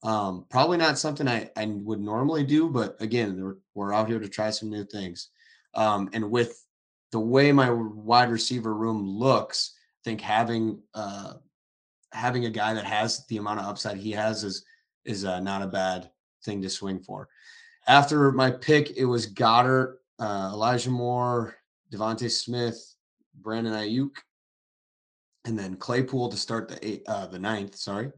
Um, 0.02 0.46
probably 0.48 0.78
not 0.78 0.98
something 0.98 1.26
I, 1.26 1.50
I 1.56 1.66
would 1.66 2.00
normally 2.00 2.44
do, 2.44 2.68
but 2.68 2.96
again, 3.00 3.56
we're, 3.74 3.92
out 3.92 4.08
here 4.08 4.20
to 4.20 4.28
try 4.28 4.50
some 4.50 4.70
new 4.70 4.84
things. 4.84 5.30
Um, 5.74 6.08
and 6.12 6.30
with 6.30 6.64
the 7.10 7.20
way 7.20 7.52
my 7.52 7.70
wide 7.70 8.30
receiver 8.30 8.74
room 8.74 9.08
looks, 9.08 9.74
I 9.76 10.10
think 10.10 10.20
having 10.20 10.80
uh, 10.94 11.34
having 12.12 12.46
a 12.46 12.50
guy 12.50 12.74
that 12.74 12.84
has 12.84 13.26
the 13.26 13.36
amount 13.36 13.60
of 13.60 13.66
upside 13.66 13.96
he 13.96 14.12
has 14.12 14.44
is 14.44 14.64
is 15.04 15.24
uh, 15.24 15.40
not 15.40 15.62
a 15.62 15.66
bad 15.66 16.10
thing 16.44 16.62
to 16.62 16.70
swing 16.70 17.00
for. 17.00 17.28
After 17.86 18.30
my 18.32 18.50
pick, 18.50 18.96
it 18.96 19.04
was 19.04 19.26
Goddard, 19.26 19.98
uh, 20.18 20.50
Elijah 20.52 20.90
Moore, 20.90 21.56
DeVonta 21.92 22.30
Smith, 22.30 22.94
Brandon 23.34 23.72
Aiyuk, 23.72 24.16
and 25.44 25.58
then 25.58 25.76
Claypool 25.76 26.28
to 26.28 26.36
start 26.36 26.68
the 26.68 26.86
eight, 26.86 27.02
uh, 27.08 27.26
the 27.26 27.38
ninth. 27.38 27.76
Sorry, 27.76 28.12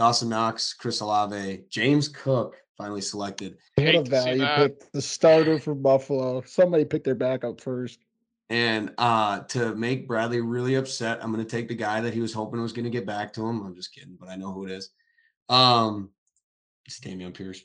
Dawson 0.00 0.30
Knox, 0.30 0.72
Chris 0.72 1.00
Olave, 1.00 1.64
James 1.68 2.08
Cook 2.08 2.56
finally 2.78 3.02
selected, 3.02 3.58
What 3.74 3.86
a 3.86 3.90
Hate 3.90 3.98
to 3.98 4.04
see 4.06 4.10
value 4.38 4.46
pick. 4.56 4.92
The 4.92 5.02
starter 5.02 5.58
for 5.58 5.74
Buffalo. 5.74 6.40
Somebody 6.46 6.86
picked 6.86 7.04
their 7.04 7.14
backup 7.14 7.60
first. 7.60 7.98
and 8.48 8.94
uh, 8.96 9.40
to 9.40 9.74
make 9.74 10.08
Bradley 10.08 10.40
really 10.40 10.76
upset, 10.76 11.22
I'm 11.22 11.30
going 11.34 11.44
to 11.44 11.50
take 11.50 11.68
the 11.68 11.74
guy 11.74 12.00
that 12.00 12.14
he 12.14 12.20
was 12.22 12.32
hoping 12.32 12.62
was 12.62 12.72
going 12.72 12.84
to 12.86 12.90
get 12.90 13.04
back 13.04 13.30
to 13.34 13.46
him. 13.46 13.60
I'm 13.62 13.74
just 13.76 13.92
kidding, 13.94 14.16
but 14.18 14.30
I 14.30 14.36
know 14.36 14.52
who 14.52 14.64
it 14.64 14.70
is. 14.72 14.88
Um, 15.50 16.08
it's 16.86 16.98
Dameon 16.98 17.34
Pierce. 17.34 17.60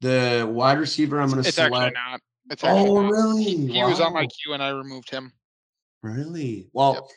The 0.00 0.48
wide 0.48 0.78
receiver 0.78 1.20
I'm 1.20 1.28
going 1.28 1.42
to 1.42 1.48
it's 1.48 1.58
actually 1.58 1.76
select. 1.76 1.96
not. 2.08 2.20
It's 2.50 2.62
actually 2.62 2.88
Oh, 2.88 3.02
not. 3.02 3.10
really? 3.10 3.42
He, 3.42 3.66
he 3.66 3.82
was 3.82 3.98
on 4.00 4.12
my 4.12 4.26
queue 4.26 4.54
and 4.54 4.62
I 4.62 4.68
removed 4.68 5.10
him. 5.10 5.32
Really? 6.04 6.68
Well, 6.72 7.10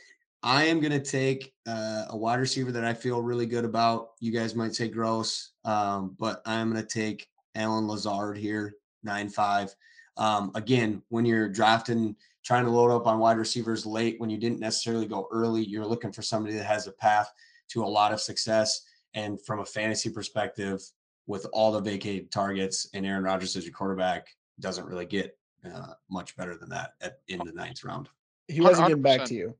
I 0.43 0.65
am 0.65 0.79
going 0.79 0.91
to 0.91 0.99
take 0.99 1.53
uh, 1.67 2.05
a 2.09 2.17
wide 2.17 2.39
receiver 2.39 2.71
that 2.71 2.83
I 2.83 2.93
feel 2.93 3.21
really 3.21 3.45
good 3.45 3.65
about. 3.65 4.11
You 4.19 4.31
guys 4.31 4.55
might 4.55 4.75
say 4.75 4.87
gross, 4.87 5.51
um, 5.65 6.15
but 6.19 6.41
I'm 6.45 6.71
going 6.71 6.81
to 6.81 6.87
take 6.87 7.27
Allen 7.55 7.87
Lazard 7.87 8.37
here, 8.37 8.73
nine 9.03 9.29
five. 9.29 9.75
Um, 10.17 10.51
again, 10.55 11.03
when 11.09 11.25
you're 11.25 11.47
drafting, 11.47 12.15
trying 12.43 12.65
to 12.65 12.71
load 12.71 12.91
up 12.91 13.05
on 13.05 13.19
wide 13.19 13.37
receivers 13.37 13.85
late, 13.85 14.19
when 14.19 14.29
you 14.29 14.37
didn't 14.37 14.59
necessarily 14.59 15.05
go 15.05 15.27
early, 15.31 15.63
you're 15.63 15.85
looking 15.85 16.11
for 16.11 16.21
somebody 16.21 16.55
that 16.55 16.65
has 16.65 16.87
a 16.87 16.91
path 16.91 17.31
to 17.69 17.83
a 17.83 17.85
lot 17.85 18.11
of 18.11 18.19
success. 18.19 18.81
And 19.13 19.39
from 19.45 19.59
a 19.59 19.65
fantasy 19.65 20.09
perspective, 20.09 20.81
with 21.27 21.45
all 21.53 21.71
the 21.71 21.79
vacated 21.79 22.31
targets 22.31 22.87
and 22.93 23.05
Aaron 23.05 23.23
Rodgers 23.23 23.55
as 23.55 23.65
your 23.65 23.73
quarterback, 23.73 24.27
doesn't 24.59 24.85
really 24.85 25.05
get 25.05 25.37
uh, 25.65 25.93
much 26.09 26.35
better 26.35 26.57
than 26.57 26.69
that 26.69 26.93
at, 27.01 27.19
in 27.27 27.39
the 27.45 27.51
ninth 27.51 27.83
round. 27.83 28.09
He 28.47 28.59
wasn't 28.59 28.87
getting 28.87 29.03
back 29.03 29.25
to 29.25 29.35
you. 29.35 29.55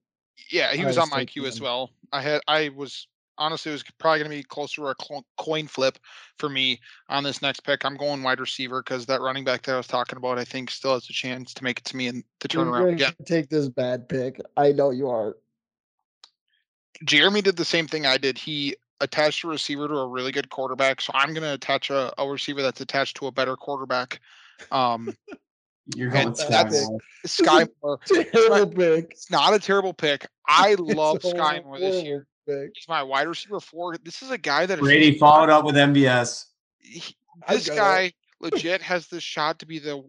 Yeah, 0.50 0.74
he 0.74 0.86
was 0.86 0.98
was 0.98 1.04
on 1.04 1.10
my 1.10 1.26
queue 1.26 1.46
as 1.46 1.62
well. 1.62 1.92
I 2.12 2.22
had 2.22 2.42
I 2.48 2.70
was 2.70 3.08
honestly 3.38 3.72
it 3.72 3.74
was 3.74 3.84
probably 3.98 4.20
going 4.20 4.32
to 4.32 4.38
be 4.38 4.44
closer 4.44 4.82
to 4.82 4.88
a 4.88 5.24
coin 5.38 5.68
flip 5.68 5.98
for 6.38 6.50
me 6.50 6.80
on 7.10 7.24
this 7.24 7.42
next 7.42 7.62
pick. 7.62 7.86
I'm 7.86 7.98
going 7.98 8.24
wide 8.24 8.40
receiver 8.40 8.82
because 8.82 9.06
that 9.08 9.22
running 9.22 9.44
back 9.44 9.64
that 9.64 9.74
I 9.74 9.78
was 9.78 9.88
talking 9.88 10.18
about, 10.18 10.38
I 10.38 10.44
think, 10.44 10.70
still 10.70 10.94
has 10.94 11.10
a 11.10 11.14
chance 11.14 11.54
to 11.56 11.64
make 11.64 11.80
it 11.80 11.86
to 11.86 11.98
me 11.98 12.08
and 12.08 12.24
to 12.40 12.48
turn 12.48 12.68
You're 12.68 12.76
around 12.76 12.90
again. 12.90 13.14
take 13.26 13.50
this 13.50 13.70
bad 13.70 14.08
pick. 14.08 14.40
I 14.58 14.72
know 14.72 14.92
you 14.92 15.10
are. 15.10 15.38
Jeremy 17.04 17.42
did 17.42 17.58
the 17.58 17.66
same 17.66 17.88
thing 17.88 18.06
I 18.06 18.18
did. 18.18 18.38
He 18.38 18.76
attached 19.00 19.44
a 19.44 19.48
receiver 19.48 19.88
to 19.88 19.96
a 19.96 20.08
really 20.08 20.32
good 20.32 20.50
quarterback, 20.50 21.02
so 21.02 21.12
I'm 21.16 21.34
going 21.34 21.44
to 21.44 21.54
attach 21.54 21.90
a, 21.90 22.14
a 22.22 22.30
receiver 22.30 22.62
that's 22.62 22.82
attached 22.82 23.18
to 23.18 23.28
a 23.28 23.32
better 23.32 23.56
quarterback. 23.56 24.20
Um, 24.72 25.18
You're 25.96 26.14
And 26.16 26.36
going 26.36 26.50
that's- 26.50 26.88
Sky 27.26 27.66
Moore. 27.84 28.00
Terrible 28.06 28.68
pick. 28.68 29.12
It's 29.12 29.30
not 29.32 29.54
a 29.54 29.60
terrible 29.60 29.94
pick. 29.94 30.26
I 30.48 30.76
love 30.80 31.18
a 31.24 31.30
Sky 31.30 31.62
Moore 31.64 31.80
this 31.80 32.04
year. 32.04 32.28
pick. 32.48 32.72
He's 32.76 32.88
my 32.88 33.04
wide 33.04 33.28
receiver 33.28 33.60
four. 33.60 33.98
This 33.98 34.22
is 34.22 34.32
a 34.32 34.38
guy 34.38 34.66
that 34.66 34.80
Brady 34.80 35.18
followed 35.18 35.50
up 35.50 35.66
with 35.66 35.76
MVS. 35.76 36.46
he- 36.80 37.16
this 37.50 37.68
got 37.68 37.74
it. 37.74 37.78
guy 37.78 38.14
legit 38.42 38.82
has 38.82 39.08
the 39.08 39.20
shot 39.20 39.60
to 39.60 39.66
be 39.66 39.80
the 39.80 40.04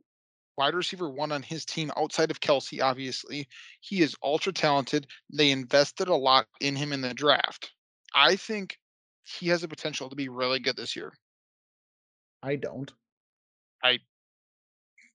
wide 0.58 0.74
receiver 0.74 1.08
one 1.08 1.32
on 1.32 1.42
his 1.42 1.64
team 1.64 1.90
outside 1.96 2.30
of 2.30 2.40
Kelce, 2.40 2.82
obviously. 2.82 3.48
He 3.80 4.02
is 4.02 4.14
ultra 4.22 4.52
talented. 4.52 5.06
They 5.32 5.50
invested 5.50 6.08
a 6.08 6.14
lot 6.16 6.46
in 6.60 6.76
him 6.76 6.92
in 6.92 7.00
the 7.00 7.14
draft. 7.14 7.72
I 8.14 8.36
think 8.36 8.78
he 9.24 9.48
has 9.48 9.62
the 9.62 9.68
potential 9.68 10.10
to 10.10 10.16
be 10.16 10.28
really 10.28 10.58
good 10.58 10.76
this 10.76 10.94
year. 10.94 11.12
I 12.42 12.56
don't. 12.56 12.92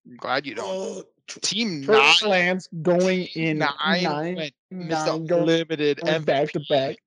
I'm 0.08 0.16
glad 0.18 0.45
you 0.45 0.55
don't. 0.55 0.68
Oh, 0.68 1.03
Team 1.41 1.84
Trey 1.84 1.95
nine, 1.95 2.30
Lance 2.30 2.70
going 2.82 3.28
in 3.36 3.58
nine, 3.58 4.03
nine, 4.03 4.36
went 4.36 4.53
nine, 4.72 5.26
going 5.26 5.45
Limited 5.45 5.99
going 6.01 6.24
back 6.24 6.51
to 6.53 6.62
back. 6.70 6.97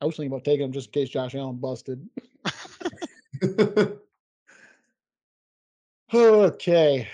I 0.00 0.04
was 0.06 0.16
thinking 0.16 0.32
about 0.32 0.44
taking 0.44 0.66
him 0.66 0.72
just 0.72 0.88
in 0.88 0.92
case 0.92 1.08
Josh 1.08 1.34
Allen 1.34 1.56
busted. 1.56 2.06
Okay. 6.12 7.08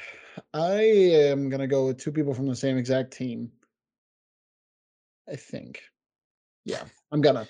I 0.53 0.83
am 0.83 1.49
gonna 1.49 1.67
go 1.67 1.87
with 1.87 1.99
two 1.99 2.13
people 2.13 2.35
from 2.35 2.47
the 2.47 2.57
same 2.57 2.77
exact 2.77 3.13
team. 3.13 3.51
I 5.29 5.37
think. 5.37 5.83
Yeah, 6.65 6.83
I'm 7.11 7.21
gonna. 7.21 7.49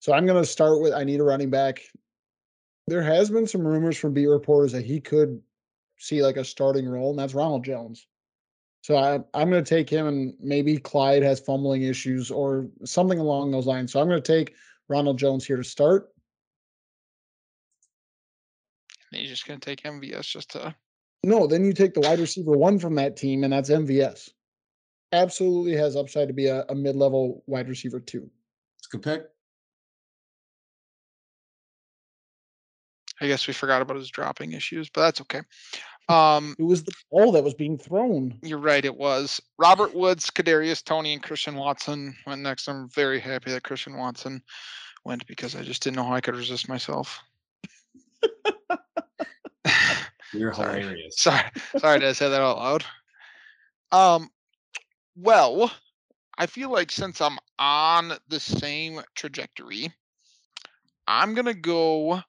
So 0.00 0.12
I'm 0.12 0.26
gonna 0.26 0.44
start 0.44 0.80
with 0.80 0.92
I 0.92 1.04
need 1.04 1.20
a 1.20 1.24
running 1.24 1.50
back. 1.50 1.82
There 2.88 3.02
has 3.02 3.30
been 3.30 3.46
some 3.46 3.66
rumors 3.66 3.96
from 3.96 4.12
beat 4.12 4.26
reporters 4.26 4.72
that 4.72 4.84
he 4.84 5.00
could 5.00 5.40
see 5.98 6.22
like 6.22 6.36
a 6.36 6.44
starting 6.44 6.88
role, 6.88 7.10
and 7.10 7.18
that's 7.18 7.34
Ronald 7.34 7.64
Jones. 7.64 8.06
So 8.82 8.96
I, 8.96 9.20
I'm 9.34 9.48
going 9.48 9.62
to 9.62 9.68
take 9.68 9.88
him, 9.88 10.08
and 10.08 10.34
maybe 10.40 10.76
Clyde 10.76 11.22
has 11.22 11.38
fumbling 11.38 11.82
issues 11.82 12.30
or 12.30 12.68
something 12.84 13.20
along 13.20 13.52
those 13.52 13.66
lines. 13.66 13.92
So 13.92 14.00
I'm 14.00 14.08
going 14.08 14.20
to 14.20 14.32
take 14.32 14.54
Ronald 14.88 15.18
Jones 15.18 15.46
here 15.46 15.56
to 15.56 15.64
start. 15.64 16.08
And 19.12 19.20
he's 19.20 19.30
just 19.30 19.46
going 19.46 19.60
to 19.60 19.64
take 19.64 19.82
MVS 19.82 20.26
just 20.26 20.50
to. 20.52 20.74
No, 21.24 21.46
then 21.46 21.64
you 21.64 21.72
take 21.72 21.94
the 21.94 22.00
wide 22.00 22.18
receiver 22.18 22.52
one 22.52 22.80
from 22.80 22.96
that 22.96 23.16
team, 23.16 23.44
and 23.44 23.52
that's 23.52 23.70
MVS. 23.70 24.30
Absolutely 25.12 25.76
has 25.76 25.94
upside 25.94 26.26
to 26.26 26.34
be 26.34 26.46
a, 26.46 26.64
a 26.68 26.74
mid 26.74 26.96
level 26.96 27.44
wide 27.46 27.68
receiver 27.68 28.00
too. 28.00 28.28
It's 28.78 28.88
a 28.88 28.96
good 28.96 29.02
pick. 29.02 29.31
I 33.22 33.28
guess 33.28 33.46
we 33.46 33.54
forgot 33.54 33.80
about 33.80 33.96
his 33.96 34.10
dropping 34.10 34.52
issues, 34.52 34.90
but 34.90 35.02
that's 35.02 35.20
okay. 35.20 35.42
Um, 36.08 36.56
It 36.58 36.64
was 36.64 36.82
the 36.82 36.92
ball 37.12 37.30
that 37.32 37.44
was 37.44 37.54
being 37.54 37.78
thrown. 37.78 38.36
you're 38.42 38.58
right. 38.58 38.84
It 38.84 38.96
was 38.96 39.40
Robert 39.58 39.94
Woods, 39.94 40.28
Kadarius 40.28 40.82
Toney, 40.82 41.12
and 41.12 41.22
Christian 41.22 41.54
Watson 41.54 42.16
went 42.26 42.42
next. 42.42 42.66
I'm 42.68 42.88
very 42.88 43.20
happy 43.20 43.52
that 43.52 43.62
Christian 43.62 43.96
Watson 43.96 44.42
went 45.04 45.24
because 45.28 45.54
I 45.54 45.62
just 45.62 45.84
didn't 45.84 45.96
know 45.96 46.04
how 46.04 46.14
I 46.14 46.20
could 46.20 46.34
resist 46.34 46.68
myself. 46.68 47.20
You're 50.32 50.52
Sorry. 50.52 50.80
hilarious. 50.80 51.14
Sorry, 51.18 51.42
sorry 51.78 52.00
to 52.00 52.14
say 52.14 52.28
that 52.28 52.40
out 52.40 52.58
loud. 52.58 52.84
Um, 53.92 54.30
well, 55.16 55.70
I 56.38 56.46
feel 56.46 56.70
like 56.70 56.90
since 56.90 57.20
I'm 57.20 57.38
on 57.58 58.14
the 58.28 58.40
same 58.40 59.00
trajectory, 59.14 59.92
I'm 61.06 61.34
gonna 61.34 61.54
go. 61.54 62.22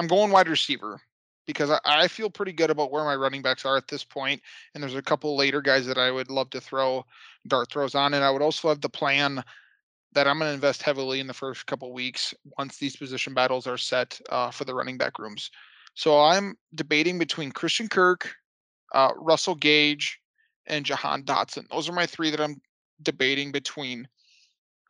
I'm 0.00 0.06
going 0.06 0.32
wide 0.32 0.48
receiver 0.48 0.98
because 1.46 1.70
I, 1.70 1.78
I 1.84 2.08
feel 2.08 2.30
pretty 2.30 2.52
good 2.52 2.70
about 2.70 2.90
where 2.90 3.04
my 3.04 3.14
running 3.14 3.42
backs 3.42 3.66
are 3.66 3.76
at 3.76 3.86
this 3.86 4.02
point, 4.02 4.40
and 4.74 4.82
there's 4.82 4.94
a 4.94 5.02
couple 5.02 5.36
later 5.36 5.60
guys 5.60 5.84
that 5.84 5.98
I 5.98 6.10
would 6.10 6.30
love 6.30 6.48
to 6.50 6.60
throw 6.60 7.04
dart 7.46 7.70
throws 7.70 7.94
on, 7.94 8.14
and 8.14 8.24
I 8.24 8.30
would 8.30 8.40
also 8.40 8.70
have 8.70 8.80
the 8.80 8.88
plan 8.88 9.44
that 10.14 10.26
I'm 10.26 10.38
going 10.38 10.48
to 10.48 10.54
invest 10.54 10.82
heavily 10.82 11.20
in 11.20 11.26
the 11.26 11.34
first 11.34 11.66
couple 11.66 11.92
weeks 11.92 12.32
once 12.56 12.78
these 12.78 12.96
position 12.96 13.34
battles 13.34 13.66
are 13.66 13.76
set 13.76 14.18
uh, 14.30 14.50
for 14.50 14.64
the 14.64 14.74
running 14.74 14.96
back 14.96 15.18
rooms. 15.18 15.50
So 15.92 16.18
I'm 16.18 16.56
debating 16.74 17.18
between 17.18 17.52
Christian 17.52 17.86
Kirk, 17.86 18.34
uh, 18.94 19.10
Russell 19.18 19.54
Gage, 19.54 20.18
and 20.64 20.86
Jahan 20.86 21.24
Dotson. 21.24 21.68
Those 21.68 21.90
are 21.90 21.92
my 21.92 22.06
three 22.06 22.30
that 22.30 22.40
I'm 22.40 22.58
debating 23.02 23.52
between. 23.52 24.08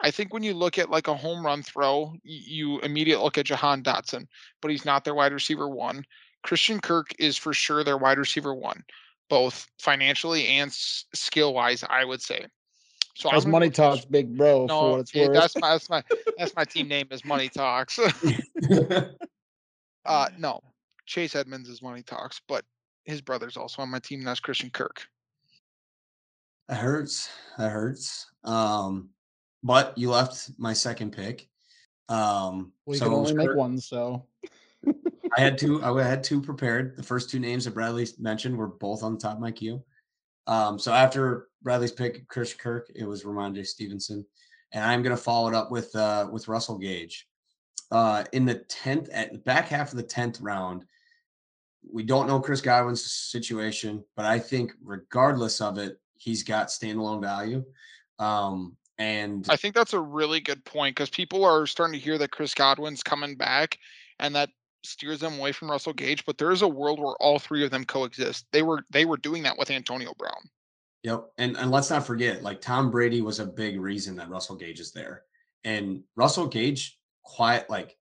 I 0.03 0.11
think 0.11 0.32
when 0.32 0.42
you 0.42 0.55
look 0.55 0.78
at 0.78 0.90
like 0.90 1.09
a 1.09 1.14
home 1.14 1.44
run 1.44 1.62
throw, 1.62 2.14
you 2.22 2.80
immediately 2.80 3.22
look 3.22 3.38
at 3.38 3.46
Jahan 3.46 3.82
Dotson, 3.82 4.26
but 4.62 4.70
he's 4.70 4.84
not 4.84 5.05
their 5.05 5.14
wide 5.14 5.32
receiver 5.32 5.68
one. 5.68 6.05
Christian 6.42 6.80
Kirk 6.80 7.12
is 7.18 7.36
for 7.36 7.53
sure 7.53 7.84
their 7.84 7.98
wide 7.98 8.18
receiver 8.18 8.55
one, 8.55 8.82
both 9.28 9.66
financially 9.78 10.46
and 10.46 10.72
skill 10.72 11.53
wise, 11.53 11.84
I 11.88 12.05
would 12.05 12.22
say. 12.22 12.46
So 13.14 13.28
That's 13.30 13.44
gonna 13.44 13.53
money 13.53 13.68
go 13.68 13.90
Chris- 13.90 14.01
talks, 14.01 14.05
big 14.07 14.36
bro. 14.36 14.66
for 14.66 14.68
No, 14.68 14.90
what 14.92 15.01
it's 15.01 15.14
yeah, 15.14 15.26
worth. 15.26 15.34
that's 15.36 15.57
my 15.59 15.70
that's 15.72 15.90
my 15.90 16.03
that's 16.38 16.57
my 16.57 16.64
team 16.64 16.88
name 16.88 17.09
is 17.11 17.24
Money 17.24 17.51
Talks. 17.51 17.98
uh 20.07 20.28
no, 20.38 20.61
Chase 21.05 21.34
Edmonds 21.36 21.68
is 21.68 21.82
Money 21.82 22.03
Talks, 22.03 22.40
but 22.48 22.64
his 23.05 23.20
brother's 23.20 23.59
also 23.59 23.82
on 23.82 23.90
my 23.90 23.98
team. 23.98 24.20
And 24.20 24.28
that's 24.28 24.40
Christian 24.40 24.70
Kirk. 24.70 25.07
That 26.68 26.78
hurts. 26.78 27.28
That 27.59 27.70
hurts. 27.70 28.26
Um, 28.44 29.11
but 29.62 29.96
you 29.96 30.11
left 30.11 30.50
my 30.58 30.72
second 30.72 31.12
pick. 31.12 31.48
Um, 32.08 32.72
we 32.86 32.96
so 32.96 33.06
can 33.06 33.14
only 33.14 33.34
make 33.34 33.54
one, 33.54 33.78
so 33.78 34.26
I 34.86 35.40
had 35.40 35.58
two. 35.58 35.82
I 35.82 36.02
had 36.02 36.24
two 36.24 36.40
prepared. 36.40 36.96
The 36.96 37.02
first 37.02 37.30
two 37.30 37.38
names 37.38 37.64
that 37.64 37.74
Bradley 37.74 38.08
mentioned 38.18 38.56
were 38.56 38.66
both 38.66 39.02
on 39.02 39.14
the 39.14 39.20
top 39.20 39.34
of 39.34 39.40
my 39.40 39.52
queue. 39.52 39.82
Um, 40.46 40.78
so 40.78 40.92
after 40.92 41.48
Bradley's 41.62 41.92
pick, 41.92 42.26
Chris 42.28 42.54
Kirk, 42.54 42.90
it 42.94 43.04
was 43.04 43.22
Rhamondre 43.22 43.66
Stevenson, 43.66 44.26
and 44.72 44.84
I'm 44.84 45.02
going 45.02 45.16
to 45.16 45.22
follow 45.22 45.48
it 45.48 45.54
up 45.54 45.70
with 45.70 45.94
uh, 45.94 46.28
with 46.32 46.48
Russell 46.48 46.78
Gage. 46.78 47.28
Uh, 47.92 48.24
in 48.32 48.44
the 48.44 48.56
tenth, 48.68 49.08
at 49.12 49.32
the 49.32 49.38
back 49.38 49.68
half 49.68 49.90
of 49.90 49.96
the 49.96 50.02
tenth 50.02 50.40
round, 50.40 50.84
we 51.88 52.02
don't 52.02 52.26
know 52.26 52.40
Chris 52.40 52.61
Godwin's 52.61 53.04
situation, 53.04 54.04
but 54.16 54.26
I 54.26 54.38
think 54.38 54.72
regardless 54.82 55.61
of 55.61 55.78
it, 55.78 56.00
he's 56.16 56.42
got 56.42 56.68
standalone 56.68 57.20
value. 57.20 57.64
Um, 58.18 58.76
and 59.01 59.46
I 59.48 59.57
think 59.57 59.74
that's 59.74 59.94
a 59.94 59.98
really 59.98 60.40
good 60.40 60.62
point 60.66 60.94
because 60.94 61.09
people 61.09 61.42
are 61.42 61.66
starting 61.66 61.98
to 61.98 62.05
hear 62.05 62.18
that 62.18 62.32
Chris 62.32 62.53
Godwin's 62.53 63.03
coming 63.03 63.34
back, 63.34 63.78
and 64.18 64.34
that 64.34 64.51
steers 64.84 65.20
them 65.20 65.38
away 65.38 65.53
from 65.53 65.70
Russell 65.70 65.94
Gage. 65.94 66.26
But 66.26 66.36
there 66.36 66.51
is 66.51 66.61
a 66.61 66.68
world 66.68 67.01
where 67.01 67.14
all 67.18 67.38
three 67.38 67.64
of 67.64 67.70
them 67.70 67.86
coexist. 67.86 68.44
They 68.53 68.61
were 68.61 68.84
they 68.90 69.07
were 69.07 69.16
doing 69.16 69.42
that 69.44 69.57
with 69.57 69.70
Antonio 69.70 70.12
Brown. 70.18 70.51
Yep. 71.03 71.30
And 71.38 71.57
and 71.57 71.70
let's 71.70 71.88
not 71.88 72.07
forget, 72.07 72.42
like 72.42 72.61
Tom 72.61 72.90
Brady 72.90 73.22
was 73.22 73.40
a 73.40 73.46
big 73.46 73.80
reason 73.80 74.16
that 74.16 74.28
Russell 74.28 74.57
Gage 74.57 74.80
is 74.80 74.92
there. 74.92 75.22
And 75.64 76.03
Russell 76.14 76.46
Gage 76.46 76.98
quiet 77.22 77.70
like 77.70 77.96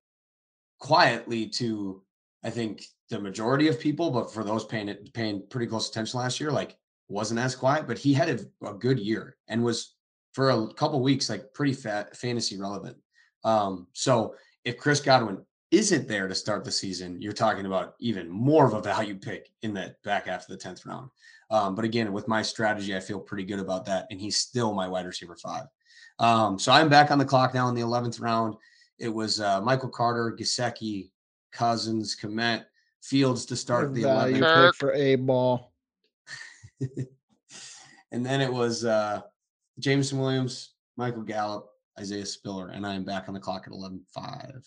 quietly 0.79 1.47
to 1.47 2.03
I 2.43 2.49
think 2.49 2.83
the 3.09 3.21
majority 3.21 3.69
of 3.69 3.79
people, 3.79 4.11
but 4.11 4.33
for 4.33 4.43
those 4.43 4.65
paying 4.65 4.89
it 4.89 5.13
paying 5.13 5.43
pretty 5.49 5.67
close 5.67 5.87
attention 5.87 6.19
last 6.19 6.41
year, 6.41 6.51
like 6.51 6.75
wasn't 7.07 7.39
as 7.39 7.55
quiet, 7.55 7.87
but 7.87 7.97
he 7.97 8.13
had 8.13 8.29
a, 8.29 8.67
a 8.67 8.73
good 8.73 8.99
year 8.99 9.37
and 9.47 9.63
was 9.63 9.95
for 10.33 10.49
a 10.51 10.73
couple 10.73 11.01
weeks 11.01 11.29
like 11.29 11.53
pretty 11.53 11.73
fat 11.73 12.15
fantasy 12.15 12.57
relevant. 12.57 12.97
Um, 13.43 13.87
so 13.93 14.35
if 14.65 14.77
Chris 14.77 14.99
Godwin 14.99 15.43
isn't 15.71 16.07
there 16.07 16.27
to 16.27 16.35
start 16.35 16.63
the 16.63 16.71
season, 16.71 17.21
you're 17.21 17.31
talking 17.31 17.65
about 17.65 17.93
even 17.99 18.29
more 18.29 18.65
of 18.65 18.73
a 18.73 18.81
value 18.81 19.15
pick 19.15 19.51
in 19.61 19.73
that 19.75 20.01
back 20.03 20.27
after 20.27 20.55
the 20.55 20.61
10th 20.61 20.85
round. 20.85 21.09
Um, 21.51 21.75
but 21.75 21.85
again, 21.85 22.11
with 22.11 22.27
my 22.27 22.41
strategy, 22.41 22.95
I 22.95 22.99
feel 22.99 23.19
pretty 23.19 23.43
good 23.43 23.59
about 23.59 23.85
that. 23.85 24.07
And 24.11 24.19
he's 24.19 24.37
still 24.37 24.73
my 24.73 24.87
wide 24.87 25.05
receiver 25.05 25.35
five. 25.35 25.65
Um, 26.19 26.59
so 26.59 26.71
I'm 26.71 26.89
back 26.89 27.11
on 27.11 27.17
the 27.17 27.25
clock 27.25 27.53
now 27.53 27.69
in 27.69 27.75
the 27.75 27.81
11th 27.81 28.21
round. 28.21 28.55
It 28.97 29.09
was 29.09 29.39
uh, 29.39 29.61
Michael 29.61 29.89
Carter, 29.89 30.35
Gesicki, 30.37 31.11
Cousins, 31.51 32.15
Kmet, 32.19 32.65
Fields 33.01 33.45
to 33.45 33.55
start 33.55 33.93
the 33.93 34.03
value 34.03 34.37
11th. 34.37 34.41
Kirk. 34.41 34.73
pick 34.73 34.79
for 34.79 34.93
a 34.93 35.15
ball. 35.15 35.73
and 38.11 38.25
then 38.25 38.41
it 38.41 38.51
was 38.51 38.83
uh, 38.83 39.21
Jameson 39.79 40.19
Williams, 40.19 40.73
Michael 40.97 41.23
Gallup, 41.23 41.69
Isaiah 41.99 42.25
Spiller, 42.25 42.69
and 42.69 42.85
I 42.85 42.93
am 42.93 43.03
back 43.03 43.27
on 43.27 43.33
the 43.33 43.39
clock 43.39 43.65
at 43.67 43.73
11.5. 43.73 44.65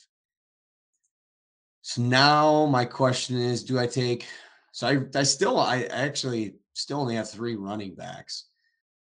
So 1.82 2.02
now 2.02 2.66
my 2.66 2.84
question 2.84 3.36
is 3.36 3.64
do 3.64 3.78
I 3.78 3.86
take 3.86 4.26
so 4.72 4.86
I, 4.86 5.18
I 5.18 5.22
still 5.22 5.58
I 5.58 5.82
actually 5.82 6.54
still 6.72 7.00
only 7.00 7.16
have 7.16 7.30
three 7.30 7.56
running 7.56 7.94
backs. 7.94 8.46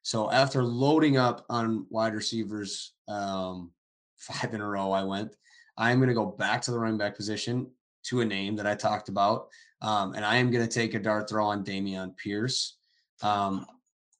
So 0.01 0.31
after 0.31 0.63
loading 0.63 1.17
up 1.17 1.45
on 1.49 1.85
wide 1.89 2.15
receivers 2.15 2.93
um 3.07 3.71
five 4.17 4.53
in 4.53 4.61
a 4.61 4.67
row, 4.67 4.91
I 4.91 5.03
went. 5.03 5.35
I'm 5.77 5.99
gonna 5.99 6.13
go 6.13 6.25
back 6.25 6.61
to 6.63 6.71
the 6.71 6.79
running 6.79 6.97
back 6.97 7.15
position 7.15 7.69
to 8.05 8.21
a 8.21 8.25
name 8.25 8.55
that 8.55 8.65
I 8.65 8.73
talked 8.73 9.09
about. 9.09 9.49
Um, 9.81 10.13
and 10.13 10.25
I 10.25 10.37
am 10.37 10.49
gonna 10.49 10.67
take 10.67 10.93
a 10.93 10.99
dart 10.99 11.29
throw 11.29 11.45
on 11.45 11.63
Dameon 11.63 12.15
Pierce. 12.17 12.77
Um, 13.21 13.65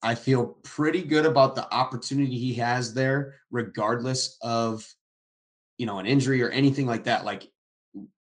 I 0.02 0.14
feel 0.14 0.58
pretty 0.62 1.02
good 1.02 1.26
about 1.26 1.54
the 1.54 1.72
opportunity 1.74 2.38
he 2.38 2.54
has 2.54 2.94
there, 2.94 3.34
regardless 3.50 4.36
of 4.42 4.86
you 5.76 5.86
know 5.86 5.98
an 5.98 6.06
injury 6.06 6.42
or 6.42 6.50
anything 6.50 6.86
like 6.86 7.04
that. 7.04 7.24
Like 7.24 7.50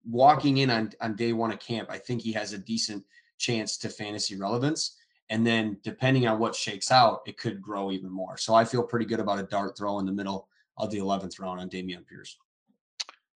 walking 0.04 0.58
in 0.58 0.70
on, 0.70 0.92
on 1.00 1.14
day 1.14 1.32
one 1.32 1.52
of 1.52 1.60
camp, 1.60 1.88
I 1.90 1.98
think 1.98 2.22
he 2.22 2.32
has 2.32 2.52
a 2.52 2.58
decent 2.58 3.04
chance 3.38 3.76
to 3.78 3.88
fantasy 3.88 4.36
relevance. 4.36 4.96
And 5.28 5.46
then 5.46 5.78
depending 5.84 6.26
on 6.26 6.40
what 6.40 6.56
shakes 6.56 6.90
out, 6.90 7.20
it 7.26 7.38
could 7.38 7.62
grow 7.62 7.92
even 7.92 8.10
more. 8.10 8.36
So 8.36 8.54
I 8.54 8.64
feel 8.64 8.82
pretty 8.82 9.06
good 9.06 9.20
about 9.20 9.38
a 9.38 9.44
dart 9.44 9.78
throw 9.78 10.00
in 10.00 10.06
the 10.06 10.12
middle 10.12 10.48
of 10.76 10.90
the 10.90 10.98
11th 10.98 11.38
round 11.38 11.60
on 11.60 11.70
Dameon 11.70 12.06
Pierce. 12.06 12.36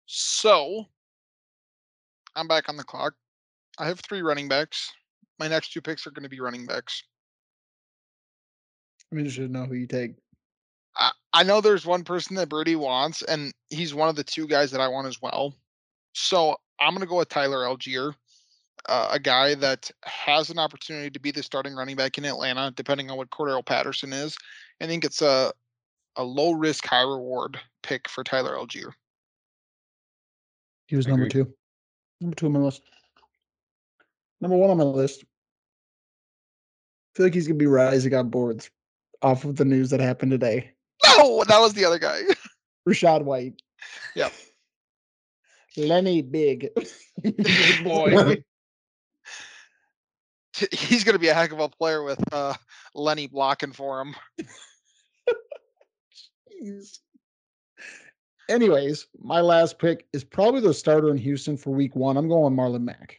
So 0.05 0.85
I'm 2.35 2.47
back 2.47 2.69
on 2.69 2.77
the 2.77 2.83
clock. 2.83 3.13
I 3.77 3.87
have 3.87 3.99
three 3.99 4.21
running 4.21 4.47
backs. 4.47 4.91
My 5.39 5.47
next 5.47 5.73
two 5.73 5.81
picks 5.81 6.07
are 6.07 6.11
going 6.11 6.23
to 6.23 6.29
be 6.29 6.39
running 6.39 6.65
backs. 6.65 7.03
I'm 9.11 9.17
interested 9.17 9.47
to 9.47 9.51
know 9.51 9.65
who 9.65 9.75
you 9.75 9.87
take. 9.87 10.15
I, 10.95 11.11
I 11.33 11.43
know 11.43 11.61
there's 11.61 11.85
one 11.85 12.03
person 12.03 12.35
that 12.37 12.49
Birdie 12.49 12.75
wants, 12.75 13.21
and 13.23 13.53
he's 13.69 13.93
one 13.93 14.09
of 14.09 14.15
the 14.15 14.23
two 14.23 14.47
guys 14.47 14.71
that 14.71 14.81
I 14.81 14.87
want 14.87 15.07
as 15.07 15.21
well. 15.21 15.55
So 16.13 16.55
I'm 16.79 16.91
going 16.91 17.01
to 17.01 17.07
go 17.07 17.17
with 17.17 17.29
Tyler 17.29 17.65
Allgeier, 17.65 18.13
uh, 18.87 19.09
a 19.11 19.19
guy 19.19 19.55
that 19.55 19.91
has 20.03 20.49
an 20.49 20.59
opportunity 20.59 21.09
to 21.09 21.19
be 21.19 21.31
the 21.31 21.43
starting 21.43 21.75
running 21.75 21.95
back 21.95 22.17
in 22.17 22.25
Atlanta, 22.25 22.71
depending 22.75 23.11
on 23.11 23.17
what 23.17 23.29
Cordarrelle 23.29 23.65
Patterson 23.65 24.13
is. 24.13 24.37
I 24.81 24.87
think 24.87 25.05
it's 25.05 25.21
a 25.21 25.53
a 26.17 26.23
low 26.23 26.51
risk, 26.51 26.85
high 26.85 27.03
reward 27.03 27.57
pick 27.83 28.09
for 28.09 28.23
Tyler 28.23 28.55
Allgeier. 28.55 28.91
He 30.87 30.97
was 30.97 31.07
number 31.07 31.29
two. 31.29 31.53
Number 32.19 32.35
two 32.35 32.47
on 32.47 32.51
my 32.51 32.59
list. 32.59 32.81
Number 34.41 34.57
one 34.57 34.69
on 34.69 34.77
my 34.77 34.83
list. 34.83 35.23
I 35.23 37.17
feel 37.17 37.25
like 37.27 37.33
he's 37.33 37.47
gonna 37.47 37.57
be 37.57 37.67
rising 37.67 38.13
on 38.13 38.29
boards 38.29 38.69
off 39.21 39.45
of 39.45 39.55
the 39.55 39.65
news 39.65 39.89
that 39.89 39.99
happened 39.99 40.31
today. 40.31 40.71
No, 41.05 41.43
that 41.47 41.59
was 41.59 41.73
the 41.73 41.85
other 41.85 41.99
guy. 41.99 42.21
Rachaad 42.87 43.23
White. 43.23 43.61
Yep. 44.15 44.33
Lenny 45.77 46.21
Big. 46.21 46.69
Big 47.21 47.83
boy. 47.83 48.43
He's 50.71 51.03
going 51.03 51.13
to 51.13 51.19
be 51.19 51.29
a 51.29 51.33
heck 51.33 51.51
of 51.51 51.59
a 51.59 51.69
player 51.69 52.03
with 52.03 52.21
uh, 52.31 52.53
Lenny 52.93 53.27
blocking 53.27 53.71
for 53.71 54.01
him. 54.01 54.15
Jeez. 56.61 56.99
Anyways, 58.49 59.07
my 59.19 59.39
last 59.39 59.79
pick 59.79 60.05
is 60.13 60.23
probably 60.23 60.61
the 60.61 60.73
starter 60.73 61.09
in 61.09 61.17
Houston 61.17 61.57
for 61.57 61.71
week 61.71 61.95
one. 61.95 62.17
I'm 62.17 62.27
going 62.27 62.55
Marlon 62.55 62.83
Mack. 62.83 63.17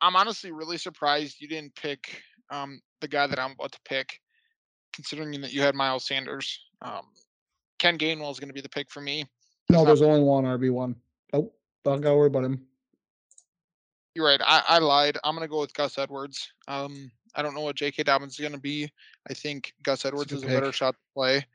I'm 0.00 0.16
honestly 0.16 0.50
really 0.50 0.78
surprised 0.78 1.40
you 1.40 1.48
didn't 1.48 1.74
pick 1.74 2.22
um, 2.50 2.80
the 3.00 3.08
guy 3.08 3.26
that 3.26 3.38
I'm 3.38 3.52
about 3.52 3.72
to 3.72 3.80
pick, 3.84 4.20
considering 4.92 5.40
that 5.40 5.52
you 5.52 5.62
had 5.62 5.74
Miles 5.74 6.06
Sanders. 6.06 6.60
Um, 6.82 7.06
Ken 7.78 7.96
Gainwell 7.96 8.30
is 8.30 8.38
going 8.40 8.48
to 8.48 8.54
be 8.54 8.60
the 8.60 8.68
pick 8.68 8.90
for 8.90 9.00
me. 9.00 9.24
No, 9.70 9.78
not- 9.78 9.86
there's 9.86 10.02
only 10.02 10.22
one 10.22 10.44
RB1. 10.44 10.94
Oh, 11.32 11.52
don't 11.84 12.00
gotta 12.00 12.16
worry 12.16 12.26
about 12.26 12.44
him. 12.44 12.66
You're 14.14 14.26
right. 14.26 14.40
I, 14.44 14.62
I 14.68 14.78
lied. 14.78 15.18
I'm 15.22 15.36
going 15.36 15.46
to 15.46 15.50
go 15.50 15.60
with 15.60 15.72
Gus 15.72 15.96
Edwards. 15.96 16.52
Um, 16.66 17.12
I 17.36 17.42
don't 17.42 17.54
know 17.54 17.60
what 17.60 17.76
J.K. 17.76 18.02
Dobbins 18.02 18.32
is 18.34 18.40
going 18.40 18.52
to 18.52 18.58
be. 18.58 18.90
I 19.28 19.34
think 19.34 19.72
Gus 19.84 20.04
Edwards 20.04 20.30
good 20.32 20.38
is 20.38 20.42
a 20.42 20.46
better 20.48 20.72
shot 20.72 20.94
to 20.94 21.00
play. 21.14 21.46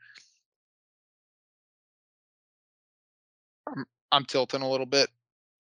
I'm, 3.66 3.84
I'm 4.10 4.24
tilting 4.24 4.62
a 4.62 4.68
little 4.70 4.86
bit. 4.86 5.10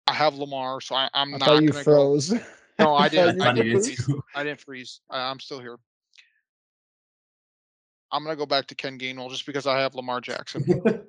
I 0.05 0.13
have 0.13 0.35
Lamar, 0.35 0.81
so 0.81 0.95
I, 0.95 1.09
I'm 1.15 1.33
I 1.33 1.37
not 1.37 1.63
you 1.63 1.71
froze. 1.71 2.31
go. 2.31 2.39
froze. 2.77 2.85
No, 2.87 2.95
I 2.95 3.09
didn't. 3.09 3.41
I 3.41 3.49
I 3.49 3.53
did 3.53 3.63
didn't. 3.63 3.87
it 4.09 4.23
I 4.35 4.43
didn't 4.43 4.61
freeze. 4.61 5.01
I, 5.09 5.29
I'm 5.29 5.39
still 5.39 5.59
here. 5.59 5.77
I'm 8.11 8.23
gonna 8.23 8.35
go 8.35 8.45
back 8.45 8.67
to 8.67 8.75
Ken 8.75 8.97
Gainwell 8.99 9.29
just 9.31 9.45
because 9.45 9.65
I 9.65 9.79
have 9.79 9.95
Lamar 9.95 10.21
Jackson. 10.21 10.63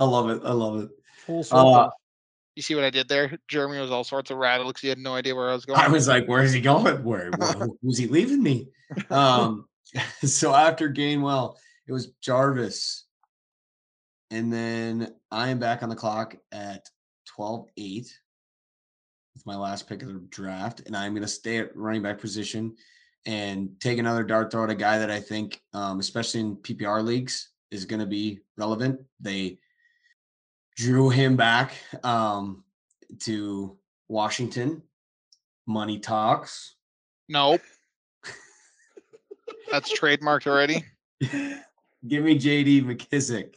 I 0.00 0.04
love 0.04 0.30
it. 0.30 0.42
I 0.44 0.52
love 0.52 0.82
it. 0.82 0.90
Full 1.26 1.44
circle. 1.44 1.74
Uh, 1.74 1.90
You 2.56 2.62
see 2.62 2.74
what 2.74 2.84
I 2.84 2.90
did 2.90 3.08
there? 3.08 3.38
Jeremy 3.48 3.78
was 3.78 3.90
all 3.90 4.04
sorts 4.04 4.30
of 4.30 4.38
rattled 4.38 4.68
because 4.70 4.80
he 4.82 4.88
had 4.88 4.98
no 4.98 5.14
idea 5.14 5.34
where 5.34 5.50
I 5.50 5.54
was 5.54 5.64
going. 5.64 5.78
I 5.78 5.88
was 5.88 6.08
like, 6.08 6.26
where 6.26 6.42
is 6.42 6.52
he 6.52 6.60
going? 6.60 7.04
Where, 7.04 7.30
where 7.36 7.68
who's 7.82 7.98
he 7.98 8.06
leaving 8.06 8.42
me? 8.42 8.68
Um, 9.10 9.66
so 10.24 10.54
after 10.54 10.90
Gainwell, 10.90 11.56
it 11.86 11.92
was 11.92 12.08
Jarvis. 12.22 13.04
And 14.30 14.50
then 14.52 15.14
I 15.30 15.50
am 15.50 15.58
back 15.58 15.82
on 15.82 15.90
the 15.90 15.94
clock 15.94 16.36
at 16.52 16.88
12 17.26 17.66
8 17.76 18.18
with 19.34 19.46
my 19.46 19.56
last 19.56 19.88
pick 19.88 20.02
of 20.02 20.08
the 20.08 20.20
draft. 20.30 20.82
And 20.86 20.96
I'm 20.96 21.12
going 21.12 21.22
to 21.22 21.28
stay 21.28 21.58
at 21.58 21.76
running 21.76 22.02
back 22.02 22.20
position 22.20 22.74
and 23.26 23.70
take 23.80 23.98
another 23.98 24.24
dart 24.24 24.50
throw 24.50 24.64
at 24.64 24.70
a 24.70 24.74
guy 24.74 24.98
that 24.98 25.10
I 25.10 25.20
think, 25.20 25.60
um, 25.72 26.00
especially 26.00 26.40
in 26.40 26.56
PPR 26.56 27.04
leagues, 27.04 27.50
is 27.70 27.84
going 27.84 28.00
to 28.00 28.06
be 28.06 28.40
relevant. 28.56 29.00
They 29.20 29.58
drew 30.76 31.08
him 31.08 31.36
back 31.36 31.72
um, 32.02 32.64
to 33.20 33.76
Washington. 34.08 34.82
Money 35.66 35.98
talks. 35.98 36.74
Nope. 37.28 37.60
That's 39.70 39.98
trademarked 39.98 40.46
already. 40.46 40.84
Give 41.20 42.24
me 42.24 42.38
JD 42.38 42.84
McKissic 42.84 43.54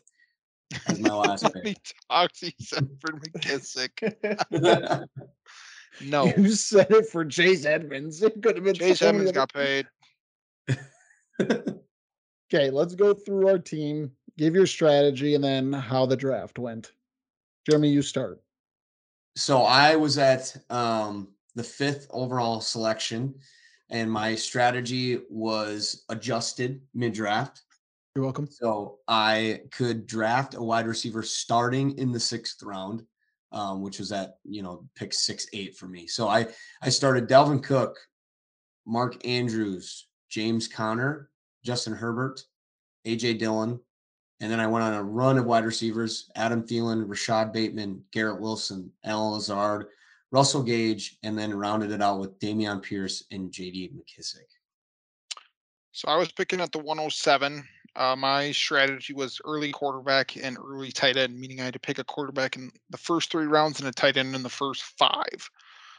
as 0.87 0.99
my 0.99 1.13
last 1.13 1.43
pick. 1.53 1.67
He 1.67 1.77
talks. 2.09 2.39
He 2.39 2.55
said 2.59 2.87
for 2.99 3.13
McKissic. 3.13 3.91
No. 6.01 6.25
You 6.37 6.51
said 6.51 6.91
it 6.91 7.07
for 7.07 7.25
Chase 7.25 7.65
Edmonds. 7.65 8.21
It 8.21 8.41
could 8.41 8.55
have 8.55 8.63
been 8.65 8.75
Chase 8.75 8.99
so 8.99 9.09
Edmonds 9.09 9.31
got 9.31 9.53
paid. 9.53 9.87
Okay, 12.53 12.69
let's 12.69 12.93
go 12.93 13.13
through 13.13 13.47
our 13.47 13.57
team. 13.57 14.11
Give 14.37 14.53
your 14.53 14.67
strategy 14.67 15.33
and 15.35 15.43
then 15.43 15.73
how 15.73 16.05
the 16.05 16.15
draft 16.15 16.59
went. 16.59 16.91
Jeremy, 17.67 17.89
you 17.89 18.01
start. 18.03 18.41
so 19.35 19.63
I 19.63 19.95
was 19.95 20.17
at 20.19 20.55
um, 20.69 21.29
the 21.55 21.63
fifth 21.63 22.07
overall 22.11 22.61
selection, 22.61 23.33
and 23.89 24.11
my 24.11 24.35
strategy 24.35 25.21
was 25.29 26.03
adjusted 26.09 26.81
mid 26.93 27.13
draft. 27.13 27.63
You're 28.15 28.23
welcome. 28.25 28.47
So 28.47 28.99
I 29.07 29.61
could 29.71 30.05
draft 30.05 30.53
a 30.53 30.61
wide 30.61 30.85
receiver 30.87 31.23
starting 31.23 31.97
in 31.97 32.11
the 32.11 32.19
sixth 32.19 32.61
round, 32.61 33.03
um, 33.55 33.81
which 33.81 33.97
was 33.97 34.11
at 34.11 34.37
you 34.43 34.61
know 34.61 34.85
pick 34.95 35.13
six 35.13 35.47
eight 35.53 35.75
for 35.75 35.87
me. 35.87 36.05
So 36.05 36.27
I 36.27 36.45
I 36.83 36.89
started 36.89 37.27
Dalvin 37.27 37.63
Cook, 37.63 37.97
Mark 38.85 39.25
Andrews, 39.25 40.07
James 40.29 40.67
Conner, 40.67 41.31
Justin 41.63 41.93
Herbert, 41.93 42.41
AJ 43.07 43.39
Dillon, 43.39 43.79
and 44.41 44.51
then 44.51 44.59
I 44.59 44.67
went 44.67 44.83
on 44.83 44.93
a 44.93 45.03
run 45.03 45.37
of 45.37 45.45
wide 45.45 45.65
receivers: 45.65 46.29
Adam 46.35 46.63
Thielen, 46.67 47.07
Rashod 47.07 47.51
Bateman, 47.53 48.03
Garrett 48.11 48.41
Wilson, 48.41 48.91
Allen 49.05 49.33
Lazard, 49.33 49.87
Russell 50.31 50.61
Gage, 50.61 51.17
and 51.23 51.39
then 51.39 51.53
rounded 51.53 51.91
it 51.91 52.01
out 52.01 52.19
with 52.19 52.37
Dameon 52.39 52.83
Pierce 52.83 53.23
and 53.31 53.51
JD 53.51 53.93
McKissic. 53.93 54.43
So 55.93 56.09
I 56.09 56.17
was 56.17 56.29
picking 56.29 56.59
at 56.59 56.73
the 56.73 56.79
107. 56.79 57.65
Uh, 57.95 58.15
my 58.15 58.51
strategy 58.51 59.13
was 59.13 59.39
early 59.45 59.71
quarterback 59.71 60.35
and 60.35 60.57
early 60.57 60.91
tight 60.91 61.15
end, 61.15 61.39
meaning 61.39 61.61
I 61.61 61.65
had 61.65 61.73
to 61.73 61.79
pick 61.79 61.97
a 61.97 62.03
quarterback 62.03 62.55
in 62.55 62.71
the 62.89 62.97
first 62.97 63.31
three 63.31 63.45
rounds 63.45 63.79
and 63.79 63.87
a 63.87 63.91
tight 63.91 64.17
end 64.17 64.35
in 64.35 64.43
the 64.43 64.49
first 64.49 64.83
five. 64.83 65.49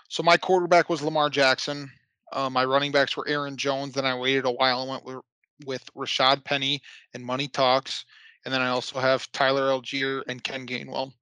So 0.08 0.22
my 0.22 0.36
quarterback 0.36 0.90
was 0.90 1.02
Lamar 1.02 1.30
Jackson. 1.30 1.90
Uh, 2.32 2.50
my 2.50 2.64
running 2.64 2.92
backs 2.92 3.16
were 3.16 3.26
Aaron 3.28 3.56
Jones. 3.56 3.94
Then 3.94 4.04
I 4.04 4.18
waited 4.18 4.44
a 4.44 4.50
while 4.50 4.82
and 4.82 4.90
went 4.90 5.04
with, 5.04 5.24
with 5.64 5.94
Rashaad 5.94 6.44
Penny 6.44 6.82
and 7.14 7.24
Money 7.24 7.48
Talks. 7.48 8.04
And 8.44 8.52
then 8.52 8.60
I 8.60 8.68
also 8.68 9.00
have 9.00 9.30
Tyler 9.32 9.70
Allgeier 9.70 10.22
and 10.28 10.44
Ken 10.44 10.66
Gainwell. 10.66 11.12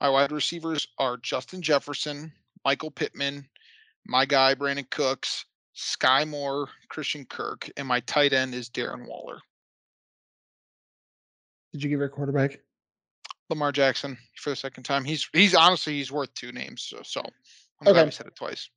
My 0.00 0.10
wide 0.10 0.32
receivers 0.32 0.86
are 0.98 1.16
Justin 1.16 1.62
Jefferson, 1.62 2.32
Michael 2.64 2.90
Pittman, 2.90 3.46
my 4.06 4.26
guy 4.26 4.54
Brandin 4.54 4.90
Cooks, 4.90 5.46
Sky 5.72 6.24
Moore, 6.24 6.68
Christian 6.88 7.24
Kirk, 7.24 7.70
and 7.76 7.88
my 7.88 8.00
tight 8.00 8.32
end 8.32 8.54
is 8.54 8.68
Darren 8.68 9.08
Waller. 9.08 9.40
Did 11.72 11.82
you 11.82 11.90
give 11.90 12.00
your 12.00 12.08
quarterback? 12.08 12.60
Lamar 13.50 13.72
Jackson 13.72 14.16
for 14.36 14.50
the 14.50 14.56
second 14.56 14.84
time. 14.84 15.04
He's 15.04 15.28
he's 15.32 15.54
honestly 15.54 15.94
he's 15.94 16.12
worth 16.12 16.32
two 16.34 16.52
names. 16.52 16.82
So, 16.82 17.00
so 17.02 17.20
I'm 17.20 17.84
glad 17.84 17.96
Okay. 17.96 18.04
we 18.06 18.10
said 18.10 18.26
it 18.26 18.36
twice. 18.36 18.70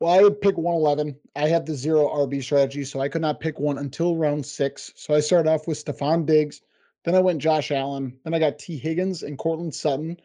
Well, 0.00 0.12
I 0.12 0.20
would 0.22 0.40
pick 0.40 0.58
111. 0.58 1.16
I 1.36 1.48
had 1.48 1.64
the 1.64 1.74
zero 1.74 2.06
RB 2.08 2.42
strategy, 2.42 2.84
so 2.84 3.00
I 3.00 3.08
could 3.08 3.22
not 3.22 3.40
pick 3.40 3.58
one 3.58 3.78
until 3.78 4.16
round 4.16 4.44
six. 4.44 4.92
So 4.96 5.14
I 5.14 5.20
started 5.20 5.48
off 5.48 5.66
with 5.66 5.82
Stefon 5.82 6.26
Diggs. 6.26 6.60
Then 7.04 7.14
I 7.14 7.20
went 7.20 7.40
Josh 7.40 7.70
Allen. 7.70 8.18
Then 8.24 8.34
I 8.34 8.38
got 8.38 8.58
Tee 8.58 8.76
Higgins 8.76 9.22
and 9.22 9.38
Courtland 9.38 9.74
Sutton. 9.74 10.16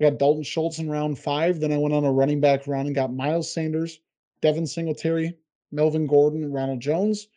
I 0.00 0.04
got 0.04 0.18
Dalton 0.18 0.42
Schultz 0.42 0.78
in 0.78 0.90
round 0.90 1.18
five. 1.18 1.60
Then 1.60 1.72
I 1.72 1.78
went 1.78 1.94
on 1.94 2.04
a 2.04 2.12
running 2.12 2.40
back 2.40 2.66
run 2.66 2.86
and 2.86 2.94
got 2.94 3.12
Miles 3.12 3.50
Sanders, 3.52 4.00
Devin 4.42 4.66
Singletary, 4.66 5.34
Melvin 5.72 6.06
Gordon, 6.06 6.42
and 6.44 6.52
Ronald 6.52 6.80
Jones. 6.80 7.28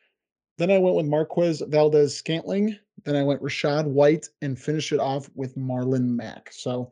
Then 0.58 0.70
I 0.72 0.78
went 0.78 0.96
with 0.96 1.06
Marquez 1.08 1.62
Valdes 1.68 2.16
Scantling. 2.16 2.78
Then 3.04 3.16
I 3.16 3.24
went 3.24 3.42
Rachaad 3.42 3.86
White 3.86 4.28
and 4.42 4.60
finished 4.60 4.92
it 4.92 5.00
off 5.00 5.30
with 5.34 5.56
Marlon 5.58 6.16
Mack. 6.16 6.50
So 6.52 6.92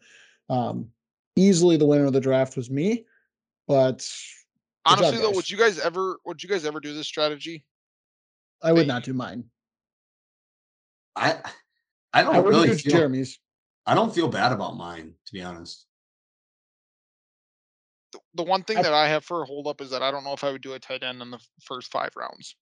um, 0.49 0.89
easily 1.36 1.78
the 1.78 1.86
winner 1.86 2.05
of 2.05 2.14
the 2.14 2.20
draft 2.22 2.57
was 2.57 2.70
me. 2.70 3.05
But 3.68 3.97
Good 3.97 4.95
job, 4.95 4.99
Honestly 4.99 5.18
though, 5.20 5.28
guys. 5.28 5.36
would 5.36 5.51
you 5.51 5.57
guys 5.57 5.78
ever 5.80 6.18
would 6.26 6.41
you 6.41 6.49
guys 6.49 6.66
ever 6.66 6.80
do 6.80 6.93
this 6.93 7.05
strategy? 7.05 7.66
I 8.64 8.72
would 8.72 8.82
Hey. 8.82 8.88
not 8.88 9.03
do 9.03 9.14
mine. 9.14 9.43
I 11.16 11.38
I 12.14 12.24
don't 12.24 12.36
I 12.36 12.39
really 12.39 12.70
do 12.70 12.76
feel, 12.78 12.91
Jeremy's. 12.93 13.39
I 13.86 13.93
don't 13.93 14.14
feel 14.16 14.28
bad 14.30 14.51
about 14.51 14.78
mine, 14.78 15.14
to 15.28 15.34
be 15.34 15.41
honest. 15.43 15.86
The, 18.14 18.20
the 18.36 18.43
one 18.43 18.64
thing 18.64 18.78
I- 18.78 18.82
that 18.84 18.93
I 18.93 19.10
have 19.10 19.24
for 19.26 19.43
a 19.43 19.45
holdup 19.45 19.82
is 19.82 19.91
that 19.91 20.01
I 20.01 20.10
don't 20.10 20.24
know 20.24 20.34
if 20.34 20.43
I 20.43 20.51
would 20.51 20.62
do 20.62 20.74
a 20.74 20.80
tight 20.80 21.03
end 21.03 21.22
in 21.22 21.30
the 21.30 21.39
first 21.62 21.91
five 21.91 22.10
rounds. 22.16 22.55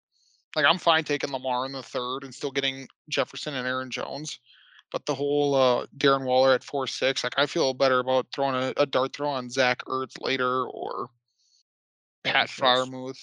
Like 0.55 0.65
I'm 0.65 0.77
fine 0.77 1.03
taking 1.03 1.31
Lamar 1.31 1.65
in 1.65 1.71
the 1.71 1.83
third 1.83 2.23
and 2.23 2.33
still 2.33 2.51
getting 2.51 2.87
Jefferson 3.09 3.55
and 3.55 3.67
Aaron 3.67 3.91
Jones. 3.91 4.39
But 4.91 5.05
the 5.05 5.13
whole 5.13 5.53
uh, 5.53 5.85
Darren 5.97 6.23
Waller 6.23 6.53
at 6.53 6.63
four 6.63 6.87
six, 6.87 7.23
like 7.23 7.33
I 7.37 7.45
feel 7.45 7.73
better 7.73 7.99
about 7.99 8.27
throwing 8.33 8.55
a, 8.55 8.73
a 8.77 8.85
dart 8.85 9.13
throw 9.13 9.29
on 9.29 9.49
Zach 9.49 9.79
Ertz 9.85 10.21
later 10.21 10.65
or 10.65 11.09
Pat. 12.23 12.47
Freiermuth. 12.47 13.19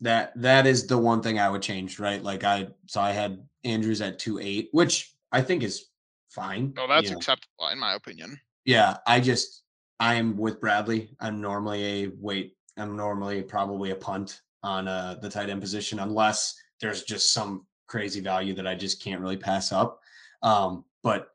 That 0.00 0.32
that 0.40 0.66
is 0.66 0.86
the 0.86 0.98
one 0.98 1.22
thing 1.22 1.38
I 1.38 1.48
would 1.48 1.62
change, 1.62 1.98
right? 1.98 2.22
Like 2.22 2.42
I 2.42 2.68
so 2.86 3.00
I 3.00 3.12
had 3.12 3.46
Andrews 3.64 4.00
at 4.00 4.18
two 4.18 4.38
eight, 4.40 4.70
which 4.72 5.14
I 5.30 5.42
think 5.42 5.62
is 5.62 5.90
fine. 6.30 6.72
No, 6.74 6.88
that's 6.88 7.10
know. 7.10 7.18
acceptable 7.18 7.68
in 7.70 7.78
my 7.78 7.94
opinion. 7.94 8.40
Yeah, 8.64 8.96
I 9.06 9.20
just 9.20 9.62
I 10.00 10.14
am 10.14 10.36
with 10.36 10.60
Bradley. 10.60 11.10
I'm 11.20 11.40
normally 11.40 12.04
a 12.04 12.10
wait. 12.18 12.56
I'm 12.76 12.96
normally 12.96 13.42
probably 13.42 13.90
a 13.90 13.96
punt 13.96 14.40
on 14.62 14.88
uh, 14.88 15.16
the 15.20 15.28
tight 15.28 15.50
end 15.50 15.60
position 15.60 16.00
unless 16.00 16.54
there's 16.80 17.02
just 17.02 17.32
some 17.32 17.66
crazy 17.86 18.20
value 18.20 18.54
that 18.54 18.66
I 18.66 18.74
just 18.74 19.02
can't 19.02 19.20
really 19.20 19.36
pass 19.36 19.72
up. 19.72 20.00
Um, 20.42 20.84
but 21.02 21.28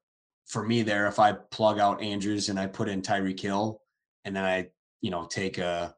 for 0.46 0.66
me 0.66 0.82
there, 0.82 1.08
if 1.08 1.20
I 1.20 1.34
plug 1.34 1.80
out 1.80 2.02
Andrews 2.02 2.50
and 2.50 2.60
I 2.60 2.68
put 2.68 2.90
in 2.90 3.02
Tyreek 3.02 3.40
Hill, 3.40 3.82
and 4.26 4.36
then 4.36 4.44
I, 4.44 4.70
you 5.02 5.12
know, 5.12 5.26
take 5.26 5.58
a, 5.58 5.96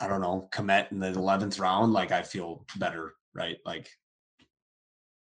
I 0.00 0.06
don't 0.08 0.20
know, 0.20 0.48
Kmet 0.52 0.92
in 0.92 0.98
the 0.98 1.08
eleventh 1.08 1.58
round, 1.58 1.92
like 1.92 2.12
I 2.12 2.22
feel 2.22 2.64
better, 2.76 3.14
right? 3.34 3.58
Like, 3.64 3.90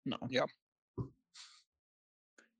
No. 0.05 0.17
Yeah. 0.29 0.45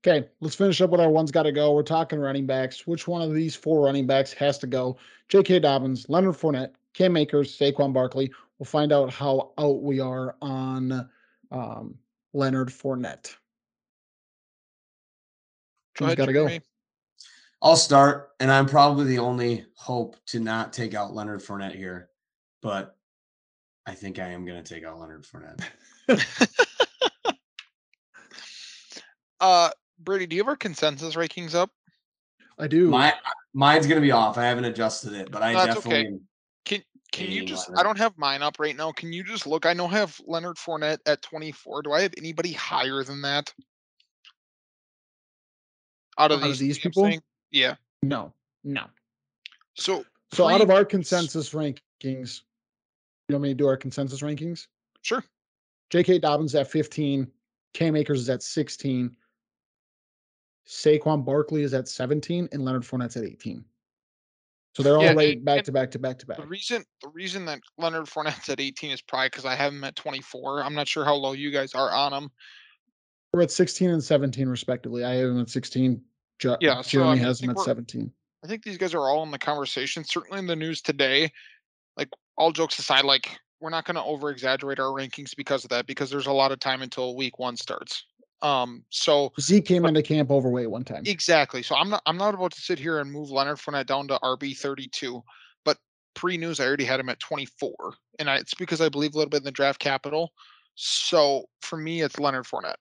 Okay, 0.05 0.27
let's 0.41 0.55
finish 0.55 0.81
up 0.81 0.89
with 0.89 0.99
our 0.99 1.09
one's 1.09 1.31
got 1.31 1.43
to 1.43 1.53
go. 1.53 1.71
We're 1.73 1.83
talking 1.83 2.19
running 2.19 2.45
backs. 2.45 2.85
Which 2.85 3.07
one 3.07 3.21
of 3.21 3.33
these 3.33 3.55
four 3.55 3.85
running 3.85 4.05
backs 4.05 4.33
has 4.33 4.57
to 4.59 4.67
go? 4.67 4.97
J.K. 5.29 5.59
Dobbins, 5.59 6.07
Leonard 6.09 6.35
Fournette, 6.35 6.73
Cam 6.93 7.17
Akers, 7.17 7.57
Saquon 7.57 7.93
Barkley. 7.93 8.31
We'll 8.57 8.65
find 8.65 8.91
out 8.91 9.11
how 9.11 9.51
out 9.57 9.81
we 9.81 9.99
are 9.99 10.35
on 10.41 11.09
um, 11.51 11.95
Leonard 12.33 12.69
Fournette. 12.69 13.35
Go 15.97 16.05
Who's 16.05 16.13
ahead, 16.13 16.17
got 16.17 16.25
to 16.27 16.33
go? 16.33 16.49
I'll 17.61 17.77
start, 17.77 18.31
and 18.39 18.51
I'm 18.51 18.65
probably 18.65 19.05
the 19.05 19.19
only 19.19 19.65
hope 19.75 20.17
to 20.27 20.39
not 20.39 20.73
take 20.73 20.93
out 20.93 21.13
Leonard 21.13 21.41
Fournette 21.41 21.75
here, 21.75 22.09
but 22.61 22.97
I 23.85 23.93
think 23.93 24.19
I 24.19 24.29
am 24.29 24.45
going 24.45 24.61
to 24.61 24.73
take 24.73 24.83
out 24.83 24.99
Leonard 24.99 25.23
Fournette. 25.25 25.63
uh, 29.39 29.69
Brady, 29.99 30.27
do 30.27 30.35
you 30.35 30.41
have 30.41 30.49
our 30.49 30.57
consensus 30.57 31.15
rankings 31.15 31.55
up? 31.55 31.69
I 32.59 32.67
do. 32.67 32.89
My 32.89 33.13
mine's 33.53 33.87
going 33.87 34.01
to 34.01 34.05
be 34.05 34.11
off. 34.11 34.37
I 34.37 34.43
haven't 34.43 34.65
adjusted 34.65 35.13
it, 35.13 35.31
but 35.31 35.41
I 35.41 35.53
That's 35.53 35.75
definitely. 35.75 36.07
okay. 36.07 36.19
Can 37.13 37.29
you 37.29 37.45
just? 37.45 37.69
I 37.77 37.83
don't 37.83 37.97
have 37.99 38.17
mine 38.17 38.41
up 38.41 38.59
right 38.59 38.75
now. 38.75 38.91
Can 38.91 39.13
you 39.13 39.23
just 39.23 39.45
look? 39.45 39.67
I 39.67 39.73
know 39.73 39.85
I 39.85 39.91
have 39.99 40.19
Leonard 40.25 40.57
Fournette 40.57 40.97
at 41.05 41.21
24. 41.21 41.83
Do 41.83 41.93
I 41.93 42.01
have 42.01 42.13
anybody 42.17 42.51
higher 42.51 43.03
than 43.03 43.21
that? 43.21 43.53
Out 46.17 46.31
of 46.31 46.39
Out 46.39 46.43
of 46.43 46.49
these, 46.49 46.59
these 46.59 46.79
people? 46.79 47.03
saying? 47.03 47.21
Yeah. 47.51 47.75
no, 48.01 48.33
no. 48.63 48.85
So 49.75 50.03
So 50.31 50.47
out 50.49 50.61
of 50.61 50.71
our 50.71 50.83
consensus 50.83 51.51
rankings, 51.51 52.41
you 53.29 53.35
want 53.35 53.43
me 53.43 53.49
to 53.49 53.55
do 53.55 53.67
our 53.67 53.77
consensus 53.77 54.21
rankings? 54.21 54.67
sure. 55.01 55.23
J.K. 55.91 56.17
Dobbins 56.19 56.55
at 56.55 56.67
15, 56.71 57.27
Cam 57.75 57.95
Akers 57.95 58.21
is 58.21 58.29
at 58.29 58.41
16, 58.41 59.15
Saquon 60.67 61.23
Barkley 61.23 61.61
is 61.61 61.75
at 61.75 61.87
17, 61.87 62.49
and 62.51 62.65
Leonard 62.65 62.81
Fournette's 62.81 63.17
at 63.17 63.23
18. 63.23 63.63
So 64.75 64.81
they're 64.81 64.97
all 64.97 65.03
Yeah, 65.03 65.11
and- 65.19 65.45
back 65.45 65.63
to 65.65 65.71
back 65.71 65.91
to 65.91 65.99
back 65.99 66.17
to 66.19 66.25
back. 66.25 66.37
The 66.37 66.47
reason 66.47 66.83
the 67.01 67.09
reason 67.09 67.45
that 67.45 67.59
Leonard 67.77 68.05
Fournette's 68.05 68.49
at 68.49 68.59
18 68.59 68.91
is 68.91 69.01
probably 69.01 69.27
because 69.29 69.45
I 69.45 69.55
have 69.55 69.71
him 69.71 69.83
at 69.83 69.95
24. 69.95 70.63
I'm 70.63 70.73
not 70.73 70.87
sure 70.87 71.05
how 71.05 71.13
low 71.15 71.33
you 71.33 71.51
guys 71.51 71.73
are 71.75 71.91
on 71.91 72.11
him. 72.13 72.31
We're 73.31 73.43
at 73.43 73.51
16 73.51 73.89
and 73.89 74.03
17 74.03 74.47
respectively. 74.47 75.03
I 75.03 75.15
have 75.15 75.29
him 75.29 75.41
at 75.41 75.49
16. 75.49 76.03
Jo- 76.39 76.57
Yeah, 76.59 76.81
so, 76.81 76.89
Jeremy 76.89 77.19
has 77.19 77.41
him 77.41 77.51
at 77.51 77.59
17. 77.59 78.11
I 78.43 78.47
think 78.47 78.63
these 78.63 78.77
guys 78.77 78.93
are 78.93 79.09
all 79.09 79.23
in 79.23 79.31
the 79.31 79.39
conversation. 79.39 80.03
Certainly 80.03 80.39
in 80.39 80.47
the 80.47 80.55
news 80.55 80.81
today. 80.81 81.31
Like 81.95 82.09
all 82.37 82.51
jokes 82.51 82.79
aside, 82.79 83.05
like 83.05 83.29
we're 83.59 83.69
not 83.69 83.85
going 83.85 83.95
to 83.95 84.03
over 84.03 84.31
exaggerate 84.31 84.79
our 84.79 84.87
rankings 84.87 85.35
because 85.35 85.63
of 85.63 85.69
that 85.69 85.85
because 85.85 86.09
there's 86.09 86.25
a 86.27 86.31
lot 86.31 86.51
of 86.51 86.59
time 86.59 86.81
until 86.81 87.15
week 87.15 87.37
one 87.37 87.55
starts. 87.55 88.05
Um, 88.43 88.83
so 88.89 89.31
Zeke 89.39 89.65
came 89.65 89.85
into 89.85 90.03
camp 90.03 90.29
overweight 90.29 90.69
one 90.69 90.83
time. 90.83 91.03
exactly. 91.05 91.63
So 91.63 91.75
I'm 91.75 91.89
not 91.89 92.03
I'm 92.05 92.17
not 92.17 92.33
about 92.33 92.51
to 92.51 92.61
sit 92.61 92.77
here 92.77 92.99
and 92.99 93.09
move 93.09 93.31
Leonard 93.31 93.57
Fournette 93.57 93.85
down 93.85 94.07
to 94.09 94.19
RB 94.21 94.55
32, 94.55 95.23
but 95.63 95.77
pre-news 96.13 96.59
I 96.59 96.67
already 96.67 96.83
had 96.83 96.99
him 96.99 97.09
at 97.09 97.21
24, 97.21 97.73
and 98.19 98.29
I, 98.29 98.35
it's 98.35 98.53
because 98.53 98.81
I 98.81 98.89
believe 98.89 99.15
a 99.15 99.17
little 99.17 99.29
bit 99.29 99.37
in 99.37 99.45
the 99.45 99.51
draft 99.51 99.79
capital. 99.79 100.33
So 100.75 101.45
for 101.61 101.77
me, 101.77 102.01
it's 102.01 102.19
Leonard 102.19 102.45
Fournette. 102.45 102.75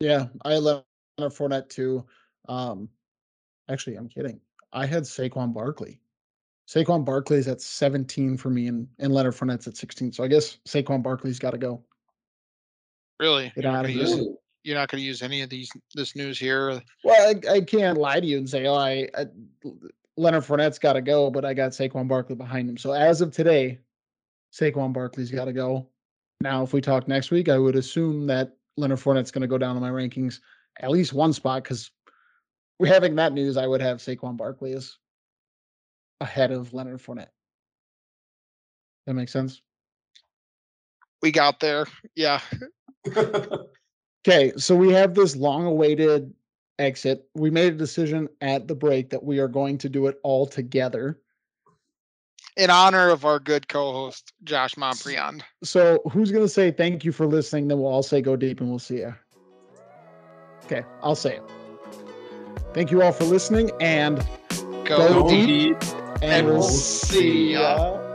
Yeah, 0.00 0.26
I 0.44 0.54
had 0.54 0.62
Leonard 0.62 0.84
Fournette 1.18 1.70
too. 1.70 2.04
Um, 2.46 2.90
actually, 3.70 3.96
I'm 3.96 4.08
kidding. 4.08 4.38
I 4.72 4.84
had 4.84 5.04
Saquon 5.04 5.54
Barkley. 5.54 5.98
Saquon 6.68 7.04
Barkley's 7.04 7.48
at 7.48 7.60
17 7.62 8.36
for 8.36 8.50
me, 8.50 8.68
and, 8.68 8.86
and 8.98 9.12
Leonard 9.12 9.34
Fournette's 9.34 9.66
at 9.66 9.76
16. 9.76 10.12
So 10.12 10.22
I 10.22 10.28
guess 10.28 10.58
Saquon 10.68 11.02
Barkley's 11.02 11.38
got 11.38 11.50
to 11.52 11.58
go. 11.58 11.82
Really, 13.20 13.52
you're 13.54 13.70
not 13.70 13.82
gonna 13.82 13.90
use 13.90 14.26
you're 14.62 14.76
not 14.76 14.90
going 14.90 15.00
to 15.00 15.06
use 15.06 15.22
any 15.22 15.42
of 15.42 15.50
these 15.50 15.70
this 15.94 16.14
news 16.14 16.38
here. 16.38 16.80
Well, 17.04 17.34
I, 17.48 17.52
I 17.52 17.60
can't 17.60 17.98
lie 17.98 18.20
to 18.20 18.26
you 18.26 18.38
and 18.38 18.48
say, 18.48 18.66
oh, 18.66 18.74
I, 18.74 19.08
I 19.16 19.26
Leonard 20.16 20.44
Fournette's 20.44 20.78
got 20.78 20.94
to 20.94 21.00
go, 21.00 21.30
but 21.30 21.44
I 21.44 21.54
got 21.54 21.72
Saquon 21.72 22.08
Barkley 22.08 22.36
behind 22.36 22.68
him. 22.68 22.76
So 22.76 22.92
as 22.92 23.20
of 23.20 23.32
today, 23.32 23.78
Saquon 24.52 24.92
Barkley's 24.92 25.30
got 25.30 25.46
to 25.46 25.52
go. 25.52 25.88
Now, 26.42 26.62
if 26.62 26.72
we 26.72 26.80
talk 26.80 27.08
next 27.08 27.30
week, 27.30 27.48
I 27.48 27.58
would 27.58 27.76
assume 27.76 28.26
that 28.26 28.56
Leonard 28.76 28.98
Fournette's 28.98 29.30
going 29.30 29.42
to 29.42 29.48
go 29.48 29.58
down 29.58 29.76
in 29.76 29.82
my 29.82 29.90
rankings 29.90 30.40
at 30.80 30.90
least 30.90 31.12
one 31.12 31.32
spot 31.32 31.64
because 31.64 31.90
we're 32.78 32.86
having 32.86 33.14
that 33.16 33.32
news. 33.32 33.56
I 33.56 33.66
would 33.66 33.80
have 33.80 33.98
Saquon 33.98 34.36
Barkley 34.36 34.72
as 34.72 34.96
ahead 36.20 36.50
of 36.50 36.74
Leonard 36.74 37.00
Fournette. 37.00 37.28
That 39.06 39.14
makes 39.14 39.32
sense. 39.32 39.62
We 41.22 41.32
got 41.32 41.60
there. 41.60 41.86
Yeah. 42.14 42.40
Okay, 44.28 44.52
so 44.58 44.76
we 44.76 44.92
have 44.92 45.14
this 45.14 45.34
long-awaited 45.34 46.34
exit. 46.78 47.26
We 47.34 47.48
made 47.50 47.72
a 47.72 47.76
decision 47.76 48.28
at 48.42 48.68
the 48.68 48.74
break 48.74 49.08
that 49.10 49.24
we 49.24 49.38
are 49.38 49.48
going 49.48 49.78
to 49.78 49.88
do 49.88 50.08
it 50.08 50.20
all 50.22 50.46
together. 50.46 51.18
In 52.58 52.68
honor 52.68 53.08
of 53.08 53.24
our 53.24 53.38
good 53.38 53.66
co-host 53.68 54.34
Josh 54.44 54.74
Montbriand. 54.74 55.40
So 55.64 56.00
who's 56.10 56.30
gonna 56.32 56.48
say 56.48 56.70
thank 56.70 57.02
you 57.02 57.12
for 57.12 57.26
listening? 57.26 57.68
Then 57.68 57.78
we'll 57.78 57.90
all 57.90 58.02
say 58.02 58.20
go 58.20 58.36
deep 58.36 58.60
and 58.60 58.68
we'll 58.68 58.78
see 58.78 58.98
you. 58.98 59.14
Okay, 60.66 60.82
I'll 61.02 61.14
say 61.14 61.36
it. 61.36 61.42
Thank 62.74 62.90
you 62.90 63.00
all 63.02 63.12
for 63.12 63.24
listening 63.24 63.70
and 63.80 64.18
Go, 64.84 65.22
Go 65.22 65.28
deep. 65.30 65.80
deep. 65.80 65.82
and 66.20 66.46
we'll 66.46 66.56
we'll 66.56 66.62
see 66.68 67.52
ya. 67.54 67.94
ya. 67.94 68.09